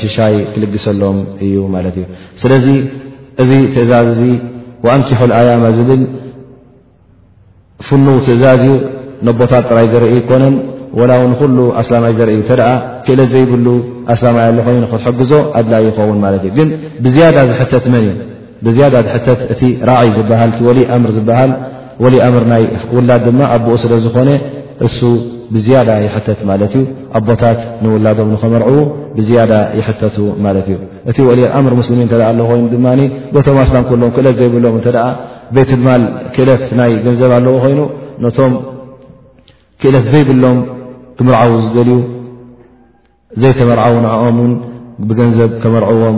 [0.02, 2.04] ሽሻይ ክልግሰሎም እዩ ማት እዩ
[2.42, 2.68] ስለዚ
[3.44, 4.20] እዚ ትእዛዝ
[4.94, 6.02] ኣንኪሑ ኣያማ ዝብል
[7.88, 8.74] ፍኑ ትእዛዝ ዩ
[9.28, 10.56] ነቦታት ጥራይ ዘርኢ ኮነን
[11.10, 12.30] ላው ንኩሉ ኣስላማይ ዘር
[13.06, 13.68] ክእለ ዘይብሉ
[14.14, 16.18] ኣስላማይ ኮይኑ ክትሕግዞ ኣድላ ይኸውን
[16.48, 16.50] እ
[20.28, 20.60] ግ ራ
[21.04, 21.30] ምር ዝሃ
[22.04, 22.64] ወሊ ኣምር ናይ
[22.96, 24.30] ውላድ ድማ ኣቦኡ ስለ ዝኾነ
[24.88, 25.00] እሱ
[25.54, 26.84] ብዝያዳ ይሕተት ማለት እዩ
[27.18, 28.76] ኣቦታት ንውላዶም ንከመርዕቡ
[29.18, 30.16] ብዝያዳ ይሕተቱ
[30.46, 30.78] ማለት እዩ
[31.10, 32.88] እቲ ወሊ ኣምር ሙስልሚን እተ ኣለ ኮይኑ ድማ
[33.34, 34.98] ቦቶማስላ እሎም ክእለት ዘይብሎም እተደ
[35.56, 36.04] ቤትልማል
[36.36, 37.80] ክእለት ናይ ገንዘብ ኣለዎ ኮይኑ
[38.26, 38.54] ነቶም
[39.84, 40.58] ክእለት ዘይብሎም
[41.20, 42.00] ትምርዓዊ ዝደልዩ
[43.44, 44.52] ዘይተመርዓዊ ንኦምን
[45.10, 46.18] ብገንዘብ ከመርዕዎም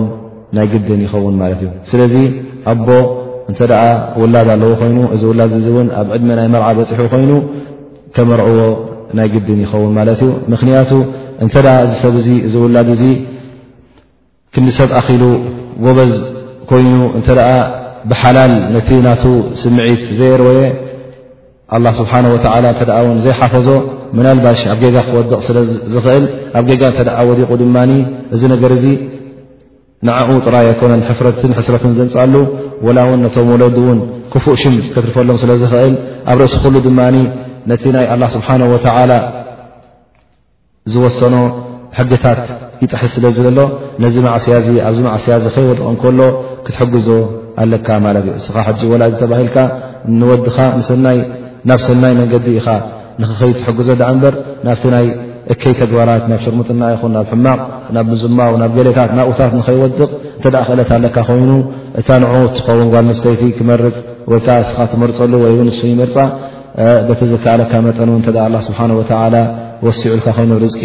[0.55, 2.15] ናይ ግድን ይኸውን ማለት እዩ ስለዚ
[2.71, 2.87] ኣቦ
[3.49, 3.83] እንተ ደኣ
[4.21, 7.31] ውላድ ኣለዎ ኮይኑ እዚ ውላድ እዚ እውን ኣብ ዕድመናይ መርዓ በፂሑ ኮይኑ
[8.15, 8.59] ከመርዕዎ
[9.17, 10.91] ናይ ግድን ይኸውን ማለት እዩ ምክንያቱ
[11.43, 11.53] እንተ
[11.85, 12.15] እዚ ሰብ
[12.47, 13.03] እዚ ውላድ እዚ
[14.55, 15.23] ክንዲሰብ ኣኺሉ
[15.85, 16.13] ጎበዝ
[16.71, 17.39] ኮይኑ እንተኣ
[18.11, 19.23] ብሓላል ነቲ ናቱ
[19.61, 20.61] ስምዒት ዘይርወየ
[21.75, 23.67] ኣላ ስብሓን ወተዓላ እንተ ውን ዘይሓፈዞ
[24.17, 26.25] ምናልባሽ ኣብ ጌጋ ክወደቕ ስለዝኽእል
[26.57, 26.99] ኣብ ጌጋ እተ
[27.29, 27.77] ወዲቑ ድማ
[28.35, 28.85] እዚ ነገር እዚ
[30.07, 32.33] ንዓኡ ጥራይ ኣይኮነን ፍረትን ሕስረትን ዘምፃሉ
[32.85, 33.99] ወላ እውን ነቶም ወለዱ እውን
[34.33, 35.93] ክፉእ ሽም ከትርፈሎም ስለዝኽእል
[36.31, 37.15] ኣብ ርእሲ ኩሉ ድማኒ
[37.71, 39.11] ነቲ ናይ ኣላ ስብሓን ወተዓላ
[40.93, 41.35] ዝወሰኖ
[41.99, 42.39] ሕግታት
[42.83, 43.59] ይጥሕስ ስለዝ ዘሎ
[44.03, 44.55] ነዚ ማዕስያ
[44.89, 46.19] ኣብዚ ማዕስያ ዚ ከይወድቕ ንከሎ
[46.65, 47.07] ክትሕግዞ
[47.63, 49.57] ኣለካ ማለት እዩ እስኻ ሕጂ ወላዚ ተባሂልካ
[50.19, 50.57] ንወድካ
[51.69, 52.67] ናብ ሰናይ መንገዲ ኢኻ
[53.21, 54.33] ንክኸይ ትሕግዞ ዳዓ ምበር
[54.65, 55.09] ናብ ይ
[55.53, 57.59] እከይ ተግባራት ናብ ሽርሙጥና ይኹን ናብ ሕማቕ
[57.95, 59.99] ናብ ምዝማው ናብ ገሌታት ናብኡታት ንኸይወድቕ
[60.37, 61.51] እንተ ክእለት ኣለካ ኮይኑ
[61.99, 63.95] እታ ንዑ ትኸውን ጓል ንስተይቲ ክመርፅ
[64.31, 66.15] ወይከዓ ስኻ ትመርፀሉ ወይ ንሱ ይመርፃ
[67.09, 69.35] በቲ ዝከኣለካ መጠኑ እንተ ላ ስብሓን ወላ
[69.85, 70.83] ወሲዑልካ ኮይኑ ርዝቂ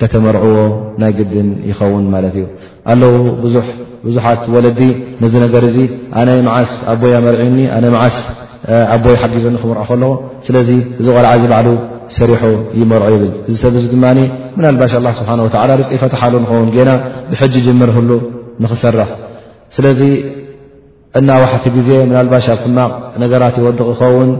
[0.00, 0.56] ከተመርዕዎ
[1.02, 2.44] ናይ ግድን ይኸውን ማለት እዩ
[2.92, 3.14] ኣለዉ
[3.52, 4.80] ዙብዙሓት ወለዲ
[5.22, 5.78] ነዚ ነገር እዚ
[6.20, 8.16] ኣነይ መዓስ ኣቦያ መርዒኒ ኣነይ ምዓስ
[8.96, 10.12] ኣቦይ ሓጊዞኒ ክምርዖ ከለዎ
[10.46, 10.70] ስለዚ
[11.00, 11.68] እዚ ቆልዓ ዝባዕሉ
[12.16, 12.30] ይር
[13.52, 13.96] እሰብ ዚ ድ
[14.64, 15.30] ናባሽ ስሓ
[15.94, 16.92] ይፈተሓሉ ውን ና
[17.30, 18.00] ብሕ ጅምር ህ
[18.62, 19.10] ንክሰራኽ
[19.76, 20.00] ስለዚ
[21.18, 22.92] እናቲ ግዜ ናባሽ ኣብ ማቕ
[23.32, 24.30] ገራት ይድቕ ኸውን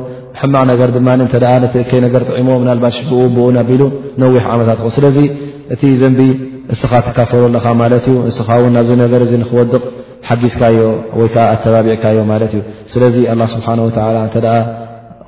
[0.55, 1.07] ማቅ ጥሞ
[2.63, 3.83] ብንኡን ኣሉ
[4.23, 5.05] ነዊሕ ዓታት ስለ
[5.75, 6.21] እቲ ዘንቢ
[6.73, 7.67] ንስኻ ትካፈለካ
[8.37, 8.43] ስ
[9.53, 9.83] ክቕ
[10.27, 10.63] ሓጊዝካ
[11.75, 12.19] ባቢዕካዮ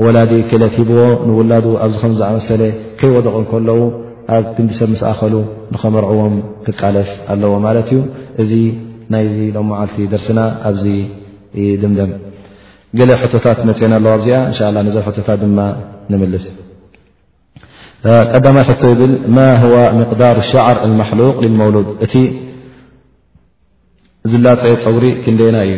[0.04, 2.62] ወላዲ ክለት ሂብዎ ንውላዱ ኣብዚ ከምዝኣመሰለ
[3.00, 3.80] ከይወደቕን ከለዉ
[4.36, 5.34] ኣብ ግንዲሰብ መስኣኸሉ
[5.74, 6.34] ንኸመርዕዎም
[6.66, 7.98] ክቃለስ ኣለዎ ማለት እዩ
[8.42, 8.52] እዚ
[9.12, 10.84] ናይዚ ሎም መዓልቲ ደርሲና ኣብዚ
[11.82, 12.10] ድምደም
[12.98, 15.58] ገለ ሕቶታት መፅአና ኣለዎ ኣብዚኣ እንሻ ላ ነዚኣብ ሕቶታት ድማ
[16.12, 16.46] ንምልስ
[18.34, 22.14] ቀዳማይ ሕቶ ይብል ማ ዋ ምቅዳር ሻዕር ልማሕሉቅ ልልመውሉድ እቲ
[24.32, 25.74] ዝላፀ ፀውሪ ክንደና እዩ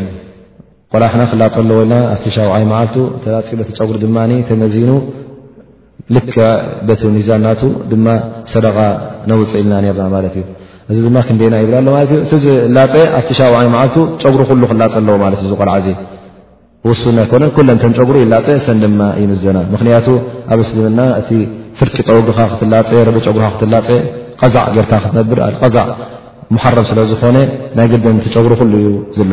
[0.94, 4.06] ቆላሕና ክላፀኣለዎ ልና ኣብሻዉይ መዓልቱ ተቲፀጉሪ ድ
[4.48, 4.90] ተመዚኑ
[6.14, 6.26] ልክ
[7.00, 7.48] ት ሚዛን ና
[7.90, 8.06] ድማ
[8.52, 8.66] ሰደ
[9.30, 10.44] ነውፅ ኢልና ርና ት እዩ
[10.92, 13.92] እዚ ድ ክንደና ይብላ ሎእዝላፀ ኣሻይ ዓል
[14.24, 15.76] ፀጉሪ ክላፀ ኣለዎዚቆልዓ
[16.88, 17.16] ውሱይ
[17.84, 20.06] ተ ጉሪ ይላፀ ሰ ድማ ይዘና ምክንያቱ
[20.52, 21.00] ኣብ ስልምና
[21.32, 21.38] እ
[21.80, 22.28] ፍርቂ ፀጉ ጉ
[23.72, 25.90] ላፀዛዕ ካ ክብዛዕ
[26.64, 27.36] ሓም ስለዝኾነ
[27.78, 29.32] ናይ ገደንቲፀጉሪ ሉ ዩ ዝላ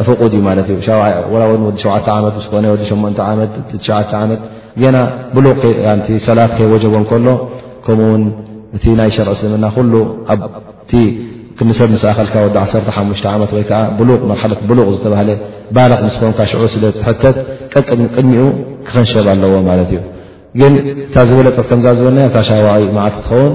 [0.00, 0.92] ኣፍቁድ እዩ ማት እ ዲሸዓ
[4.08, 4.98] 8 ና
[5.34, 5.58] ብሉቕ
[6.28, 7.26] ሰላት ከይወጀቦ ከሎ
[7.86, 8.22] ከምኡውን
[8.76, 9.92] እቲ ናይ ሸርዕ ስልምና ኩሉ
[10.32, 10.40] ኣብ
[11.58, 12.56] ክንሰብ ምስኣኸልካ ወዲ
[12.96, 13.78] 15 ዓመት ወይከዓ
[14.30, 15.30] መርሓት ብሉቕ ዝተባሃለ
[15.76, 17.36] ባልክ ምስኮን ሽዑ ስለትሕተት
[17.74, 18.42] ቀቅሚቅድሚኡ
[18.86, 20.00] ክከንሸብ ኣለዎ ማለት እዩ
[20.60, 20.72] ግን
[21.04, 23.54] እታ ዝበለፀት ከምዛ ዝበለና ሻዋዒ ዓት ትኸውን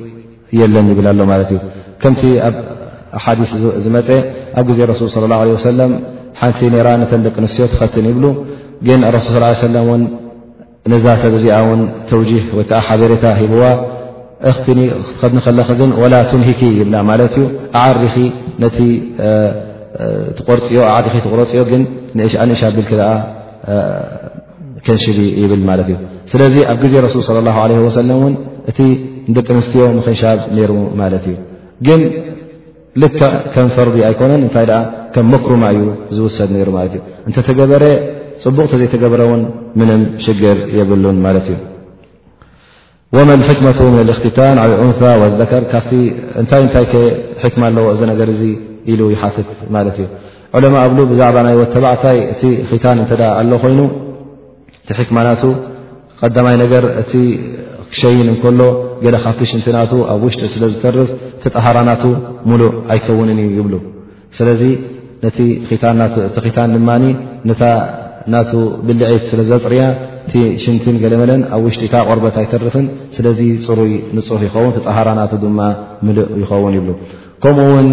[0.73, 2.55] ለን ይብል ሎማእከምቲ ኣብ
[3.23, 3.51] ሓዲስ
[3.85, 3.95] ዝመ
[4.59, 5.91] ኣብ ግዜ ሱል ص ሰለም
[6.39, 8.25] ሓንቲ ራ ነተን ደቂ ኣንስትዮ ትኸትን ይብሉ
[8.87, 9.87] ግን ሱል ሰለእ
[10.91, 13.63] ነዛ ሰብ ዚኣ ን ተውጂህ ወይከዓ ሓበሬታ ሂብዋ
[14.49, 14.67] እኽት
[15.17, 17.43] ክትኸድ ከለኸ ግን ወላ ቱንሂኪ ይብላ ማት ዩ
[17.83, 18.01] ዓሪ
[18.61, 18.69] ነ
[20.57, 20.77] ርዮ
[21.25, 21.81] ትቆረፂዮ ግን
[22.17, 22.33] ንእሻ
[22.69, 22.89] ኣብልክ
[24.85, 25.03] ከንሽ
[25.41, 25.91] ይብል ማት እዩ
[26.31, 27.19] ስለዚ ኣብ ጊዜ ሱ
[28.09, 28.85] ለ እ
[29.35, 30.71] ደቂ ስትዮ ክብ ሩ
[31.17, 31.33] እ
[31.87, 32.01] ግን
[33.01, 34.65] ልክዕ ከም ፈርዲ ኣይኮነን እታይ
[35.25, 35.85] ም መክرማ እዩ
[36.31, 36.71] ዝሰድ ሩ
[37.29, 37.83] እተገበረ
[38.43, 39.41] ፅቡቕ ዘይተገበረን
[39.79, 41.53] ም ሽግር የብሉን እ
[43.57, 45.79] ክመة ن ክትታን عى ን ولذር ካ
[46.49, 48.45] ታ ኣዎ እ
[49.13, 49.49] يት
[49.97, 51.35] እ ለ ብ ብዛባ
[51.73, 52.17] ተባዕታይ
[52.47, 52.49] እ
[53.41, 53.79] ኣ ኮይኑ
[57.25, 57.27] ይ
[57.93, 58.59] ክሸይን እከሎ
[59.03, 61.09] ገ ካብቲ ሽንትናቱ ኣብ ውሽጢ ስለዝተርፍ
[61.43, 62.03] ተጣሃራናቱ
[62.49, 63.67] ሙሉእ ኣይከውንን ይብ
[64.37, 64.61] ስለዚ
[65.37, 65.39] ቲ
[65.81, 66.89] ታን ድማ
[68.33, 68.51] ናቱ
[68.87, 69.83] ብልዒት ስለ ዘፅርያ
[70.27, 72.85] እቲ ሽንትን ገለመለን ኣብ ውሽጢ እታ ቆርበት ኣይተርፍን
[73.15, 75.59] ስለዚ ፅሩይ ንፁፍ ይኸውን ጣሃራና ድማ
[76.07, 76.87] ምልእ ይኸውን ይብ
[77.45, 77.87] ከምኡውን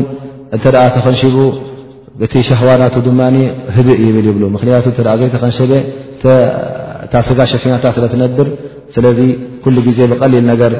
[0.57, 0.65] እተ
[0.97, 1.37] ተከንሽቡ
[2.27, 3.21] እቲ ሸህዋ ና ድማ
[3.77, 5.59] ህብእ ይብል ይብ ምክንያቱ ተ ዘይተከሸ
[7.29, 8.49] ስጋ ሸፊናታ ስለነድር
[8.95, 9.07] ስለ
[9.89, 10.73] ግዜ ብቀሊል ነር